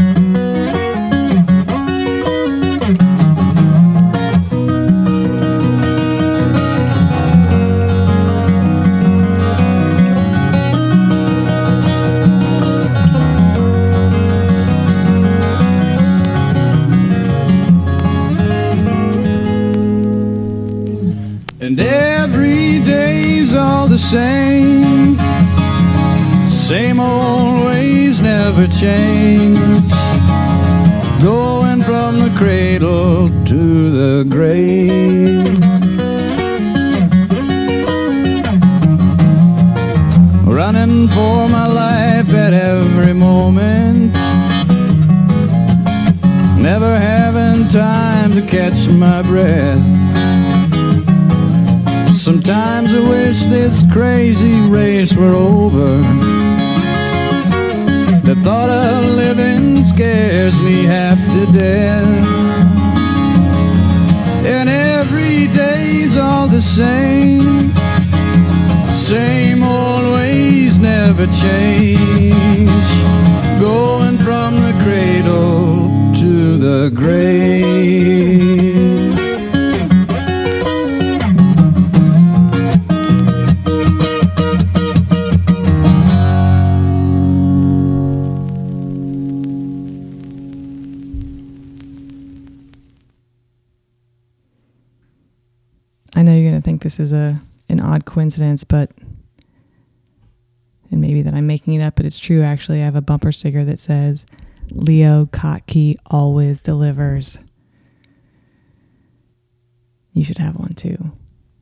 change 28.86 29.58
going 31.20 31.82
from 31.82 32.20
the 32.20 32.32
cradle 32.38 33.30
to 33.44 33.90
the 34.00 34.24
grave. 34.30 35.58
Running 40.46 41.08
for 41.08 41.50
my 41.50 41.66
life 41.66 42.32
at 42.46 42.54
every 42.54 43.14
moment, 43.14 44.14
never 46.70 46.92
having 47.00 47.68
time 47.70 48.34
to 48.34 48.44
catch 48.56 48.88
my 48.90 49.24
breath. 49.24 49.84
Sometimes 52.16 52.94
I 52.94 53.00
wish 53.00 53.40
this 53.46 53.84
crazy 53.92 54.58
race 54.70 55.16
were 55.16 55.34
over. 55.34 56.25
Thought 58.44 58.70
of 58.70 59.06
living 59.06 59.84
scares 59.84 60.60
me 60.62 60.84
half 60.84 61.18
to 61.34 61.46
death. 61.52 62.06
And 64.46 64.70
every 64.70 65.48
day's 65.48 66.18
all 66.18 66.48
the 66.48 66.62
same. 66.62 67.74
Same 68.94 69.64
old 69.64 70.14
ways 70.14 70.80
never 70.80 71.26
change. 71.28 72.90
Going 73.60 74.18
from 74.18 74.56
the 74.58 74.74
cradle 74.84 76.14
to 76.16 76.58
the 76.58 76.92
grave. 76.94 78.15
This 96.96 97.08
is 97.08 97.14
a 97.14 97.42
an 97.68 97.82
odd 97.82 98.06
coincidence, 98.06 98.64
but 98.64 98.90
and 100.92 101.02
maybe 101.02 101.24
that 101.24 101.34
I'm 101.34 101.46
making 101.46 101.74
it 101.74 101.86
up, 101.86 101.98
but 101.98 102.06
it's 102.06 102.18
true. 102.18 102.42
Actually, 102.42 102.82
I 102.82 102.86
have 102.86 102.96
a 102.96 103.02
bumper 103.02 103.34
sticker 103.34 103.66
that 103.66 103.80
says 103.80 104.26
"Leo 104.72 105.26
Kottke 105.26 105.98
always 106.06 106.62
delivers." 106.62 107.38
You 110.14 110.24
should 110.24 110.38
have 110.38 110.56
one 110.56 110.72
too. 110.72 111.12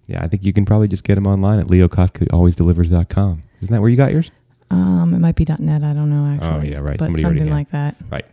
Yeah, 0.05 0.23
I 0.23 0.27
think 0.27 0.43
you 0.43 0.53
can 0.53 0.65
probably 0.65 0.87
just 0.87 1.03
get 1.03 1.15
them 1.15 1.25
online 1.25 1.59
at 1.59 1.65
leokottkealwaysdelivers.com. 1.65 3.41
Isn't 3.61 3.73
that 3.73 3.81
where 3.81 3.89
you 3.89 3.97
got 3.97 4.11
yours? 4.11 4.29
Um, 4.69 5.15
it 5.15 5.19
might 5.19 5.35
be 5.35 5.45
.net. 5.45 5.83
I 5.83 5.93
don't 5.93 6.11
know 6.11 6.31
actually. 6.31 6.69
Oh 6.69 6.73
yeah, 6.73 6.77
right. 6.77 6.99
But 6.99 7.05
Somebody 7.05 7.23
something 7.23 7.49
like 7.49 7.71
that. 7.71 7.95
Right. 8.11 8.25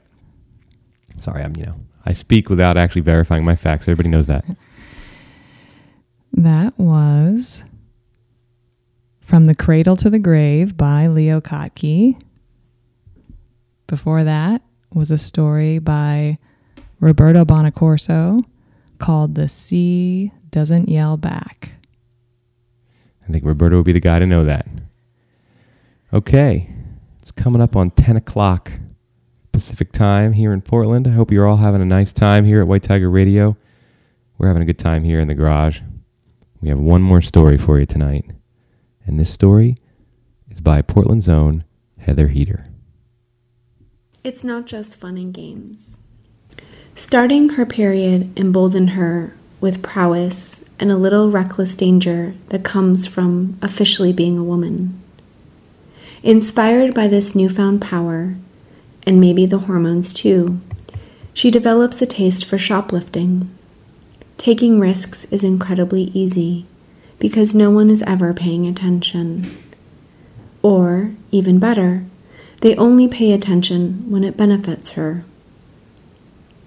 Sorry, 1.16 1.42
I'm, 1.42 1.57
you 1.57 1.64
know, 1.64 1.76
I 2.05 2.12
speak 2.12 2.51
without 2.51 2.76
actually 2.76 3.03
verifying 3.03 3.46
my 3.46 3.57
facts. 3.57 3.88
Everybody 3.88 4.11
knows 4.11 4.26
that. 4.26 4.44
That 6.33 6.78
was 6.78 7.64
From 9.20 9.45
the 9.47 9.55
Cradle 9.55 9.97
to 9.97 10.11
the 10.11 10.18
Grave 10.18 10.76
by 10.76 11.07
Leo 11.09 11.41
Kottke. 11.41 12.20
Before 13.87 14.24
that 14.24 14.62
was 14.93 15.11
a 15.11 15.18
story 15.18 15.78
by 15.78 16.39
Roberto 17.01 17.45
Bonacorso 17.45 18.45
called 18.99 19.35
The 19.35 19.49
Sea 19.49 20.33
Doesn't 20.51 20.89
Yell 20.89 21.16
Back. 21.16 21.72
I 23.28 23.33
think 23.33 23.45
Roberto 23.45 23.76
would 23.76 23.87
be 23.87 23.93
the 23.93 24.01
guy 24.01 24.18
to 24.18 24.26
know 24.26 24.45
that. 24.45 24.66
Okay. 26.12 26.68
It's 27.22 27.33
coming 27.33 27.62
up 27.62 27.76
on 27.76 27.91
10 27.91 28.16
o'clock 28.16 28.72
Pacific 29.53 29.93
time 29.93 30.33
here 30.33 30.53
in 30.53 30.61
Portland. 30.61 31.07
I 31.07 31.11
hope 31.11 31.31
you're 31.31 31.47
all 31.47 31.57
having 31.57 31.83
a 31.83 31.87
nice 31.87 32.12
time 32.12 32.45
here 32.45 32.61
at 32.61 32.66
White 32.66 32.83
Tiger 32.83 33.11
Radio. 33.11 33.57
We're 34.39 34.49
having 34.49 34.62
a 34.62 34.66
good 34.66 34.78
time 34.78 35.05
here 35.05 35.20
in 35.20 35.28
the 35.28 35.35
garage. 35.35 35.81
We 36.61 36.68
have 36.68 36.78
one 36.78 37.02
more 37.02 37.22
story 37.22 37.56
for 37.56 37.78
you 37.80 37.86
tonight. 37.86 38.26
And 39.06 39.18
this 39.18 39.30
story 39.30 39.76
is 40.50 40.61
by 40.61 40.82
Portland's 40.82 41.28
own 41.28 41.64
Heather 41.98 42.28
Heater. 42.28 42.64
It's 44.22 44.44
not 44.44 44.66
just 44.66 44.96
fun 44.96 45.16
and 45.16 45.32
games. 45.32 45.98
Starting 46.94 47.50
her 47.50 47.64
period 47.64 48.38
emboldened 48.38 48.90
her 48.90 49.34
with 49.61 49.82
prowess 49.82 50.62
and 50.78 50.90
a 50.90 50.96
little 50.96 51.30
reckless 51.30 51.74
danger 51.74 52.34
that 52.50 52.64
comes 52.64 53.06
from 53.06 53.58
officially 53.62 54.12
being 54.12 54.36
a 54.36 54.44
woman. 54.44 55.02
Inspired 56.22 56.92
by 56.92 57.08
this 57.08 57.34
newfound 57.34 57.80
power, 57.80 58.36
and 59.06 59.18
maybe 59.18 59.46
the 59.46 59.61
hormones 59.61 60.12
too, 60.12 60.61
she 61.32 61.50
develops 61.50 62.02
a 62.02 62.06
taste 62.06 62.44
for 62.44 62.58
shoplifting. 62.58 63.50
Taking 64.41 64.80
risks 64.80 65.26
is 65.26 65.45
incredibly 65.45 66.05
easy 66.14 66.64
because 67.18 67.55
no 67.55 67.70
one 67.70 67.91
is 67.91 68.01
ever 68.05 68.32
paying 68.32 68.66
attention. 68.66 69.55
Or, 70.62 71.11
even 71.30 71.59
better, 71.59 72.07
they 72.62 72.74
only 72.76 73.07
pay 73.07 73.32
attention 73.32 74.11
when 74.11 74.24
it 74.24 74.38
benefits 74.38 74.93
her. 74.93 75.24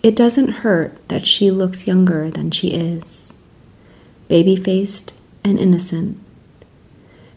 It 0.03 0.15
doesn't 0.15 0.61
hurt 0.61 0.95
that 1.07 1.25
she 1.25 1.49
looks 1.49 1.87
younger 1.87 2.29
than 2.29 2.51
she 2.51 2.67
is, 2.67 3.33
baby 4.27 4.55
faced 4.55 5.15
and 5.43 5.57
innocent. 5.57 6.19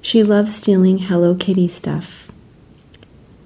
She 0.02 0.22
loves 0.22 0.54
stealing 0.54 0.98
Hello 0.98 1.34
Kitty 1.34 1.68
stuff. 1.68 2.30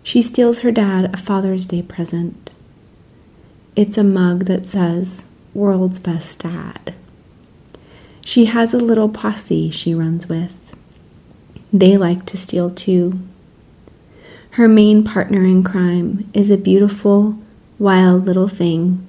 She 0.03 0.23
steals 0.23 0.59
her 0.59 0.73
dad 0.73 1.15
a 1.15 1.17
Father's 1.17 1.67
Day 1.67 1.83
present. 1.83 2.51
It's 3.77 3.97
a 3.97 4.03
mug 4.03 4.47
that 4.47 4.67
says, 4.67 5.23
World's 5.53 5.99
Best 5.99 6.39
Dad. 6.41 6.95
She 8.25 8.45
has 8.45 8.73
a 8.73 8.79
little 8.79 9.09
posse 9.09 9.71
she 9.71 9.95
runs 9.95 10.29
with. 10.29 10.53
They 11.73 11.97
like 11.97 12.25
to 12.27 12.37
steal 12.37 12.71
too. 12.71 13.19
Her 14.53 14.69
main 14.69 15.03
partner 15.03 15.45
in 15.45 15.65
crime 15.65 16.31
is 16.35 16.51
a 16.51 16.57
beautiful, 16.57 17.37
wild 17.79 18.27
little 18.27 18.49
thing 18.49 19.07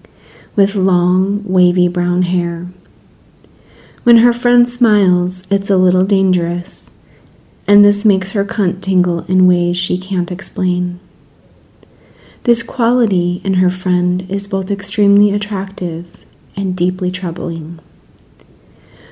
with 0.55 0.75
long, 0.75 1.43
wavy 1.45 1.87
brown 1.87 2.23
hair. 2.23 2.67
When 4.03 4.17
her 4.17 4.33
friend 4.33 4.67
smiles, 4.67 5.43
it's 5.51 5.69
a 5.69 5.77
little 5.77 6.03
dangerous, 6.03 6.89
and 7.67 7.85
this 7.85 8.03
makes 8.03 8.31
her 8.31 8.43
cunt 8.43 8.81
tingle 8.81 9.25
in 9.25 9.47
ways 9.47 9.77
she 9.77 9.97
can't 9.99 10.31
explain. 10.31 10.99
This 12.43 12.63
quality 12.63 13.41
in 13.43 13.55
her 13.55 13.69
friend 13.69 14.29
is 14.29 14.47
both 14.47 14.71
extremely 14.71 15.31
attractive 15.31 16.25
and 16.55 16.75
deeply 16.75 17.11
troubling. 17.11 17.79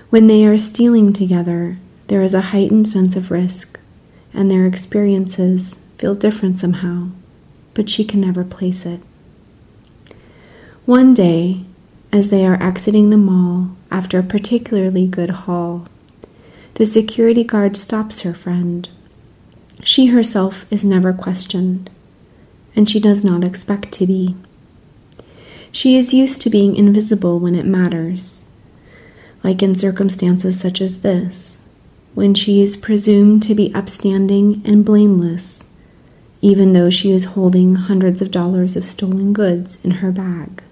When 0.10 0.28
they 0.28 0.46
are 0.46 0.58
stealing 0.58 1.14
together, 1.14 1.78
there 2.08 2.24
is 2.24 2.34
a 2.34 2.50
heightened 2.50 2.88
sense 2.88 3.16
of 3.16 3.30
risk, 3.30 3.80
and 4.34 4.50
their 4.50 4.66
experiences 4.66 5.80
feel 5.98 6.16
different 6.16 6.60
somehow, 6.60 7.10
but 7.74 7.90
she 7.90 8.04
can 8.04 8.22
never 8.22 8.44
place 8.44 8.86
it. 8.86 9.02
One 10.86 11.14
day, 11.14 11.66
as 12.12 12.30
they 12.30 12.46
are 12.46 12.62
exiting 12.62 13.12
the 13.12 13.18
mall 13.18 13.76
after 13.92 14.18
a 14.18 14.24
particularly 14.24 15.06
good 15.06 15.30
haul, 15.30 15.86
the 16.76 16.86
security 16.86 17.44
guard 17.44 17.78
stops 17.78 18.22
her 18.22 18.34
friend. 18.34 18.90
She 19.84 20.08
herself 20.08 20.66
is 20.72 20.84
never 20.84 21.14
questioned, 21.14 21.90
and 22.76 22.90
she 22.90 23.00
does 23.00 23.24
not 23.24 23.44
expect 23.44 23.92
to 23.92 24.08
be. 24.08 24.36
She 25.72 25.98
is 25.98 26.14
used 26.14 26.42
to 26.42 26.50
being 26.50 26.76
invisible 26.76 27.40
when 27.40 27.56
it 27.56 27.66
matters, 27.66 28.44
like 29.44 29.62
in 29.62 29.76
circumstances 29.76 30.60
such 30.60 30.82
as 30.82 31.02
this, 31.02 31.60
when 32.16 32.34
she 32.34 32.62
is 32.62 32.76
presumed 32.76 33.44
to 33.44 33.56
be 33.56 33.74
upstanding 33.76 34.62
and 34.66 34.84
blameless, 34.84 35.70
even 36.42 36.74
though 36.74 36.90
she 36.90 37.12
is 37.12 37.36
holding 37.36 37.76
hundreds 37.76 38.22
of 38.22 38.32
dollars 38.32 38.76
of 38.76 38.84
stolen 38.84 39.32
goods 39.32 39.78
in 39.84 39.92
her 39.92 40.12
bag. 40.12 40.64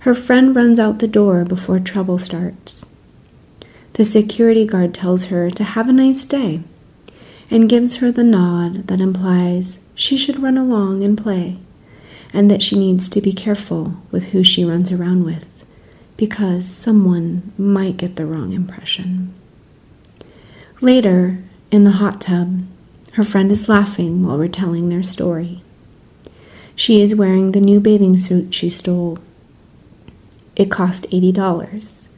Her 0.00 0.14
friend 0.14 0.54
runs 0.54 0.78
out 0.78 0.98
the 0.98 1.08
door 1.08 1.44
before 1.44 1.78
trouble 1.78 2.18
starts. 2.18 2.84
The 3.94 4.04
security 4.04 4.66
guard 4.66 4.92
tells 4.92 5.26
her 5.26 5.50
to 5.52 5.64
have 5.64 5.88
a 5.88 5.92
nice 5.92 6.26
day 6.26 6.60
and 7.50 7.68
gives 7.68 7.96
her 7.96 8.10
the 8.10 8.24
nod 8.24 8.88
that 8.88 9.00
implies 9.00 9.78
she 9.94 10.18
should 10.18 10.42
run 10.42 10.58
along 10.58 11.04
and 11.04 11.16
play 11.16 11.58
and 12.34 12.50
that 12.50 12.62
she 12.62 12.76
needs 12.76 13.08
to 13.08 13.20
be 13.20 13.32
careful 13.32 13.94
with 14.10 14.24
who 14.24 14.42
she 14.42 14.64
runs 14.64 14.90
around 14.90 15.24
with 15.24 15.64
because 16.16 16.68
someone 16.68 17.52
might 17.56 17.96
get 17.96 18.16
the 18.16 18.26
wrong 18.26 18.52
impression. 18.52 19.32
Later, 20.80 21.38
in 21.70 21.84
the 21.84 21.92
hot 21.92 22.20
tub, 22.20 22.62
her 23.12 23.24
friend 23.24 23.50
is 23.52 23.68
laughing 23.68 24.26
while 24.26 24.36
retelling 24.36 24.88
their 24.88 25.02
story. 25.04 25.62
She 26.74 27.00
is 27.00 27.14
wearing 27.14 27.52
the 27.52 27.60
new 27.60 27.78
bathing 27.78 28.18
suit 28.18 28.52
she 28.52 28.68
stole. 28.68 29.18
It 30.56 30.70
cost 30.70 31.04
$80. 31.10 32.08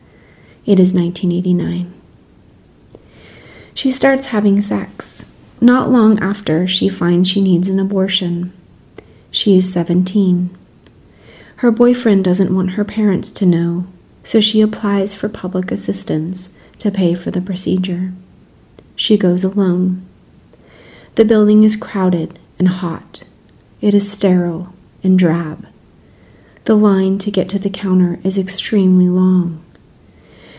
It 0.64 0.80
is 0.80 0.94
1989. 0.94 1.92
She 3.74 3.92
starts 3.92 4.28
having 4.28 4.62
sex. 4.62 5.26
Not 5.60 5.90
long 5.90 6.18
after, 6.20 6.66
she 6.66 6.88
finds 6.88 7.28
she 7.28 7.42
needs 7.42 7.68
an 7.68 7.78
abortion. 7.78 8.52
She 9.36 9.58
is 9.58 9.70
17. 9.70 10.48
Her 11.56 11.70
boyfriend 11.70 12.24
doesn't 12.24 12.54
want 12.54 12.70
her 12.70 12.86
parents 12.86 13.28
to 13.32 13.44
know, 13.44 13.86
so 14.24 14.40
she 14.40 14.62
applies 14.62 15.14
for 15.14 15.28
public 15.28 15.70
assistance 15.70 16.48
to 16.78 16.90
pay 16.90 17.14
for 17.14 17.30
the 17.30 17.42
procedure. 17.42 18.14
She 18.96 19.18
goes 19.18 19.44
alone. 19.44 20.06
The 21.16 21.26
building 21.26 21.64
is 21.64 21.76
crowded 21.76 22.38
and 22.58 22.68
hot. 22.68 23.24
It 23.82 23.92
is 23.92 24.10
sterile 24.10 24.72
and 25.04 25.18
drab. 25.18 25.66
The 26.64 26.74
line 26.74 27.18
to 27.18 27.30
get 27.30 27.50
to 27.50 27.58
the 27.58 27.68
counter 27.68 28.18
is 28.24 28.38
extremely 28.38 29.10
long. 29.10 29.62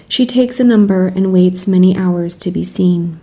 She 0.08 0.24
takes 0.24 0.60
a 0.60 0.64
number 0.64 1.08
and 1.08 1.34
waits 1.34 1.66
many 1.66 1.98
hours 1.98 2.36
to 2.36 2.52
be 2.52 2.64
seen. 2.64 3.20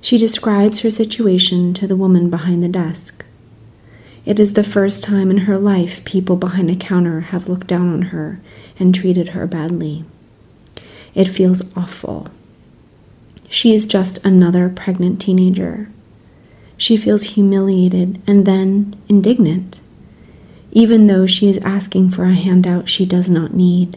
She 0.00 0.16
describes 0.16 0.80
her 0.80 0.90
situation 0.90 1.74
to 1.74 1.86
the 1.86 1.94
woman 1.94 2.30
behind 2.30 2.64
the 2.64 2.68
desk. 2.68 3.25
It 4.26 4.40
is 4.40 4.54
the 4.54 4.64
first 4.64 5.04
time 5.04 5.30
in 5.30 5.38
her 5.38 5.56
life 5.56 6.04
people 6.04 6.34
behind 6.34 6.68
a 6.68 6.74
counter 6.74 7.20
have 7.20 7.48
looked 7.48 7.68
down 7.68 7.92
on 7.92 8.02
her 8.02 8.40
and 8.76 8.92
treated 8.92 9.28
her 9.28 9.46
badly. 9.46 10.04
It 11.14 11.28
feels 11.28 11.62
awful. 11.76 12.28
She 13.48 13.72
is 13.72 13.86
just 13.86 14.24
another 14.26 14.68
pregnant 14.68 15.20
teenager. 15.20 15.88
She 16.76 16.96
feels 16.96 17.22
humiliated 17.22 18.20
and 18.26 18.44
then 18.44 18.94
indignant, 19.08 19.80
even 20.72 21.06
though 21.06 21.26
she 21.26 21.48
is 21.48 21.58
asking 21.58 22.10
for 22.10 22.24
a 22.24 22.34
handout 22.34 22.88
she 22.88 23.06
does 23.06 23.30
not 23.30 23.54
need. 23.54 23.96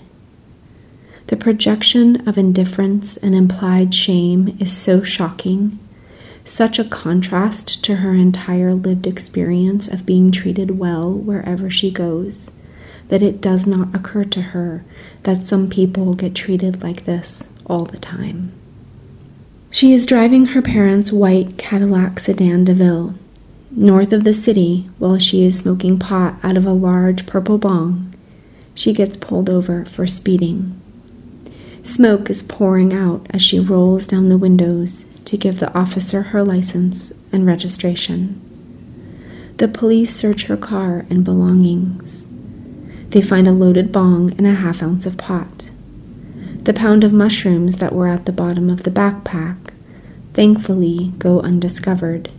The 1.27 1.37
projection 1.37 2.27
of 2.27 2.37
indifference 2.37 3.17
and 3.17 3.33
implied 3.33 3.95
shame 3.95 4.55
is 4.59 4.71
so 4.71 5.01
shocking, 5.01 5.79
such 6.49 6.79
a 6.79 6.83
contrast 6.83 7.83
to 7.83 7.97
her 7.97 8.13
entire 8.13 8.73
lived 8.73 9.05
experience 9.05 9.87
of 9.87 10.05
being 10.05 10.31
treated 10.31 10.79
well 10.79 11.11
wherever 11.13 11.69
she 11.69 11.91
goes, 11.91 12.49
that 13.07 13.21
it 13.21 13.39
does 13.39 13.67
not 13.67 13.93
occur 13.95 14.23
to 14.23 14.41
her 14.41 14.83
that 15.23 15.45
some 15.45 15.69
people 15.69 16.13
get 16.13 16.35
treated 16.35 16.81
like 16.81 17.05
this 17.05 17.43
all 17.65 17.85
the 17.85 17.97
time. 17.97 18.51
She 19.71 19.93
is 19.93 20.05
driving 20.05 20.47
her 20.47 20.61
parents' 20.61 21.11
white 21.11 21.57
Cadillac 21.57 22.19
sedan 22.19 22.65
DeVille 22.65 23.15
north 23.71 24.11
of 24.11 24.23
the 24.23 24.33
city 24.33 24.89
while 24.97 25.19
she 25.19 25.45
is 25.45 25.59
smoking 25.59 25.99
pot 25.99 26.35
out 26.41 26.57
of 26.57 26.65
a 26.65 26.73
large 26.73 27.27
purple 27.27 27.57
bong. 27.57 28.13
She 28.73 28.93
gets 28.93 29.15
pulled 29.15 29.49
over 29.49 29.85
for 29.85 30.07
speeding. 30.07 30.79
Smoke 31.83 32.29
is 32.29 32.41
pouring 32.41 32.93
out 32.93 33.27
as 33.29 33.41
she 33.41 33.59
rolls 33.59 34.07
down 34.07 34.27
the 34.27 34.37
windows 34.37 35.05
to 35.29 35.37
give 35.37 35.59
the 35.59 35.71
officer 35.77 36.23
her 36.23 36.43
license 36.43 37.13
and 37.31 37.45
registration. 37.45 38.41
The 39.57 39.67
police 39.67 40.15
search 40.15 40.45
her 40.45 40.57
car 40.57 41.05
and 41.07 41.23
belongings. 41.23 42.25
They 43.09 43.21
find 43.21 43.47
a 43.47 43.51
loaded 43.51 43.91
bong 43.91 44.31
and 44.39 44.47
a 44.47 44.55
half 44.55 44.81
ounce 44.81 45.05
of 45.05 45.17
pot. 45.17 45.69
The 46.63 46.73
pound 46.73 47.03
of 47.03 47.13
mushrooms 47.13 47.77
that 47.77 47.93
were 47.93 48.07
at 48.07 48.25
the 48.25 48.31
bottom 48.31 48.71
of 48.71 48.81
the 48.81 48.89
backpack 48.89 49.57
thankfully 50.33 51.13
go 51.19 51.41
undiscovered, 51.41 52.31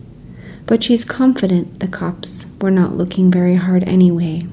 but 0.67 0.83
she's 0.83 1.05
confident 1.05 1.79
the 1.79 1.87
cops 1.87 2.47
were 2.61 2.73
not 2.73 2.97
looking 2.97 3.31
very 3.31 3.55
hard 3.55 3.85
anyway. 3.85 4.49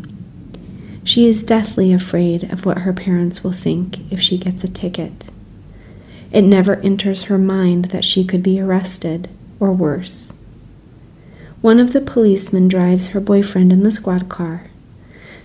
She 1.04 1.28
is 1.28 1.42
deathly 1.42 1.92
afraid 1.92 2.52
of 2.52 2.68
what 2.68 2.80
her 2.80 2.94
parents 2.94 3.44
will 3.44 3.52
think 3.52 4.12
if 4.12 4.22
she 4.22 4.38
gets 4.38 4.64
a 4.64 4.68
ticket. 4.68 5.32
It 6.38 6.44
never 6.44 6.76
enters 6.82 7.24
her 7.24 7.40
mind 7.40 7.86
that 7.86 8.06
she 8.06 8.24
could 8.24 8.44
be 8.44 8.60
arrested, 8.60 9.28
or 9.60 9.74
worse. 9.74 10.34
One 11.62 11.80
of 11.80 11.94
the 11.94 12.00
policemen 12.00 12.68
drives 12.68 13.08
her 13.08 13.20
boyfriend 13.20 13.74
in 13.74 13.82
the 13.82 13.92
squad 13.92 14.30
car. 14.30 14.68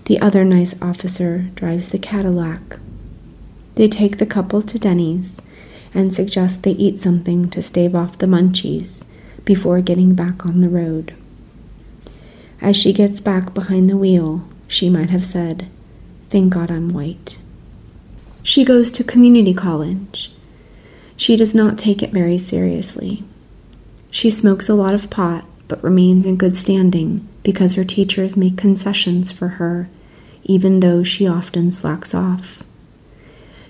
The 0.04 0.20
other 0.20 0.44
nice 0.44 0.74
officer 0.82 1.46
drives 1.54 1.88
the 1.88 1.98
Cadillac. 1.98 2.78
They 3.76 3.88
take 3.88 4.18
the 4.18 4.26
couple 4.26 4.60
to 4.60 4.78
Denny's 4.78 5.40
and 5.94 6.12
suggest 6.12 6.62
they 6.62 6.72
eat 6.72 7.00
something 7.00 7.48
to 7.48 7.62
stave 7.62 7.94
off 7.94 8.18
the 8.18 8.26
munchies 8.26 9.02
before 9.46 9.80
getting 9.80 10.14
back 10.14 10.44
on 10.44 10.60
the 10.60 10.68
road. 10.68 11.14
As 12.60 12.76
she 12.76 12.92
gets 12.92 13.18
back 13.18 13.54
behind 13.54 13.88
the 13.88 13.96
wheel, 13.96 14.46
she 14.68 14.90
might 14.90 15.08
have 15.08 15.24
said, 15.24 15.70
Thank 16.28 16.52
God 16.52 16.70
I'm 16.70 16.90
white. 16.90 17.38
She 18.42 18.62
goes 18.62 18.90
to 18.90 19.02
community 19.02 19.54
college. 19.54 20.32
She 21.22 21.36
does 21.36 21.54
not 21.54 21.78
take 21.78 22.02
it 22.02 22.10
very 22.10 22.36
seriously. 22.36 23.22
She 24.10 24.28
smokes 24.28 24.68
a 24.68 24.74
lot 24.74 24.92
of 24.92 25.08
pot 25.08 25.44
but 25.68 25.80
remains 25.80 26.26
in 26.26 26.34
good 26.34 26.56
standing 26.56 27.28
because 27.44 27.76
her 27.76 27.84
teachers 27.84 28.36
make 28.36 28.56
concessions 28.56 29.30
for 29.30 29.46
her, 29.46 29.88
even 30.42 30.80
though 30.80 31.04
she 31.04 31.24
often 31.24 31.70
slacks 31.70 32.12
off. 32.12 32.64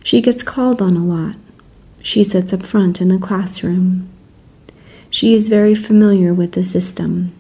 She 0.03 0.23
gets 0.23 0.43
called 0.43 0.81
on 0.81 0.97
a 0.97 1.05
lot. 1.05 1.37
She 2.01 2.25
sits 2.25 2.55
up 2.55 2.63
front 2.63 3.03
in 3.03 3.09
the 3.09 3.19
classroom. 3.19 4.09
She 5.11 5.35
is 5.35 5.51
very 5.51 5.75
familiar 5.75 6.33
with 6.33 6.53
the 6.53 6.65
system. 6.65 7.35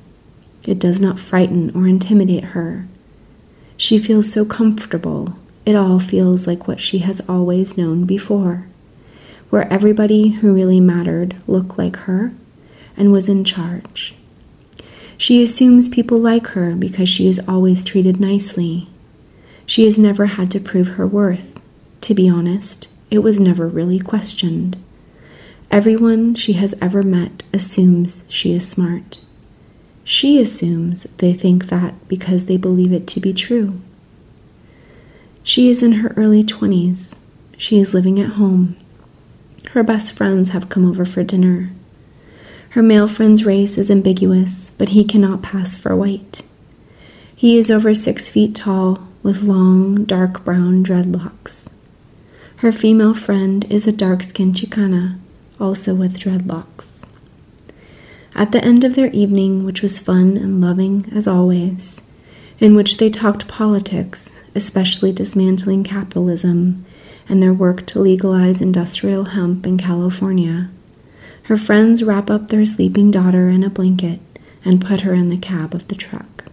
It 0.66 0.78
does 0.78 1.00
not 1.00 1.20
frighten 1.20 1.74
or 1.74 1.88
intimidate 1.88 2.52
her. 2.52 2.86
She 3.78 3.98
feels 3.98 4.30
so 4.30 4.44
comfortable, 4.44 5.38
it 5.64 5.74
all 5.74 5.98
feels 5.98 6.46
like 6.46 6.68
what 6.68 6.80
she 6.80 6.98
has 6.98 7.22
always 7.30 7.78
known 7.78 8.04
before, 8.04 8.66
where 9.52 9.70
everybody 9.70 10.28
who 10.30 10.54
really 10.54 10.80
mattered 10.80 11.36
looked 11.46 11.76
like 11.76 11.94
her 11.96 12.32
and 12.96 13.12
was 13.12 13.28
in 13.28 13.44
charge. 13.44 14.14
She 15.18 15.42
assumes 15.42 15.90
people 15.90 16.16
like 16.16 16.46
her 16.56 16.74
because 16.74 17.10
she 17.10 17.28
is 17.28 17.38
always 17.46 17.84
treated 17.84 18.18
nicely. 18.18 18.88
She 19.66 19.84
has 19.84 19.98
never 19.98 20.24
had 20.24 20.50
to 20.52 20.58
prove 20.58 20.88
her 20.88 21.06
worth. 21.06 21.60
To 22.00 22.14
be 22.14 22.30
honest, 22.30 22.88
it 23.10 23.18
was 23.18 23.38
never 23.38 23.68
really 23.68 23.98
questioned. 23.98 24.82
Everyone 25.70 26.34
she 26.34 26.54
has 26.54 26.74
ever 26.80 27.02
met 27.02 27.42
assumes 27.52 28.22
she 28.28 28.54
is 28.54 28.66
smart. 28.66 29.20
She 30.02 30.40
assumes 30.40 31.02
they 31.18 31.34
think 31.34 31.66
that 31.66 32.08
because 32.08 32.46
they 32.46 32.56
believe 32.56 32.94
it 32.94 33.06
to 33.08 33.20
be 33.20 33.34
true. 33.34 33.82
She 35.42 35.68
is 35.68 35.82
in 35.82 35.92
her 36.00 36.14
early 36.16 36.42
20s. 36.42 37.18
She 37.58 37.78
is 37.78 37.92
living 37.92 38.18
at 38.18 38.30
home. 38.30 38.78
Her 39.70 39.82
best 39.82 40.14
friends 40.14 40.50
have 40.50 40.68
come 40.68 40.88
over 40.88 41.04
for 41.04 41.22
dinner. 41.22 41.70
Her 42.70 42.82
male 42.82 43.08
friend's 43.08 43.44
race 43.44 43.78
is 43.78 43.90
ambiguous, 43.90 44.70
but 44.78 44.90
he 44.90 45.04
cannot 45.04 45.42
pass 45.42 45.76
for 45.76 45.94
white. 45.96 46.42
He 47.34 47.58
is 47.58 47.70
over 47.70 47.94
six 47.94 48.30
feet 48.30 48.54
tall, 48.54 49.06
with 49.22 49.42
long, 49.42 50.04
dark 50.04 50.44
brown 50.44 50.84
dreadlocks. 50.84 51.68
Her 52.56 52.72
female 52.72 53.14
friend 53.14 53.64
is 53.70 53.86
a 53.86 53.92
dark 53.92 54.22
skinned 54.22 54.54
Chicana, 54.54 55.18
also 55.60 55.94
with 55.94 56.18
dreadlocks. 56.18 57.04
At 58.34 58.52
the 58.52 58.64
end 58.64 58.84
of 58.84 58.94
their 58.94 59.10
evening, 59.10 59.64
which 59.64 59.82
was 59.82 59.98
fun 59.98 60.36
and 60.36 60.60
loving 60.60 61.10
as 61.14 61.26
always, 61.26 62.02
in 62.58 62.74
which 62.74 62.96
they 62.96 63.10
talked 63.10 63.48
politics, 63.48 64.32
especially 64.54 65.12
dismantling 65.12 65.84
capitalism 65.84 66.84
and 67.32 67.42
their 67.42 67.54
work 67.54 67.86
to 67.86 67.98
legalize 67.98 68.60
industrial 68.60 69.24
hemp 69.24 69.66
in 69.66 69.78
California, 69.78 70.68
her 71.44 71.56
friends 71.56 72.02
wrap 72.02 72.28
up 72.28 72.48
their 72.48 72.66
sleeping 72.66 73.10
daughter 73.10 73.48
in 73.48 73.64
a 73.64 73.70
blanket 73.70 74.20
and 74.66 74.84
put 74.84 75.00
her 75.00 75.14
in 75.14 75.30
the 75.30 75.38
cab 75.38 75.74
of 75.74 75.88
the 75.88 75.94
truck. 75.94 76.44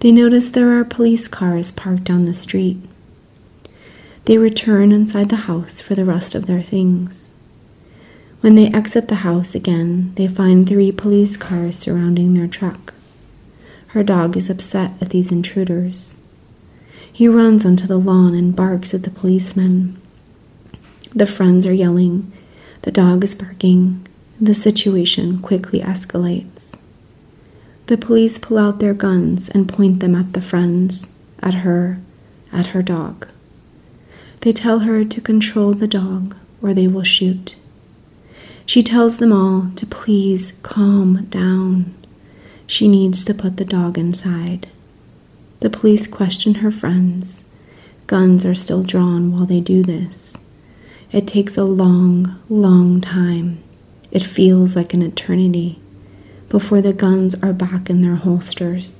They 0.00 0.10
notice 0.10 0.50
there 0.50 0.76
are 0.80 0.84
police 0.84 1.28
cars 1.28 1.70
parked 1.70 2.02
down 2.02 2.24
the 2.24 2.34
street. 2.34 2.78
They 4.24 4.36
return 4.36 4.90
inside 4.90 5.28
the 5.28 5.46
house 5.46 5.80
for 5.80 5.94
the 5.94 6.04
rest 6.04 6.34
of 6.34 6.46
their 6.46 6.62
things. 6.62 7.30
When 8.40 8.56
they 8.56 8.66
exit 8.66 9.06
the 9.06 9.22
house 9.22 9.54
again, 9.54 10.12
they 10.16 10.26
find 10.26 10.68
three 10.68 10.90
police 10.90 11.36
cars 11.36 11.78
surrounding 11.78 12.34
their 12.34 12.48
truck. 12.48 12.94
Her 13.88 14.02
dog 14.02 14.36
is 14.36 14.50
upset 14.50 15.00
at 15.00 15.10
these 15.10 15.30
intruders. 15.30 16.16
He 17.12 17.28
runs 17.28 17.64
onto 17.66 17.86
the 17.86 17.98
lawn 17.98 18.34
and 18.34 18.56
barks 18.56 18.94
at 18.94 19.02
the 19.02 19.10
policemen. 19.10 20.00
The 21.14 21.26
friends 21.26 21.66
are 21.66 21.72
yelling, 21.74 22.32
the 22.82 22.90
dog 22.90 23.22
is 23.22 23.34
barking, 23.34 24.06
the 24.40 24.54
situation 24.54 25.40
quickly 25.40 25.80
escalates. 25.80 26.74
The 27.86 27.98
police 27.98 28.38
pull 28.38 28.56
out 28.56 28.78
their 28.78 28.94
guns 28.94 29.50
and 29.50 29.68
point 29.68 30.00
them 30.00 30.14
at 30.14 30.32
the 30.32 30.40
friends, 30.40 31.16
at 31.40 31.54
her, 31.56 32.00
at 32.50 32.68
her 32.68 32.82
dog. 32.82 33.28
They 34.40 34.52
tell 34.52 34.80
her 34.80 35.04
to 35.04 35.20
control 35.20 35.72
the 35.72 35.86
dog 35.86 36.34
or 36.62 36.72
they 36.72 36.88
will 36.88 37.04
shoot. 37.04 37.56
She 38.64 38.82
tells 38.82 39.18
them 39.18 39.32
all 39.32 39.70
to 39.76 39.86
please 39.86 40.54
calm 40.62 41.26
down. 41.26 41.94
She 42.66 42.88
needs 42.88 43.22
to 43.24 43.34
put 43.34 43.58
the 43.58 43.64
dog 43.64 43.98
inside. 43.98 44.68
The 45.62 45.70
police 45.70 46.08
question 46.08 46.56
her 46.56 46.72
friends. 46.72 47.44
Guns 48.08 48.44
are 48.44 48.52
still 48.52 48.82
drawn 48.82 49.30
while 49.30 49.46
they 49.46 49.60
do 49.60 49.84
this. 49.84 50.36
It 51.12 51.28
takes 51.28 51.56
a 51.56 51.62
long, 51.62 52.40
long 52.48 53.00
time. 53.00 53.62
It 54.10 54.24
feels 54.24 54.74
like 54.74 54.92
an 54.92 55.02
eternity 55.02 55.78
before 56.48 56.82
the 56.82 56.92
guns 56.92 57.36
are 57.44 57.52
back 57.52 57.88
in 57.88 58.00
their 58.00 58.16
holsters. 58.16 58.96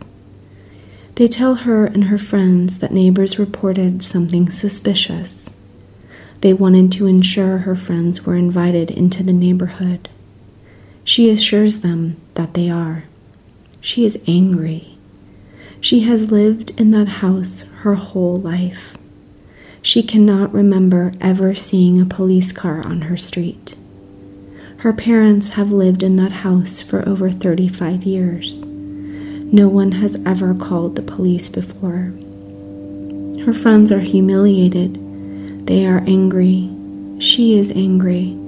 They 1.16 1.26
tell 1.26 1.56
her 1.56 1.84
and 1.84 2.04
her 2.04 2.16
friends 2.16 2.78
that 2.78 2.92
neighbors 2.92 3.40
reported 3.40 4.04
something 4.04 4.48
suspicious. 4.48 5.58
They 6.42 6.52
wanted 6.52 6.92
to 6.92 7.08
ensure 7.08 7.58
her 7.58 7.74
friends 7.74 8.24
were 8.24 8.36
invited 8.36 8.88
into 8.88 9.24
the 9.24 9.32
neighborhood. 9.32 10.08
She 11.02 11.28
assures 11.28 11.80
them 11.80 12.18
that 12.34 12.54
they 12.54 12.70
are. 12.70 13.02
She 13.80 14.04
is 14.04 14.22
angry. 14.28 14.91
She 15.82 16.02
has 16.02 16.30
lived 16.30 16.70
in 16.80 16.92
that 16.92 17.08
house 17.08 17.64
her 17.80 17.96
whole 17.96 18.36
life. 18.36 18.96
She 19.82 20.00
cannot 20.04 20.54
remember 20.54 21.12
ever 21.20 21.56
seeing 21.56 22.00
a 22.00 22.06
police 22.06 22.52
car 22.52 22.86
on 22.86 23.02
her 23.02 23.16
street. 23.16 23.74
Her 24.78 24.92
parents 24.92 25.50
have 25.50 25.72
lived 25.72 26.04
in 26.04 26.14
that 26.16 26.30
house 26.46 26.80
for 26.80 27.06
over 27.06 27.30
35 27.30 28.04
years. 28.04 28.62
No 28.62 29.66
one 29.66 29.90
has 29.92 30.16
ever 30.24 30.54
called 30.54 30.94
the 30.94 31.02
police 31.02 31.48
before. 31.48 32.12
Her 33.44 33.52
friends 33.52 33.90
are 33.90 33.98
humiliated. 33.98 35.66
They 35.66 35.84
are 35.84 36.04
angry. 36.06 36.70
She 37.18 37.58
is 37.58 37.72
angry. 37.72 38.38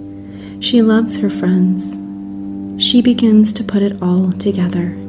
She 0.60 0.82
loves 0.82 1.16
her 1.16 1.30
friends. 1.30 1.98
She 2.80 3.02
begins 3.02 3.52
to 3.54 3.64
put 3.64 3.82
it 3.82 4.00
all 4.00 4.30
together. 4.30 5.03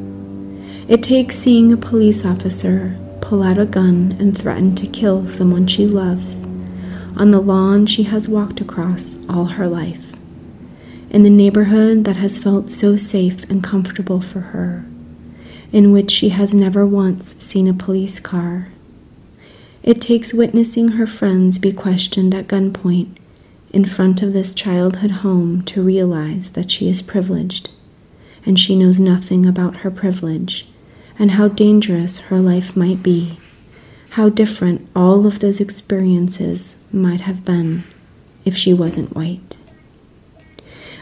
It 0.88 1.02
takes 1.02 1.36
seeing 1.36 1.74
a 1.74 1.78
police 1.78 2.24
officer 2.24 2.96
pull 3.20 3.42
out 3.42 3.58
a 3.58 3.66
gun 3.66 4.16
and 4.20 4.38
threaten 4.38 4.76
to 4.76 4.86
kill 4.86 5.28
someone 5.28 5.66
she 5.66 5.88
loves. 5.88 6.46
On 7.18 7.32
the 7.32 7.42
lawn 7.42 7.88
she 7.88 8.04
has 8.04 8.30
walked 8.30 8.62
across 8.62 9.16
all 9.28 9.46
her 9.46 9.68
life, 9.68 10.14
in 11.10 11.24
the 11.24 11.30
neighborhood 11.32 12.04
that 12.04 12.18
has 12.18 12.38
felt 12.38 12.70
so 12.70 12.98
safe 12.98 13.50
and 13.50 13.64
comfortable 13.64 14.22
for 14.22 14.42
her, 14.42 14.86
in 15.72 15.92
which 15.92 16.12
she 16.12 16.30
has 16.30 16.54
never 16.54 16.86
once 16.86 17.36
seen 17.44 17.68
a 17.68 17.74
police 17.74 18.20
car. 18.20 18.68
It 19.82 20.00
takes 20.00 20.36
witnessing 20.36 20.90
her 20.90 21.08
friends 21.08 21.58
be 21.58 21.72
questioned 21.72 22.36
at 22.36 22.48
gunpoint 22.48 23.18
in 23.72 23.86
front 23.86 24.22
of 24.22 24.34
this 24.34 24.54
childhood 24.54 25.12
home 25.12 25.64
to 25.64 25.82
realize 25.82 26.52
that 26.52 26.70
she 26.70 26.90
is 26.90 27.02
privileged, 27.02 27.72
and 28.46 28.60
she 28.60 28.76
knows 28.76 29.00
nothing 29.00 29.48
about 29.48 29.78
her 29.78 29.90
privilege 29.90 30.68
and 31.18 31.32
how 31.32 31.48
dangerous 31.48 32.18
her 32.18 32.40
life 32.40 32.76
might 32.76 33.02
be, 33.02 33.40
how 34.12 34.30
different 34.30 34.88
all 34.96 35.26
of 35.26 35.40
those 35.40 35.60
experiences 35.60 36.76
might 36.92 37.22
have 37.22 37.46
been 37.46 37.84
if 38.44 38.56
she 38.56 38.74
wasn't 38.74 39.16
white. 39.16 39.58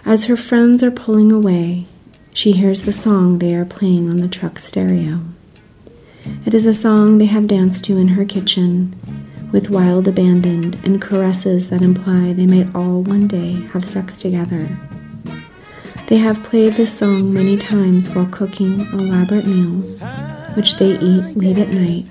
As 0.06 0.26
her 0.26 0.38
friends 0.38 0.84
are 0.84 0.92
pulling 0.92 1.32
away, 1.32 1.86
she 2.34 2.52
hears 2.52 2.84
the 2.84 2.94
song 2.94 3.40
they 3.40 3.56
are 3.56 3.66
playing 3.66 4.10
on 4.10 4.18
the 4.18 4.28
truck 4.28 4.60
stereo. 4.60 5.22
It 6.46 6.54
is 6.54 6.66
a 6.66 6.74
song 6.74 7.18
they 7.18 7.26
have 7.26 7.48
danced 7.48 7.84
to 7.86 7.98
in 7.98 8.10
her 8.10 8.26
kitchen, 8.26 8.96
with 9.52 9.70
wild 9.70 10.08
abandon 10.08 10.74
and 10.84 11.02
caresses 11.02 11.70
that 11.70 11.82
imply 11.82 12.34
they 12.34 12.48
might 12.48 12.74
all 12.74 13.04
one 13.04 13.28
day 13.28 13.54
have 13.74 13.86
sex 13.86 14.18
together. 14.18 14.78
They 16.08 16.18
have 16.18 16.44
played 16.44 16.76
this 16.76 16.98
song 16.98 17.34
many 17.34 17.58
times 17.58 18.10
while 18.10 18.28
cooking 18.28 18.82
elaborate 18.92 19.48
meals, 19.48 20.04
which 20.56 20.78
they 20.78 20.98
eat 21.00 21.38
late 21.38 21.58
at 21.58 21.70
night, 21.70 22.06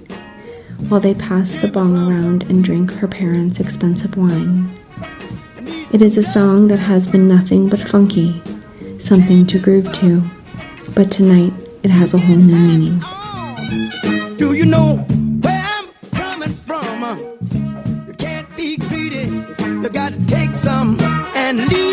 while 0.88 1.00
they 1.00 1.14
pass 1.14 1.54
the 1.56 1.68
bong 1.68 1.96
around 1.96 2.44
and 2.44 2.64
drink 2.64 2.90
her 2.94 3.06
parents' 3.06 3.60
expensive 3.60 4.16
wine. 4.16 4.70
It 5.92 6.00
is 6.00 6.16
a 6.16 6.22
song 6.22 6.68
that 6.68 6.78
has 6.78 7.06
been 7.06 7.28
nothing 7.28 7.68
but 7.68 7.80
funky, 7.80 8.42
something 8.98 9.46
to 9.46 9.58
groove 9.58 9.92
to, 9.92 10.22
but 10.94 11.10
tonight 11.10 11.52
it 11.82 11.90
has 11.90 12.14
a 12.14 12.18
whole 12.18 12.36
new 12.36 12.56
meaning. 12.56 12.98
Do 14.38 14.54
you 14.54 14.64
know 14.64 14.96
where 15.42 15.62
I'm 15.64 15.90
coming 16.12 16.54
from? 16.54 17.18
You 18.06 18.14
can't 18.14 18.56
be 18.56 18.78
greedy. 18.78 19.26
You 19.60 19.88
gotta 19.90 20.18
take 20.26 20.54
some 20.54 20.96
and 21.34 21.58
leave 21.68 21.91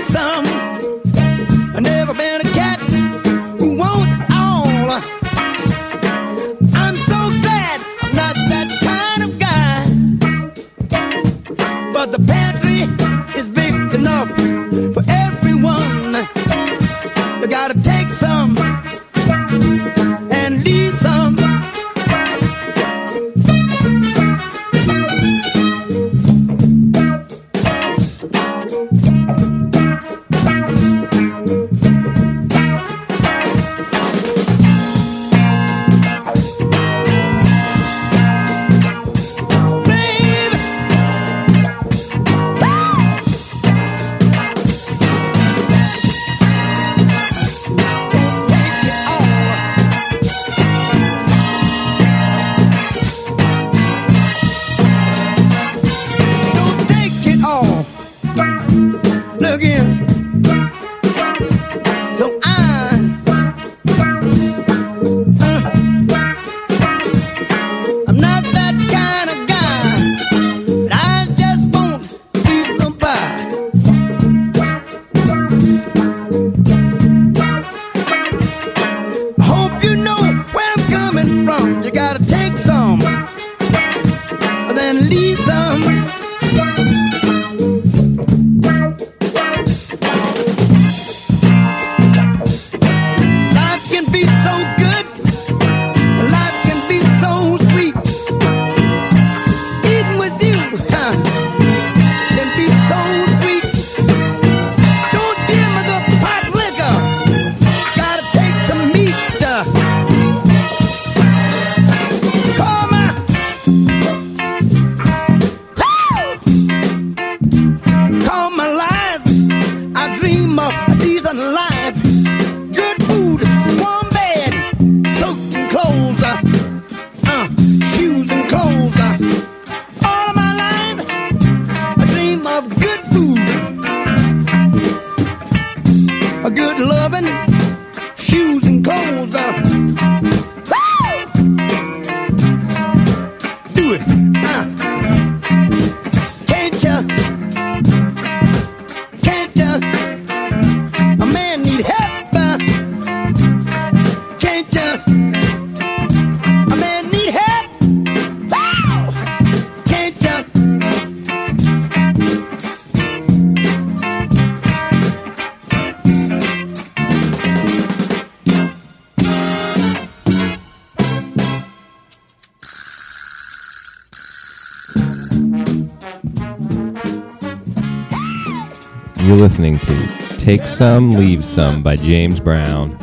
you're 179.29 179.37
listening 179.37 179.77
to 179.77 180.37
Take 180.39 180.63
Some, 180.63 181.11
Leave 181.11 181.45
Some 181.45 181.83
by 181.83 181.95
James 181.95 182.39
Brown. 182.39 182.97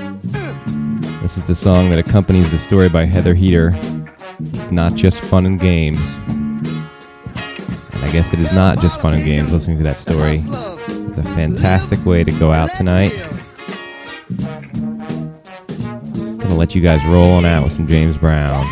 This 1.22 1.36
is 1.36 1.44
the 1.44 1.54
song 1.54 1.88
that 1.90 2.00
accompanies 2.00 2.50
the 2.50 2.58
story 2.58 2.88
by 2.88 3.04
Heather 3.04 3.32
Heater. 3.32 3.70
It's 4.40 4.72
not 4.72 4.96
just 4.96 5.20
fun 5.20 5.46
and 5.46 5.60
games. 5.60 6.16
And 6.26 8.02
I 8.02 8.10
guess 8.10 8.32
it 8.32 8.40
is 8.40 8.52
not 8.52 8.80
just 8.80 9.00
fun 9.00 9.14
and 9.14 9.24
games 9.24 9.52
listening 9.52 9.78
to 9.78 9.84
that 9.84 9.98
story. 9.98 10.42
It's 10.44 11.18
a 11.18 11.22
fantastic 11.22 12.04
way 12.04 12.24
to 12.24 12.32
go 12.32 12.50
out 12.50 12.70
tonight. 12.74 13.12
I'm 16.10 16.38
gonna 16.38 16.56
let 16.56 16.74
you 16.74 16.82
guys 16.82 17.04
roll 17.06 17.34
on 17.34 17.44
out 17.44 17.62
with 17.62 17.72
some 17.72 17.86
James 17.86 18.18
Brown. 18.18 18.66